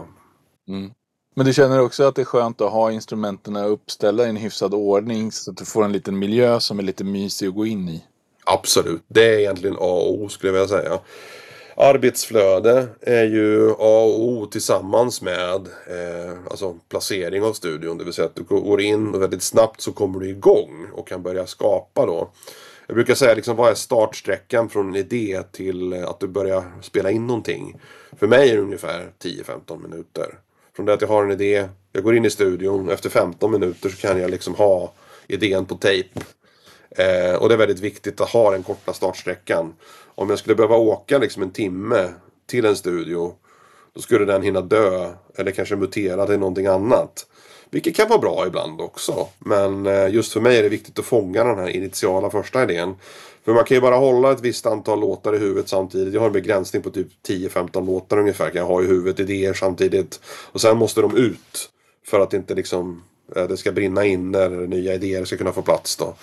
Mm. 0.67 0.91
Men 1.35 1.45
du 1.45 1.53
känner 1.53 1.79
också 1.79 2.03
att 2.03 2.15
det 2.15 2.21
är 2.21 2.25
skönt 2.25 2.61
att 2.61 2.71
ha 2.71 2.91
instrumenten 2.91 3.55
uppställda 3.55 4.25
i 4.25 4.29
en 4.29 4.35
hyfsad 4.35 4.73
ordning 4.73 5.31
så 5.31 5.51
att 5.51 5.57
du 5.57 5.65
får 5.65 5.85
en 5.85 5.91
liten 5.91 6.19
miljö 6.19 6.59
som 6.59 6.79
är 6.79 6.83
lite 6.83 7.03
mysig 7.03 7.47
att 7.47 7.55
gå 7.55 7.65
in 7.65 7.89
i? 7.89 8.03
Absolut, 8.43 9.03
det 9.07 9.25
är 9.25 9.39
egentligen 9.39 9.75
A 9.75 9.79
och 10.07 10.13
O 10.13 10.29
skulle 10.29 10.53
jag 10.53 10.53
vilja 10.53 10.77
säga. 10.77 10.99
Arbetsflöde 11.75 12.87
är 13.01 13.23
ju 13.23 13.71
A 13.71 14.03
och 14.03 14.21
O 14.21 14.45
tillsammans 14.45 15.21
med 15.21 15.67
eh, 15.87 16.33
alltså 16.49 16.77
placering 16.89 17.43
av 17.43 17.53
studion. 17.53 17.97
Det 17.97 18.03
vill 18.03 18.13
säga 18.13 18.25
att 18.25 18.35
du 18.35 18.43
går 18.43 18.81
in 18.81 19.15
och 19.15 19.21
väldigt 19.21 19.43
snabbt 19.43 19.81
så 19.81 19.91
kommer 19.91 20.19
du 20.19 20.29
igång 20.29 20.87
och 20.93 21.07
kan 21.07 21.23
börja 21.23 21.47
skapa 21.47 22.05
då. 22.05 22.29
Jag 22.87 22.95
brukar 22.95 23.15
säga 23.15 23.35
liksom 23.35 23.55
vad 23.55 23.69
är 23.69 23.75
startsträckan 23.75 24.69
från 24.69 24.89
en 24.89 24.95
idé 24.95 25.41
till 25.51 25.93
att 25.93 26.19
du 26.19 26.27
börjar 26.27 26.63
spela 26.81 27.11
in 27.11 27.27
någonting. 27.27 27.79
För 28.19 28.27
mig 28.27 28.49
är 28.49 28.55
det 28.55 28.61
ungefär 28.61 29.09
10-15 29.23 29.81
minuter. 29.83 30.39
Från 30.75 30.85
det 30.85 30.93
att 30.93 31.01
jag 31.01 31.07
har 31.07 31.23
en 31.23 31.31
idé, 31.31 31.67
jag 31.91 32.03
går 32.03 32.15
in 32.15 32.25
i 32.25 32.29
studion, 32.29 32.89
efter 32.89 33.09
15 33.09 33.51
minuter 33.51 33.89
så 33.89 33.97
kan 33.97 34.21
jag 34.21 34.31
liksom 34.31 34.55
ha 34.55 34.93
idén 35.27 35.65
på 35.65 35.75
tejp. 35.75 36.19
Eh, 36.89 37.35
och 37.35 37.49
det 37.49 37.55
är 37.55 37.57
väldigt 37.57 37.79
viktigt 37.79 38.21
att 38.21 38.29
ha 38.29 38.51
den 38.51 38.63
korta 38.63 38.93
startsträckan. 38.93 39.73
Om 40.21 40.29
jag 40.29 40.39
skulle 40.39 40.55
behöva 40.55 40.75
åka 40.75 41.17
liksom 41.17 41.43
en 41.43 41.51
timme 41.51 42.13
till 42.47 42.65
en 42.65 42.75
studio 42.75 43.33
då 43.95 44.01
skulle 44.01 44.25
den 44.25 44.41
hinna 44.41 44.61
dö 44.61 45.09
eller 45.35 45.51
kanske 45.51 45.75
mutera 45.75 46.25
till 46.25 46.39
någonting 46.39 46.65
annat. 46.65 47.27
Vilket 47.69 47.95
kan 47.95 48.09
vara 48.09 48.19
bra 48.19 48.47
ibland 48.47 48.81
också. 48.81 49.27
Men 49.39 49.85
eh, 49.85 50.13
just 50.13 50.33
för 50.33 50.41
mig 50.41 50.57
är 50.57 50.63
det 50.63 50.69
viktigt 50.69 50.99
att 50.99 51.05
fånga 51.05 51.43
den 51.43 51.57
här 51.57 51.67
initiala 51.67 52.29
första 52.29 52.63
idén. 52.63 52.95
För 53.45 53.53
man 53.53 53.63
kan 53.63 53.75
ju 53.75 53.81
bara 53.81 53.95
hålla 53.95 54.31
ett 54.31 54.41
visst 54.41 54.65
antal 54.65 54.99
låtar 54.99 55.35
i 55.35 55.37
huvudet 55.37 55.69
samtidigt. 55.69 56.13
Jag 56.13 56.21
har 56.21 56.27
en 56.27 56.33
begränsning 56.33 56.81
på 56.81 56.89
typ 56.89 57.07
10-15 57.27 57.85
låtar 57.85 58.17
ungefär. 58.17 58.49
Kan 58.49 58.59
jag 58.59 58.67
ha 58.67 58.81
i 58.81 58.85
huvudet 58.85 59.19
idéer 59.19 59.53
samtidigt. 59.53 60.19
Och 60.25 60.61
sen 60.61 60.77
måste 60.77 61.01
de 61.01 61.17
ut. 61.17 61.69
För 62.05 62.19
att 62.19 62.33
inte 62.33 62.55
liksom 62.55 63.03
eh, 63.35 63.47
det 63.47 63.57
ska 63.57 63.71
brinna 63.71 64.05
in 64.05 64.31
när 64.31 64.49
nya 64.49 64.93
idéer 64.93 65.25
ska 65.25 65.37
kunna 65.37 65.53
få 65.53 65.61
plats 65.61 65.95
då. 65.95 66.15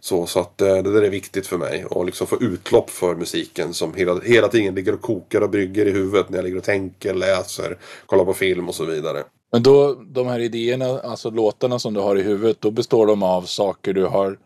Så, 0.00 0.26
så 0.26 0.40
att 0.40 0.60
eh, 0.60 0.76
det 0.76 0.92
där 0.92 1.02
är 1.02 1.10
viktigt 1.10 1.46
för 1.46 1.58
mig. 1.58 1.84
Och 1.84 2.04
liksom 2.04 2.26
få 2.26 2.42
utlopp 2.42 2.90
för 2.90 3.14
musiken 3.14 3.74
som 3.74 3.94
hela, 3.94 4.20
hela 4.20 4.48
tiden 4.48 4.74
ligger 4.74 4.94
och 4.94 5.00
kokar 5.00 5.40
och 5.40 5.50
brygger 5.50 5.86
i 5.86 5.90
huvudet 5.90 6.28
när 6.28 6.38
jag 6.38 6.44
ligger 6.44 6.58
och 6.58 6.64
tänker, 6.64 7.14
läser, 7.14 7.78
kollar 8.06 8.24
på 8.24 8.34
film 8.34 8.68
och 8.68 8.74
så 8.74 8.84
vidare. 8.84 9.24
Men 9.52 9.62
då, 9.62 9.94
de 9.94 10.26
här 10.26 10.40
idéerna, 10.40 11.00
alltså 11.00 11.30
låtarna 11.30 11.78
som 11.78 11.94
du 11.94 12.00
har 12.00 12.16
i 12.16 12.22
huvudet, 12.22 12.60
då 12.60 12.70
består 12.70 13.06
de 13.06 13.22
av 13.22 13.42
saker 13.42 13.92
du 13.92 14.04
har 14.04 14.38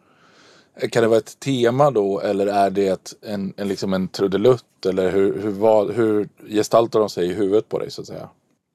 kan 0.91 1.03
det 1.03 1.09
vara 1.09 1.19
ett 1.19 1.41
tema 1.41 1.91
då 1.91 2.21
eller 2.21 2.47
är 2.47 2.71
det 2.71 3.15
en, 3.23 3.55
en, 3.57 3.69
liksom 3.69 3.95
en 3.95 4.09
trudelutt? 4.09 4.87
Eller 4.87 5.11
hur, 5.11 5.43
hur, 5.43 5.51
vad, 5.51 5.91
hur 5.91 6.29
gestaltar 6.49 7.01
de 7.01 7.09
sig 7.09 7.27
i 7.27 7.33
huvudet 7.33 7.69
på 7.69 7.79
dig 7.79 7.91
så 7.91 8.01
att 8.01 8.07
säga? 8.07 8.29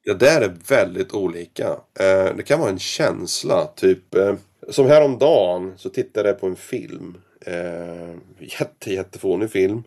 Ja, 0.03 0.13
det 0.13 0.29
är 0.29 0.55
väldigt 0.67 1.13
olika. 1.13 1.67
Eh, 1.99 2.35
det 2.35 2.43
kan 2.45 2.59
vara 2.59 2.69
en 2.69 2.79
känsla. 2.79 3.65
Typ 3.65 4.15
eh, 4.15 4.33
som 4.69 4.86
häromdagen 4.86 5.73
så 5.77 5.89
tittade 5.89 6.29
jag 6.29 6.39
på 6.39 6.47
en 6.47 6.55
film. 6.55 7.17
Eh, 7.45 8.15
jätte, 8.39 8.93
jättefånig 8.93 9.51
film. 9.51 9.84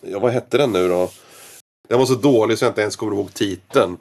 Ja, 0.00 0.18
vad 0.18 0.32
hette 0.32 0.58
den 0.58 0.72
nu 0.72 0.88
då? 0.88 1.10
Den 1.88 1.98
var 1.98 2.06
så 2.06 2.14
dålig 2.14 2.58
så 2.58 2.64
jag 2.64 2.70
inte 2.70 2.80
ens 2.80 2.96
kommer 2.96 3.12
ihåg 3.12 3.34
titeln. 3.34 3.96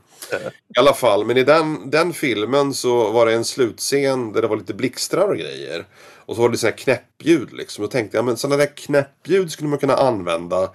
I 0.75 0.79
alla 0.79 0.93
fall, 0.93 1.25
men 1.25 1.37
i 1.37 1.43
den, 1.43 1.89
den 1.89 2.13
filmen 2.13 2.73
så 2.73 3.11
var 3.11 3.25
det 3.25 3.33
en 3.33 3.45
slutscen 3.45 4.33
där 4.33 4.41
det 4.41 4.47
var 4.47 4.57
lite 4.57 4.73
blixtrar 4.73 5.27
och 5.27 5.37
grejer. 5.37 5.85
Och 6.25 6.35
så 6.35 6.41
var 6.41 6.49
det 6.49 6.57
så 6.57 6.67
här 6.67 6.77
knäppljud 6.77 7.53
liksom. 7.53 7.83
Och 7.83 7.91
tänkte 7.91 8.17
jag, 8.17 8.25
men 8.25 8.37
sådana 8.37 8.57
där 8.57 8.75
knäppljud 8.75 9.51
skulle 9.51 9.69
man 9.69 9.79
kunna 9.79 9.95
använda 9.95 10.71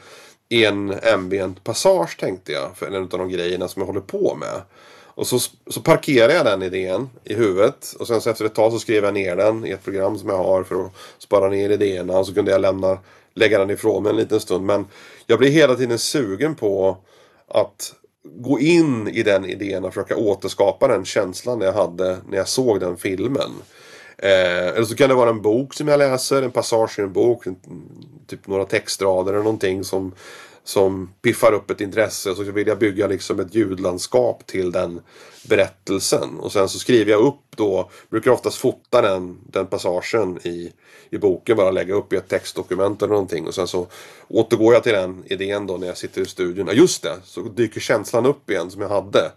i 0.48 0.64
en 0.64 0.94
ambient 1.14 1.64
passage 1.64 2.16
tänkte 2.20 2.52
jag. 2.52 2.76
För 2.76 2.86
en 2.86 2.94
av 2.94 3.08
de 3.08 3.28
grejerna 3.28 3.68
som 3.68 3.82
jag 3.82 3.86
håller 3.86 4.00
på 4.00 4.34
med. 4.40 4.62
Och 5.18 5.26
så, 5.26 5.38
så 5.66 5.80
parkerade 5.80 6.34
jag 6.34 6.46
den 6.46 6.62
idén 6.62 7.10
i 7.24 7.34
huvudet. 7.34 7.94
Och 7.98 8.06
sen 8.06 8.20
så 8.20 8.30
efter 8.30 8.44
ett 8.44 8.54
tag 8.54 8.72
så 8.72 8.78
skrev 8.78 9.04
jag 9.04 9.14
ner 9.14 9.36
den 9.36 9.66
i 9.66 9.70
ett 9.70 9.84
program 9.84 10.18
som 10.18 10.28
jag 10.28 10.36
har 10.36 10.62
för 10.62 10.84
att 10.84 10.92
spara 11.18 11.48
ner 11.48 11.70
idéerna. 11.70 12.18
Och 12.18 12.26
så 12.26 12.34
kunde 12.34 12.50
jag 12.50 12.60
lämna, 12.60 12.98
lägga 13.34 13.58
den 13.58 13.70
ifrån 13.70 14.02
mig 14.02 14.10
en 14.10 14.16
liten 14.16 14.40
stund. 14.40 14.66
Men 14.66 14.86
jag 15.26 15.38
blir 15.38 15.50
hela 15.50 15.74
tiden 15.74 15.98
sugen 15.98 16.54
på 16.54 16.96
att 17.48 17.94
gå 18.24 18.60
in 18.60 19.08
i 19.08 19.22
den 19.22 19.44
idén 19.44 19.84
och 19.84 19.94
försöka 19.94 20.16
återskapa 20.16 20.88
den 20.88 21.04
känslan 21.04 21.60
jag 21.60 21.72
hade 21.72 22.18
när 22.28 22.38
jag 22.38 22.48
såg 22.48 22.80
den 22.80 22.96
filmen. 22.96 23.50
Eh, 24.18 24.68
eller 24.68 24.84
så 24.84 24.96
kan 24.96 25.08
det 25.08 25.14
vara 25.14 25.30
en 25.30 25.42
bok 25.42 25.74
som 25.74 25.88
jag 25.88 25.98
läser, 25.98 26.42
en 26.42 26.50
passage 26.50 26.98
i 26.98 27.02
en 27.02 27.12
bok, 27.12 27.46
en, 27.46 27.56
typ 28.26 28.46
några 28.46 28.64
textrader 28.64 29.32
eller 29.32 29.44
någonting 29.44 29.84
som, 29.84 30.12
som 30.68 31.10
piffar 31.22 31.52
upp 31.52 31.70
ett 31.70 31.80
intresse. 31.80 32.34
Så 32.34 32.42
vill 32.42 32.66
jag 32.66 32.78
bygga 32.78 33.06
liksom 33.06 33.40
ett 33.40 33.54
ljudlandskap 33.54 34.46
till 34.46 34.72
den 34.72 35.00
berättelsen. 35.48 36.40
Och 36.40 36.52
sen 36.52 36.68
så 36.68 36.78
skriver 36.78 37.12
jag 37.12 37.20
upp 37.20 37.56
då, 37.56 37.90
brukar 38.10 38.30
oftast 38.30 38.56
fota 38.56 39.02
den, 39.02 39.38
den 39.46 39.66
passagen 39.66 40.38
i, 40.42 40.72
i 41.10 41.18
boken, 41.18 41.56
bara 41.56 41.70
lägga 41.70 41.94
upp 41.94 42.12
i 42.12 42.16
ett 42.16 42.28
textdokument 42.28 43.02
eller 43.02 43.12
någonting. 43.12 43.46
Och 43.46 43.54
sen 43.54 43.66
så 43.66 43.86
återgår 44.28 44.74
jag 44.74 44.82
till 44.82 44.92
den 44.92 45.24
idén 45.26 45.66
då 45.66 45.76
när 45.76 45.86
jag 45.86 45.96
sitter 45.96 46.20
i 46.20 46.26
studion. 46.26 46.66
Ja 46.66 46.72
just 46.72 47.02
det, 47.02 47.16
så 47.24 47.40
dyker 47.40 47.80
känslan 47.80 48.26
upp 48.26 48.50
igen 48.50 48.70
som 48.70 48.82
jag 48.82 48.88
hade 48.88 49.32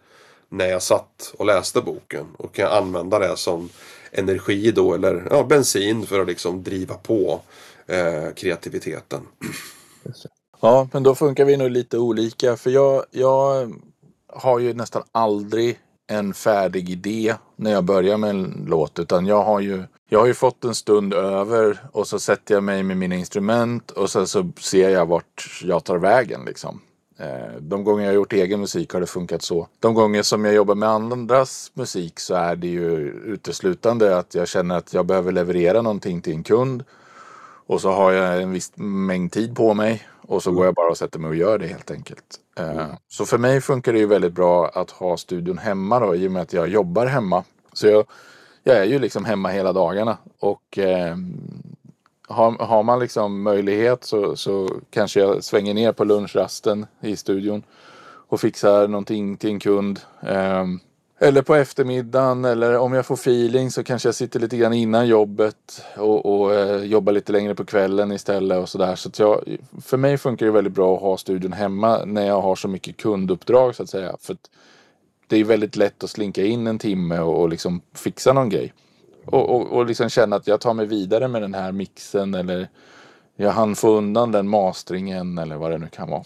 när 0.49 0.67
jag 0.67 0.81
satt 0.81 1.33
och 1.37 1.45
läste 1.45 1.81
boken. 1.81 2.25
Och 2.37 2.55
kan 2.55 2.65
jag 2.65 2.77
använda 2.77 3.19
det 3.19 3.37
som 3.37 3.69
energi 4.11 4.71
då 4.71 4.93
eller 4.93 5.27
ja, 5.29 5.43
bensin 5.43 6.05
för 6.05 6.19
att 6.19 6.27
liksom 6.27 6.63
driva 6.63 6.95
på 6.95 7.41
eh, 7.87 8.33
kreativiteten. 8.35 9.21
Ja, 10.61 10.87
men 10.91 11.03
då 11.03 11.15
funkar 11.15 11.45
vi 11.45 11.57
nog 11.57 11.69
lite 11.69 11.97
olika. 11.97 12.57
För 12.57 12.69
jag, 12.69 13.03
jag 13.11 13.71
har 14.27 14.59
ju 14.59 14.73
nästan 14.73 15.03
aldrig 15.11 15.79
en 16.07 16.33
färdig 16.33 16.89
idé 16.89 17.35
när 17.55 17.71
jag 17.71 17.83
börjar 17.83 18.17
med 18.17 18.29
en 18.29 18.65
låt. 18.67 18.99
Utan 18.99 19.25
jag 19.25 19.43
har 19.43 19.59
ju, 19.59 19.83
jag 20.09 20.19
har 20.19 20.27
ju 20.27 20.33
fått 20.33 20.63
en 20.63 20.75
stund 20.75 21.13
över 21.13 21.79
och 21.91 22.07
så 22.07 22.19
sätter 22.19 22.53
jag 22.53 22.63
mig 22.63 22.83
med 22.83 22.97
mina 22.97 23.15
instrument 23.15 23.91
och 23.91 24.09
sen 24.09 24.27
så 24.27 24.51
ser 24.59 24.89
jag 24.89 25.05
vart 25.05 25.61
jag 25.63 25.83
tar 25.83 25.97
vägen 25.97 26.41
liksom. 26.45 26.81
Eh, 27.17 27.55
de 27.59 27.83
gånger 27.83 28.03
jag 28.03 28.09
har 28.09 28.15
gjort 28.15 28.33
egen 28.33 28.59
musik 28.59 28.93
har 28.93 28.99
det 28.99 29.07
funkat 29.07 29.41
så. 29.41 29.67
De 29.79 29.93
gånger 29.93 30.23
som 30.23 30.45
jag 30.45 30.53
jobbar 30.53 30.75
med 30.75 30.89
andras 30.89 31.71
musik 31.73 32.19
så 32.19 32.33
är 32.33 32.55
det 32.55 32.67
ju 32.67 32.97
uteslutande 33.25 34.17
att 34.17 34.35
jag 34.35 34.47
känner 34.47 34.77
att 34.77 34.93
jag 34.93 35.05
behöver 35.05 35.31
leverera 35.31 35.81
någonting 35.81 36.21
till 36.21 36.33
en 36.33 36.43
kund. 36.43 36.83
Och 37.71 37.81
så 37.81 37.91
har 37.91 38.11
jag 38.11 38.41
en 38.41 38.51
viss 38.51 38.71
mängd 38.75 39.31
tid 39.31 39.55
på 39.55 39.73
mig 39.73 40.03
och 40.27 40.43
så 40.43 40.51
går 40.51 40.65
jag 40.65 40.73
bara 40.73 40.89
och 40.89 40.97
sätter 40.97 41.19
mig 41.19 41.29
och 41.29 41.35
gör 41.35 41.57
det 41.57 41.67
helt 41.67 41.91
enkelt. 41.91 42.39
Eh, 42.57 42.85
så 43.07 43.25
för 43.25 43.37
mig 43.37 43.61
funkar 43.61 43.93
det 43.93 43.99
ju 43.99 44.05
väldigt 44.05 44.33
bra 44.33 44.67
att 44.67 44.91
ha 44.91 45.17
studion 45.17 45.57
hemma 45.57 45.99
då 45.99 46.15
i 46.15 46.27
och 46.27 46.31
med 46.31 46.41
att 46.41 46.53
jag 46.53 46.67
jobbar 46.67 47.05
hemma. 47.05 47.43
Så 47.73 47.87
jag, 47.87 48.05
jag 48.63 48.77
är 48.77 48.83
ju 48.83 48.99
liksom 48.99 49.25
hemma 49.25 49.49
hela 49.49 49.73
dagarna 49.73 50.17
och 50.39 50.77
eh, 50.77 51.15
har, 52.27 52.65
har 52.65 52.83
man 52.83 52.99
liksom 52.99 53.41
möjlighet 53.41 54.03
så, 54.03 54.35
så 54.35 54.69
kanske 54.89 55.19
jag 55.19 55.43
svänger 55.43 55.73
ner 55.73 55.91
på 55.91 56.03
lunchrasten 56.03 56.85
i 57.01 57.15
studion 57.15 57.63
och 58.27 58.41
fixar 58.41 58.87
någonting 58.87 59.37
till 59.37 59.49
en 59.49 59.59
kund. 59.59 59.99
Eh, 60.21 60.65
eller 61.23 61.41
på 61.41 61.55
eftermiddagen 61.55 62.45
eller 62.45 62.77
om 62.77 62.93
jag 62.93 63.05
får 63.05 63.15
feeling 63.15 63.71
så 63.71 63.83
kanske 63.83 64.07
jag 64.07 64.15
sitter 64.15 64.39
lite 64.39 64.57
grann 64.57 64.73
innan 64.73 65.07
jobbet 65.07 65.83
och, 65.97 66.25
och 66.25 66.55
eh, 66.55 66.83
jobbar 66.83 67.13
lite 67.13 67.31
längre 67.31 67.55
på 67.55 67.65
kvällen 67.65 68.11
istället 68.11 68.57
och 68.57 68.69
sådär. 68.69 68.95
Så, 68.95 69.09
så 69.13 69.23
jag, 69.23 69.57
för 69.81 69.97
mig 69.97 70.17
funkar 70.17 70.45
det 70.45 70.51
väldigt 70.51 70.73
bra 70.73 70.95
att 70.95 71.01
ha 71.01 71.17
studion 71.17 71.53
hemma 71.53 72.05
när 72.05 72.27
jag 72.27 72.41
har 72.41 72.55
så 72.55 72.67
mycket 72.67 72.97
kunduppdrag 72.97 73.75
så 73.75 73.83
att 73.83 73.89
säga. 73.89 74.15
För 74.19 74.33
att 74.33 74.49
det 75.27 75.37
är 75.37 75.43
väldigt 75.43 75.75
lätt 75.75 76.03
att 76.03 76.09
slinka 76.09 76.45
in 76.45 76.67
en 76.67 76.79
timme 76.79 77.19
och, 77.19 77.41
och 77.41 77.49
liksom 77.49 77.81
fixa 77.93 78.33
någon 78.33 78.49
grej. 78.49 78.73
Och, 79.25 79.49
och, 79.49 79.67
och 79.67 79.85
liksom 79.85 80.09
känna 80.09 80.35
att 80.35 80.47
jag 80.47 80.61
tar 80.61 80.73
mig 80.73 80.85
vidare 80.85 81.27
med 81.27 81.41
den 81.41 81.53
här 81.53 81.71
mixen 81.71 82.33
eller 82.33 82.67
jag 83.35 83.51
hann 83.51 83.75
få 83.75 83.97
undan 83.97 84.31
den 84.31 84.47
mastringen 84.47 85.37
eller 85.37 85.55
vad 85.55 85.71
det 85.71 85.77
nu 85.77 85.87
kan 85.87 86.09
vara. 86.09 86.23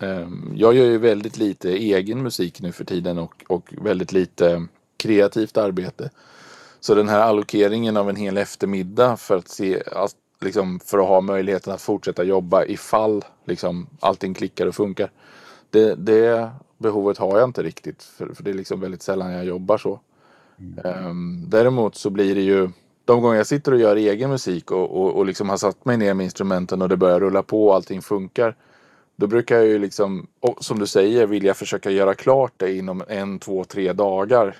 Ehm, 0.00 0.52
jag 0.56 0.74
gör 0.74 0.84
ju 0.84 0.98
väldigt 0.98 1.36
lite 1.36 1.70
egen 1.70 2.22
musik 2.22 2.60
nu 2.60 2.72
för 2.72 2.84
tiden 2.84 3.18
och, 3.18 3.44
och 3.48 3.74
väldigt 3.78 4.12
lite 4.12 4.66
kreativt 4.96 5.56
arbete. 5.56 6.10
Så 6.80 6.94
den 6.94 7.08
här 7.08 7.20
allokeringen 7.20 7.96
av 7.96 8.10
en 8.10 8.16
hel 8.16 8.38
eftermiddag 8.38 9.16
för 9.16 9.36
att, 9.36 9.48
se, 9.48 9.82
liksom, 10.40 10.80
för 10.80 10.98
att 10.98 11.08
ha 11.08 11.20
möjligheten 11.20 11.72
att 11.72 11.82
fortsätta 11.82 12.24
jobba 12.24 12.64
ifall 12.64 13.24
liksom, 13.44 13.86
allting 14.00 14.34
klickar 14.34 14.66
och 14.66 14.74
funkar. 14.74 15.10
Det, 15.70 15.94
det 15.94 16.50
behovet 16.78 17.18
har 17.18 17.38
jag 17.38 17.48
inte 17.48 17.62
riktigt 17.62 18.02
för, 18.02 18.34
för 18.34 18.42
det 18.42 18.50
är 18.50 18.54
liksom 18.54 18.80
väldigt 18.80 19.02
sällan 19.02 19.32
jag 19.32 19.44
jobbar 19.44 19.78
så. 19.78 20.00
Um, 20.84 21.44
däremot 21.48 21.94
så 21.94 22.10
blir 22.10 22.34
det 22.34 22.40
ju 22.40 22.70
de 23.04 23.22
gånger 23.22 23.36
jag 23.36 23.46
sitter 23.46 23.72
och 23.72 23.78
gör 23.78 23.96
egen 23.96 24.30
musik 24.30 24.70
och, 24.70 25.02
och, 25.02 25.16
och 25.16 25.26
liksom 25.26 25.48
har 25.48 25.56
satt 25.56 25.84
mig 25.84 25.96
ner 25.96 26.14
med 26.14 26.24
instrumenten 26.24 26.82
och 26.82 26.88
det 26.88 26.96
börjar 26.96 27.20
rulla 27.20 27.42
på 27.42 27.66
och 27.66 27.74
allting 27.74 28.02
funkar. 28.02 28.56
Då 29.16 29.26
brukar 29.26 29.56
jag 29.56 29.66
ju 29.66 29.78
liksom, 29.78 30.26
som 30.60 30.78
du 30.78 30.86
säger, 30.86 31.26
vilja 31.26 31.54
försöka 31.54 31.90
göra 31.90 32.14
klart 32.14 32.52
det 32.56 32.76
inom 32.76 33.02
en, 33.08 33.38
två, 33.38 33.64
tre 33.64 33.92
dagar. 33.92 34.56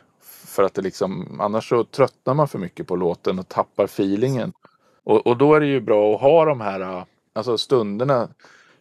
För 0.46 0.62
att 0.62 0.74
det 0.74 0.82
liksom, 0.82 1.40
annars 1.40 1.68
så 1.68 1.84
tröttnar 1.84 2.34
man 2.34 2.48
för 2.48 2.58
mycket 2.58 2.86
på 2.86 2.96
låten 2.96 3.38
och 3.38 3.48
tappar 3.48 3.84
feelingen. 3.84 4.52
Och, 5.04 5.26
och 5.26 5.36
då 5.36 5.54
är 5.54 5.60
det 5.60 5.66
ju 5.66 5.80
bra 5.80 6.14
att 6.14 6.20
ha 6.20 6.44
de 6.44 6.60
här 6.60 7.04
alltså 7.32 7.58
stunderna. 7.58 8.28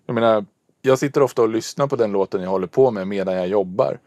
Jag 0.05 0.13
menar, 0.13 0.45
jag 0.81 0.99
sitter 0.99 1.21
ofta 1.21 1.41
och 1.41 1.49
lyssnar 1.49 1.87
på 1.87 1.95
den 1.95 2.11
låten 2.11 2.41
jag 2.41 2.49
håller 2.49 2.67
på 2.67 2.91
med 2.91 3.07
medan 3.07 3.35
jag 3.35 3.47
jobbar. 3.47 3.99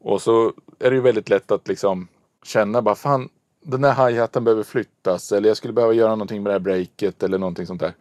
Och 0.00 0.22
så 0.22 0.52
är 0.78 0.90
det 0.90 0.96
ju 0.96 1.02
väldigt 1.02 1.28
lätt 1.28 1.50
att 1.50 1.68
liksom 1.68 2.08
känna 2.44 2.82
bara 2.82 2.94
fan, 2.94 3.28
den 3.62 3.84
här 3.84 4.08
hi-haten 4.08 4.44
behöver 4.44 4.62
flyttas 4.62 5.32
eller 5.32 5.48
jag 5.48 5.56
skulle 5.56 5.72
behöva 5.72 5.92
göra 5.94 6.10
någonting 6.10 6.42
med 6.42 6.50
det 6.50 6.54
här 6.54 6.60
breaket 6.60 7.22
eller 7.22 7.38
någonting 7.38 7.66
sånt 7.66 7.80
där. 7.80 7.92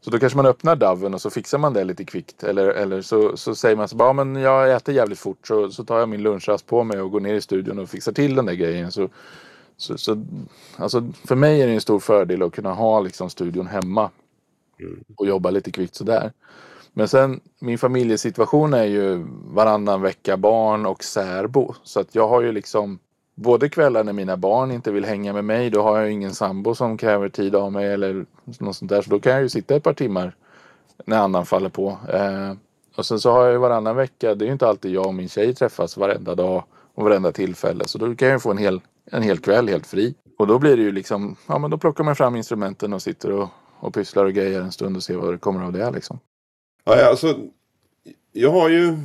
Så 0.00 0.10
då 0.10 0.18
kanske 0.18 0.36
man 0.36 0.46
öppnar 0.46 0.76
daven 0.76 1.14
och 1.14 1.20
så 1.20 1.30
fixar 1.30 1.58
man 1.58 1.72
det 1.72 1.84
lite 1.84 2.04
kvickt. 2.04 2.42
Eller, 2.42 2.68
eller 2.68 3.02
så, 3.02 3.36
så 3.36 3.54
säger 3.54 3.76
man 3.76 3.88
så 3.88 3.96
bara, 3.96 4.08
ja, 4.08 4.12
men 4.12 4.36
jag 4.36 4.72
äter 4.72 4.94
jävligt 4.94 5.18
fort 5.18 5.46
så, 5.46 5.70
så 5.70 5.84
tar 5.84 5.98
jag 5.98 6.08
min 6.08 6.22
lunchrast 6.22 6.66
på 6.66 6.84
mig 6.84 7.00
och 7.00 7.10
går 7.10 7.20
ner 7.20 7.34
i 7.34 7.40
studion 7.40 7.78
och 7.78 7.88
fixar 7.88 8.12
till 8.12 8.34
den 8.34 8.46
där 8.46 8.54
grejen. 8.54 8.92
Så, 8.92 9.08
så, 9.76 9.98
så, 9.98 10.26
alltså, 10.76 11.12
för 11.24 11.36
mig 11.36 11.62
är 11.62 11.66
det 11.66 11.72
en 11.72 11.80
stor 11.80 12.00
fördel 12.00 12.42
att 12.42 12.52
kunna 12.52 12.72
ha 12.72 13.00
liksom, 13.00 13.30
studion 13.30 13.66
hemma 13.66 14.10
mm. 14.80 15.04
och 15.16 15.26
jobba 15.26 15.50
lite 15.50 15.70
kvickt 15.70 15.94
sådär. 15.94 16.32
Men 16.92 17.08
sen 17.08 17.40
min 17.58 17.78
familjesituation 17.78 18.74
är 18.74 18.84
ju 18.84 19.26
varannan 19.44 20.02
vecka 20.02 20.36
barn 20.36 20.86
och 20.86 21.04
särbo. 21.04 21.74
Så 21.82 22.00
att 22.00 22.14
jag 22.14 22.28
har 22.28 22.42
ju 22.42 22.52
liksom 22.52 22.98
både 23.38 23.68
kvällar 23.68 24.04
när 24.04 24.12
mina 24.12 24.36
barn 24.36 24.70
inte 24.70 24.90
vill 24.90 25.04
hänga 25.04 25.32
med 25.32 25.44
mig. 25.44 25.70
Då 25.70 25.82
har 25.82 25.98
jag 25.98 26.10
ingen 26.10 26.34
sambo 26.34 26.74
som 26.74 26.96
kräver 26.96 27.28
tid 27.28 27.54
av 27.54 27.72
mig 27.72 27.92
eller 27.92 28.26
något 28.44 28.76
sånt 28.76 28.88
där. 28.88 29.02
Så 29.02 29.10
då 29.10 29.20
kan 29.20 29.32
jag 29.32 29.42
ju 29.42 29.48
sitta 29.48 29.76
ett 29.76 29.82
par 29.82 29.92
timmar 29.92 30.34
när 31.04 31.18
annan 31.18 31.46
faller 31.46 31.68
på. 31.68 31.98
Eh, 32.12 32.52
och 32.96 33.06
sen 33.06 33.20
så 33.20 33.30
har 33.30 33.44
jag 33.44 33.52
ju 33.52 33.58
varannan 33.58 33.96
vecka. 33.96 34.34
Det 34.34 34.44
är 34.44 34.46
ju 34.46 34.52
inte 34.52 34.68
alltid 34.68 34.92
jag 34.92 35.06
och 35.06 35.14
min 35.14 35.28
tjej 35.28 35.54
träffas 35.54 35.96
varenda 35.96 36.34
dag 36.34 36.64
och 36.94 37.04
varenda 37.04 37.32
tillfälle. 37.32 37.84
Så 37.84 37.98
då 37.98 38.14
kan 38.14 38.28
jag 38.28 38.34
ju 38.34 38.40
få 38.40 38.50
en 38.50 38.58
hel, 38.58 38.80
en 39.10 39.22
hel 39.22 39.38
kväll 39.38 39.68
helt 39.68 39.86
fri. 39.86 40.14
Och 40.38 40.46
då 40.46 40.58
blir 40.58 40.76
det 40.76 40.82
ju 40.82 40.92
liksom, 40.92 41.36
ja 41.46 41.58
men 41.58 41.70
då 41.70 41.78
plockar 41.78 42.04
man 42.04 42.16
fram 42.16 42.36
instrumenten 42.36 42.92
och 42.92 43.02
sitter 43.02 43.32
och, 43.32 43.48
och 43.80 43.94
pysslar 43.94 44.24
och 44.24 44.32
grejer 44.32 44.60
en 44.60 44.72
stund 44.72 44.96
och 44.96 45.02
ser 45.02 45.16
vad 45.16 45.34
det 45.34 45.38
kommer 45.38 45.64
av 45.64 45.72
det 45.72 45.90
liksom. 45.90 46.18
Ja, 46.84 47.08
alltså, 47.08 47.38
jag 48.32 48.50
har 48.50 48.68
ju 48.68 48.98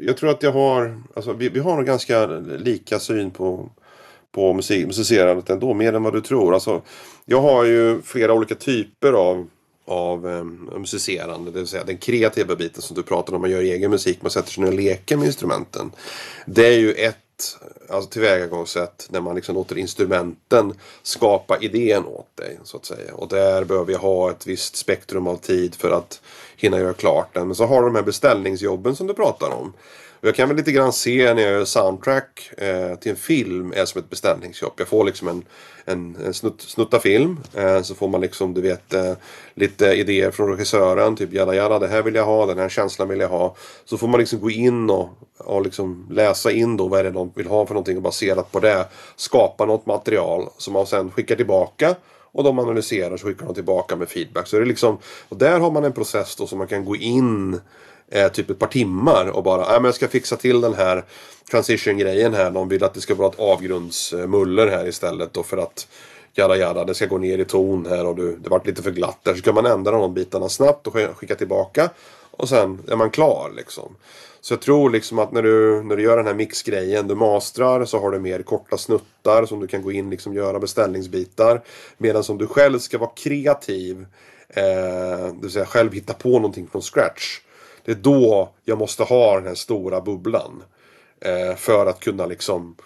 jag 0.00 0.16
tror 0.16 0.30
att 0.30 0.42
jag 0.42 0.52
har, 0.52 1.02
alltså 1.14 1.32
vi, 1.32 1.48
vi 1.48 1.60
har 1.60 1.76
nog 1.76 1.86
ganska 1.86 2.26
lika 2.26 2.98
syn 2.98 3.30
på, 3.30 3.70
på 4.32 4.52
musik, 4.52 4.86
musicerandet 4.86 5.50
ändå, 5.50 5.74
mer 5.74 5.92
än 5.92 6.02
vad 6.02 6.12
du 6.12 6.20
tror. 6.20 6.54
Alltså, 6.54 6.82
jag 7.24 7.40
har 7.40 7.64
ju 7.64 8.02
flera 8.02 8.32
olika 8.32 8.54
typer 8.54 9.12
av, 9.12 9.46
av 9.86 10.26
um, 10.26 10.70
musicerande, 10.78 11.50
det 11.50 11.58
vill 11.58 11.66
säga 11.66 11.84
den 11.84 11.98
kreativa 11.98 12.56
biten 12.56 12.82
som 12.82 12.96
du 12.96 13.02
pratar 13.02 13.34
om, 13.34 13.40
man 13.40 13.50
gör 13.50 13.60
egen 13.60 13.90
musik, 13.90 14.18
man 14.22 14.30
sätter 14.30 14.50
sig 14.50 14.64
ner 14.64 14.70
och 14.70 14.76
leker 14.76 15.16
med 15.16 15.26
instrumenten. 15.26 15.92
Det 16.46 16.66
är 16.66 16.78
ju 16.78 16.92
ett 16.92 17.16
alltså 17.88 18.10
tillvägagångssätt 18.10 19.06
när 19.10 19.20
man 19.20 19.34
liksom 19.34 19.54
låter 19.54 19.78
instrumenten 19.78 20.74
skapa 21.02 21.58
idén 21.60 22.06
åt 22.06 22.36
dig. 22.36 22.58
så 22.64 22.76
att 22.76 22.84
säga. 22.84 23.14
Och 23.14 23.28
där 23.28 23.64
behöver 23.64 23.92
jag 23.92 23.98
ha 23.98 24.30
ett 24.30 24.46
visst 24.46 24.76
spektrum 24.76 25.26
av 25.26 25.36
tid 25.36 25.74
för 25.74 25.90
att 25.90 26.20
hinna 26.56 26.78
göra 26.78 26.92
klart 26.92 27.34
den. 27.34 27.46
Men 27.46 27.54
så 27.54 27.66
har 27.66 27.80
du 27.80 27.86
de 27.88 27.94
här 27.94 28.02
beställningsjobben 28.02 28.96
som 28.96 29.06
du 29.06 29.14
pratar 29.14 29.50
om. 29.50 29.72
Och 30.24 30.28
jag 30.28 30.34
kan 30.34 30.48
väl 30.48 30.56
lite 30.56 30.72
grann 30.72 30.92
se 30.92 31.34
när 31.34 31.42
jag 31.42 31.52
gör 31.52 31.64
soundtrack 31.64 32.50
eh, 32.58 32.94
till 32.94 33.10
en 33.10 33.16
film 33.16 33.72
är 33.76 33.84
som 33.84 33.98
ett 33.98 34.10
beställningsjobb. 34.10 34.72
Jag 34.76 34.88
får 34.88 35.04
liksom 35.04 35.28
en, 35.28 35.44
en, 35.84 36.16
en 36.26 36.34
snutt, 36.34 36.60
snutta 36.60 37.00
film. 37.00 37.40
Eh, 37.54 37.82
så 37.82 37.94
får 37.94 38.08
man 38.08 38.20
liksom 38.20 38.54
du 38.54 38.60
vet 38.60 38.94
eh, 38.94 39.12
lite 39.54 39.86
idéer 39.86 40.30
från 40.30 40.50
regissören. 40.50 41.16
Typ 41.16 41.32
jada 41.32 41.54
jada 41.54 41.78
det 41.78 41.88
här 41.88 42.02
vill 42.02 42.14
jag 42.14 42.24
ha, 42.24 42.46
den 42.46 42.58
här 42.58 42.68
känslan 42.68 43.08
vill 43.08 43.20
jag 43.20 43.28
ha. 43.28 43.56
Så 43.84 43.98
får 43.98 44.08
man 44.08 44.20
liksom 44.20 44.40
gå 44.40 44.50
in 44.50 44.90
och, 44.90 45.08
och 45.38 45.62
liksom 45.62 46.06
läsa 46.10 46.52
in 46.52 46.76
då 46.76 46.88
vad 46.88 47.00
är 47.00 47.04
det 47.04 47.10
de 47.10 47.32
vill 47.34 47.46
ha 47.46 47.66
för 47.66 47.74
någonting 47.74 47.96
och 47.96 48.02
baserat 48.02 48.52
på 48.52 48.60
det 48.60 48.86
skapa 49.16 49.66
något 49.66 49.86
material 49.86 50.48
som 50.58 50.72
man 50.72 50.86
sen 50.86 51.10
skickar 51.10 51.36
tillbaka 51.36 51.94
och 52.32 52.44
de 52.44 52.58
analyserar 52.58 53.16
så 53.16 53.26
skickar 53.26 53.46
de 53.46 53.54
tillbaka 53.54 53.96
med 53.96 54.08
feedback. 54.08 54.46
Så 54.46 54.56
det 54.56 54.62
är 54.62 54.66
liksom, 54.66 54.98
och 55.28 55.36
där 55.36 55.60
har 55.60 55.70
man 55.70 55.84
en 55.84 55.92
process 55.92 56.36
då 56.36 56.46
som 56.46 56.58
man 56.58 56.66
kan 56.66 56.84
gå 56.84 56.96
in 56.96 57.60
eh, 58.10 58.28
typ 58.28 58.50
ett 58.50 58.58
par 58.58 58.66
timmar 58.66 59.26
och 59.26 59.42
bara, 59.42 59.62
äh, 59.62 59.72
men 59.72 59.84
jag 59.84 59.94
ska 59.94 60.08
fixa 60.08 60.36
till 60.36 60.60
den 60.60 60.74
här 60.74 61.04
transition-grejen 61.50 62.34
här. 62.34 62.50
De 62.50 62.68
vill 62.68 62.84
att 62.84 62.94
det 62.94 63.00
ska 63.00 63.14
vara 63.14 63.28
ett 63.28 63.40
avgrundsmuller 63.40 64.66
här 64.66 64.88
istället 64.88 65.32
då 65.32 65.42
för 65.42 65.56
att 65.56 65.88
jada 66.34 66.56
jada, 66.56 66.84
det 66.84 66.94
ska 66.94 67.06
gå 67.06 67.18
ner 67.18 67.38
i 67.38 67.44
ton 67.44 67.86
här 67.86 68.06
och 68.06 68.16
du, 68.16 68.36
det 68.36 68.50
vart 68.50 68.66
lite 68.66 68.82
för 68.82 68.90
glatt 68.90 69.18
där. 69.22 69.34
Så 69.34 69.42
kan 69.42 69.54
man 69.54 69.66
ändra 69.66 69.90
de 69.90 70.14
bitarna 70.14 70.48
snabbt 70.48 70.86
och 70.86 70.94
skicka 71.16 71.34
tillbaka. 71.34 71.90
Och 72.30 72.48
sen 72.48 72.82
är 72.88 72.96
man 72.96 73.10
klar 73.10 73.52
liksom. 73.56 73.96
Så 74.40 74.52
jag 74.54 74.60
tror 74.60 74.90
liksom 74.90 75.18
att 75.18 75.32
när 75.32 75.42
du, 75.42 75.82
när 75.82 75.96
du 75.96 76.02
gör 76.02 76.16
den 76.16 76.26
här 76.26 76.34
mixgrejen, 76.34 77.08
du 77.08 77.14
mastrar 77.14 77.84
så 77.84 77.98
har 77.98 78.10
du 78.10 78.18
mer 78.18 78.42
korta 78.42 78.78
snuttar 78.78 79.46
som 79.46 79.60
du 79.60 79.66
kan 79.66 79.82
gå 79.82 79.92
in 79.92 80.04
och 80.04 80.10
liksom 80.10 80.34
göra 80.34 80.58
beställningsbitar. 80.58 81.62
Medan 81.98 82.24
om 82.28 82.38
du 82.38 82.46
själv 82.46 82.78
ska 82.78 82.98
vara 82.98 83.10
kreativ, 83.16 84.06
eh, 84.48 84.64
det 85.26 85.38
vill 85.42 85.50
säga 85.50 85.66
själv 85.66 85.92
hitta 85.92 86.12
på 86.12 86.28
någonting 86.28 86.68
från 86.72 86.82
scratch. 86.82 87.40
Det 87.84 87.90
är 87.90 87.96
då 87.96 88.48
jag 88.64 88.78
måste 88.78 89.02
ha 89.02 89.34
den 89.34 89.46
här 89.46 89.54
stora 89.54 90.00
bubblan. 90.00 90.62
Eh, 91.20 91.56
för 91.56 91.86
att 91.86 92.00
kunna 92.00 92.26
liksom 92.26 92.76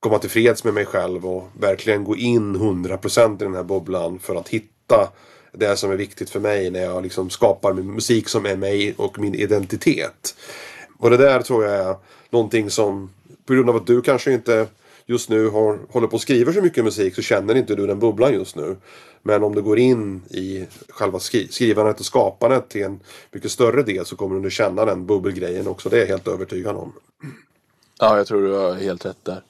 komma 0.00 0.18
till 0.18 0.30
freds 0.30 0.64
med 0.64 0.74
mig 0.74 0.86
själv 0.86 1.26
och 1.26 1.48
verkligen 1.60 2.04
gå 2.04 2.16
in 2.16 2.56
100% 2.56 3.42
i 3.42 3.44
den 3.44 3.54
här 3.54 3.62
bubblan 3.62 4.18
för 4.18 4.36
att 4.36 4.48
hitta 4.48 5.08
det 5.52 5.76
som 5.76 5.90
är 5.90 5.96
viktigt 5.96 6.30
för 6.30 6.40
mig 6.40 6.70
när 6.70 6.80
jag 6.80 7.02
liksom 7.02 7.30
skapar 7.30 7.72
musik 7.72 8.28
som 8.28 8.46
är 8.46 8.56
mig 8.56 8.94
och 8.96 9.18
min 9.18 9.34
identitet. 9.34 10.34
Och 10.98 11.10
det 11.10 11.16
där 11.16 11.42
tror 11.42 11.64
jag 11.64 11.74
är 11.74 11.96
någonting 12.30 12.70
som 12.70 13.10
på 13.46 13.54
grund 13.54 13.70
av 13.70 13.76
att 13.76 13.86
du 13.86 14.02
kanske 14.02 14.32
inte 14.32 14.66
just 15.10 15.28
nu 15.28 15.48
har, 15.48 15.78
håller 15.88 16.06
på 16.06 16.16
att 16.16 16.22
skriva 16.22 16.52
så 16.52 16.62
mycket 16.62 16.84
musik 16.84 17.14
så 17.14 17.22
känner 17.22 17.54
inte 17.54 17.74
du 17.74 17.86
den 17.86 17.98
bubblan 17.98 18.32
just 18.32 18.56
nu. 18.56 18.76
Men 19.22 19.42
om 19.42 19.54
du 19.54 19.62
går 19.62 19.78
in 19.78 20.22
i 20.30 20.66
själva 20.88 21.18
skri 21.18 21.48
skrivandet 21.50 22.00
och 22.00 22.06
skapandet 22.06 22.68
till 22.68 22.82
en 22.82 23.00
mycket 23.32 23.50
större 23.50 23.82
del 23.82 24.06
så 24.06 24.16
kommer 24.16 24.40
du 24.40 24.50
känna 24.50 24.84
den 24.84 25.06
bubbelgrejen 25.06 25.68
också. 25.68 25.88
Det 25.88 25.96
är 25.96 26.00
jag 26.00 26.06
helt 26.06 26.28
övertygad 26.28 26.76
om. 26.76 26.92
Ja, 27.98 28.16
jag 28.16 28.26
tror 28.26 28.42
du 28.42 28.52
har 28.52 28.74
helt 28.74 29.06
rätt 29.06 29.24
där. 29.24 29.42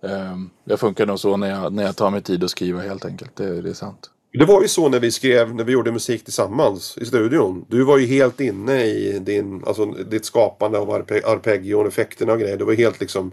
Um, 0.00 0.50
jag 0.64 0.80
funkar 0.80 1.06
nog 1.06 1.20
så 1.20 1.36
när 1.36 1.50
jag, 1.50 1.72
när 1.72 1.82
jag 1.82 1.96
tar 1.96 2.10
mig 2.10 2.22
tid 2.22 2.44
att 2.44 2.50
skriva 2.50 2.80
helt 2.80 3.04
enkelt. 3.04 3.36
Det, 3.36 3.62
det 3.62 3.70
är 3.70 3.74
sant. 3.74 4.10
Det 4.32 4.44
var 4.44 4.62
ju 4.62 4.68
så 4.68 4.88
när 4.88 5.00
vi 5.00 5.10
skrev, 5.10 5.54
när 5.54 5.64
vi 5.64 5.72
gjorde 5.72 5.92
musik 5.92 6.24
tillsammans 6.24 6.98
i 6.98 7.04
studion. 7.04 7.64
Du 7.68 7.84
var 7.84 7.98
ju 7.98 8.06
helt 8.06 8.40
inne 8.40 8.84
i 8.84 9.18
din, 9.18 9.62
alltså, 9.66 9.84
ditt 9.86 10.24
skapande 10.24 10.78
av 10.78 10.90
arpeggion, 11.24 11.86
effekterna 11.86 12.32
och 12.32 12.38
grejer. 12.38 12.56
Du 12.56 12.64
var 12.64 12.72
helt 12.72 13.00
liksom 13.00 13.32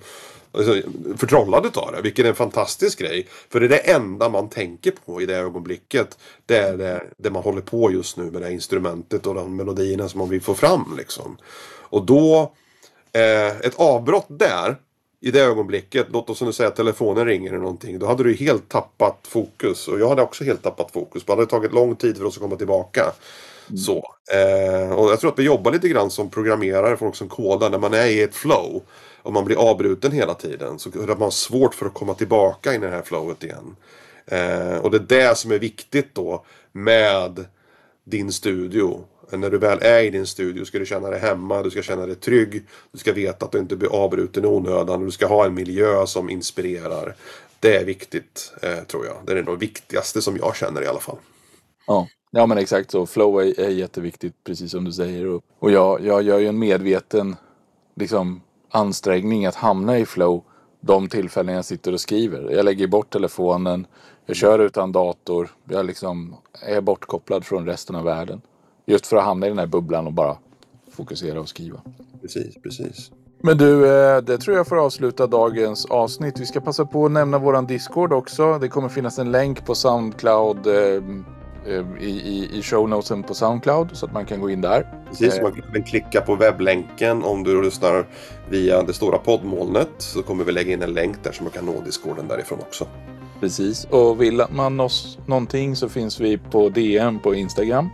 alltså, 0.51 0.81
förtrollad 1.17 1.65
utav 1.65 1.91
det. 1.91 2.01
Vilket 2.01 2.25
är 2.25 2.29
en 2.29 2.35
fantastisk 2.35 2.99
grej. 2.99 3.27
För 3.49 3.59
det 3.59 3.65
är 3.65 3.69
det 3.69 3.77
enda 3.77 4.29
man 4.29 4.49
tänker 4.49 4.93
på 5.05 5.21
i 5.21 5.25
det 5.25 5.35
ögonblicket. 5.35 6.17
Det 6.45 6.57
är 6.57 6.77
det, 6.77 7.03
det 7.17 7.29
man 7.29 7.43
håller 7.43 7.61
på 7.61 7.91
just 7.91 8.17
nu 8.17 8.23
med 8.23 8.41
det 8.41 8.51
instrumentet 8.51 9.27
och 9.27 9.35
de 9.35 9.55
melodierna 9.55 10.09
som 10.09 10.19
man 10.19 10.29
vill 10.29 10.41
få 10.41 10.53
fram. 10.53 10.93
Liksom. 10.97 11.37
Och 11.79 12.05
då, 12.05 12.53
eh, 13.13 13.47
ett 13.47 13.79
avbrott 13.79 14.27
där 14.29 14.75
i 15.23 15.31
det 15.31 15.41
ögonblicket, 15.41 16.07
låt 16.09 16.29
oss 16.29 16.41
nu 16.41 16.53
säga 16.53 16.69
att 16.69 16.75
telefonen 16.75 17.25
ringer 17.25 17.49
eller 17.49 17.59
någonting. 17.59 17.99
Då 17.99 18.05
hade 18.05 18.23
du 18.23 18.33
helt 18.33 18.69
tappat 18.69 19.27
fokus. 19.27 19.87
Och 19.87 19.99
jag 19.99 20.09
hade 20.09 20.21
också 20.21 20.43
helt 20.43 20.63
tappat 20.63 20.91
fokus. 20.91 21.23
Det 21.25 21.31
hade 21.31 21.45
tagit 21.45 21.73
lång 21.73 21.95
tid 21.95 22.17
för 22.17 22.25
oss 22.25 22.37
att 22.37 22.41
komma 22.41 22.55
tillbaka. 22.55 23.13
Mm. 23.71 23.77
Så. 23.77 24.13
Eh, 24.33 24.91
och 24.91 25.11
jag 25.11 25.19
tror 25.19 25.31
att 25.31 25.39
vi 25.39 25.43
jobbar 25.43 25.71
lite 25.71 25.89
grann 25.89 26.11
som 26.11 26.29
programmerare, 26.29 26.97
folk 26.97 27.15
som 27.15 27.29
kodar. 27.29 27.69
När 27.69 27.79
man 27.79 27.93
är 27.93 28.05
i 28.05 28.21
ett 28.21 28.35
flow 28.35 28.81
och 29.21 29.33
man 29.33 29.45
blir 29.45 29.69
avbruten 29.69 30.11
hela 30.11 30.33
tiden 30.33 30.79
så 30.79 30.89
har 30.89 31.15
man 31.15 31.31
svårt 31.31 31.75
för 31.75 31.85
att 31.85 31.93
komma 31.93 32.13
tillbaka 32.13 32.73
in 32.73 32.83
i 32.83 32.85
det 32.85 32.91
här 32.91 33.01
flowet 33.01 33.43
igen. 33.43 33.75
Eh, 34.25 34.77
och 34.77 34.91
det 34.91 34.97
är 34.97 35.29
det 35.29 35.37
som 35.37 35.51
är 35.51 35.59
viktigt 35.59 36.15
då 36.15 36.45
med 36.71 37.45
din 38.03 38.31
studio 38.31 39.05
när 39.37 39.49
du 39.49 39.57
väl 39.57 39.79
är 39.81 40.03
i 40.03 40.09
din 40.09 40.25
studio 40.25 40.65
ska 40.65 40.79
du 40.79 40.85
känna 40.85 41.09
dig 41.09 41.19
hemma, 41.19 41.63
du 41.63 41.71
ska 41.71 41.81
känna 41.81 42.05
dig 42.05 42.15
trygg. 42.15 42.63
Du 42.91 42.97
ska 42.97 43.13
veta 43.13 43.45
att 43.45 43.51
du 43.51 43.59
inte 43.59 43.75
blir 43.75 43.95
avbruten 43.95 44.43
i 44.43 44.47
onödan. 44.47 45.05
Du 45.05 45.11
ska 45.11 45.27
ha 45.27 45.45
en 45.45 45.53
miljö 45.53 46.07
som 46.07 46.29
inspirerar. 46.29 47.15
Det 47.59 47.75
är 47.75 47.85
viktigt, 47.85 48.53
eh, 48.61 48.83
tror 48.83 49.05
jag. 49.05 49.15
Det 49.25 49.31
är 49.31 49.43
det 49.43 49.55
viktigaste 49.55 50.21
som 50.21 50.37
jag 50.37 50.55
känner 50.55 50.81
i 50.81 50.87
alla 50.87 50.99
fall. 50.99 51.17
Ja, 51.87 52.07
ja 52.31 52.45
men 52.45 52.57
exakt 52.57 52.91
så. 52.91 53.05
Flow 53.05 53.41
är, 53.41 53.59
är 53.59 53.69
jätteviktigt, 53.69 54.43
precis 54.43 54.71
som 54.71 54.83
du 54.83 54.91
säger. 54.91 55.39
Och, 55.59 55.71
jag, 55.71 56.01
jag 56.01 56.21
gör 56.21 56.39
ju 56.39 56.47
en 56.47 56.59
medveten 56.59 57.35
liksom, 57.95 58.41
ansträngning 58.69 59.45
att 59.45 59.55
hamna 59.55 59.99
i 59.99 60.05
flow 60.05 60.43
de 60.81 61.09
tillfällen 61.09 61.55
jag 61.55 61.65
sitter 61.65 61.93
och 61.93 62.01
skriver. 62.01 62.51
Jag 62.51 62.65
lägger 62.65 62.87
bort 62.87 63.09
telefonen, 63.09 63.87
jag 64.25 64.35
kör 64.35 64.59
utan 64.59 64.91
dator, 64.91 65.49
jag 65.69 65.85
liksom 65.85 66.35
är 66.67 66.81
bortkopplad 66.81 67.45
från 67.45 67.65
resten 67.65 67.95
av 67.95 68.03
världen. 68.03 68.41
Just 68.85 69.07
för 69.07 69.17
att 69.17 69.23
hamna 69.23 69.45
i 69.45 69.49
den 69.49 69.59
här 69.59 69.67
bubblan 69.67 70.07
och 70.07 70.13
bara 70.13 70.37
fokusera 70.91 71.39
och 71.39 71.49
skriva. 71.49 71.81
Precis, 72.21 72.55
precis. 72.63 73.11
Men 73.43 73.57
du, 73.57 73.87
eh, 73.87 74.21
det 74.21 74.37
tror 74.37 74.57
jag 74.57 74.67
får 74.67 74.85
avsluta 74.85 75.27
dagens 75.27 75.85
avsnitt. 75.85 76.39
Vi 76.39 76.45
ska 76.45 76.61
passa 76.61 76.85
på 76.85 77.05
att 77.05 77.11
nämna 77.11 77.37
våran 77.37 77.67
Discord 77.67 78.13
också. 78.13 78.59
Det 78.59 78.67
kommer 78.67 78.89
finnas 78.89 79.19
en 79.19 79.31
länk 79.31 79.65
på 79.65 79.75
Soundcloud 79.75 80.67
eh, 80.67 81.03
i, 81.99 82.05
i, 82.05 82.49
i 82.53 82.61
shownotesen 82.63 83.23
på 83.23 83.33
Soundcloud 83.33 83.89
så 83.93 84.05
att 84.05 84.13
man 84.13 84.25
kan 84.25 84.41
gå 84.41 84.49
in 84.49 84.61
där. 84.61 84.87
Precis, 85.09 85.37
Eh. 85.37 85.43
man 85.43 85.51
kan 85.51 85.63
även 85.69 85.83
klicka 85.83 86.21
på 86.21 86.35
webblänken 86.35 87.23
om 87.23 87.43
du 87.43 87.61
lyssnar 87.61 88.05
via 88.49 88.83
det 88.83 88.93
stora 88.93 89.17
poddmolnet. 89.17 89.89
Så 89.97 90.23
kommer 90.23 90.43
vi 90.43 90.51
lägga 90.51 90.73
in 90.73 90.81
en 90.81 90.93
länk 90.93 91.23
där 91.23 91.31
så 91.31 91.43
man 91.43 91.51
kan 91.51 91.65
nå 91.65 91.81
discorden 91.85 92.27
därifrån 92.27 92.59
också. 92.59 92.85
Precis. 93.39 93.85
Och 93.89 94.21
vill 94.21 94.43
man 94.49 94.79
oss 94.79 95.17
någonting 95.25 95.75
så 95.75 95.89
finns 95.89 96.19
vi 96.19 96.37
på 96.37 96.69
DM 96.69 97.19
på 97.19 97.35
Instagram. 97.35 97.89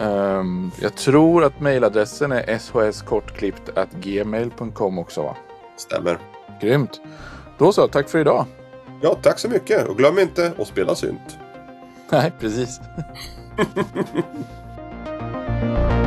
Ehm, 0.00 0.70
jag 0.82 0.96
tror 0.96 1.44
att 1.44 1.60
mejladressen 1.60 2.32
är 2.32 2.58
shskortklippt.gmail.com 2.58 4.98
också 4.98 5.22
va? 5.22 5.36
Stämmer. 5.76 6.18
Grymt. 6.60 7.00
Då 7.58 7.72
så, 7.72 7.88
tack 7.88 8.08
för 8.08 8.18
idag. 8.18 8.44
Ja, 9.00 9.16
tack 9.22 9.38
så 9.38 9.48
mycket 9.48 9.88
och 9.88 9.96
glöm 9.96 10.18
inte 10.18 10.52
att 10.58 10.66
spela 10.66 10.94
synt. 10.94 11.38
Nej, 12.12 12.32
precis. 12.40 12.80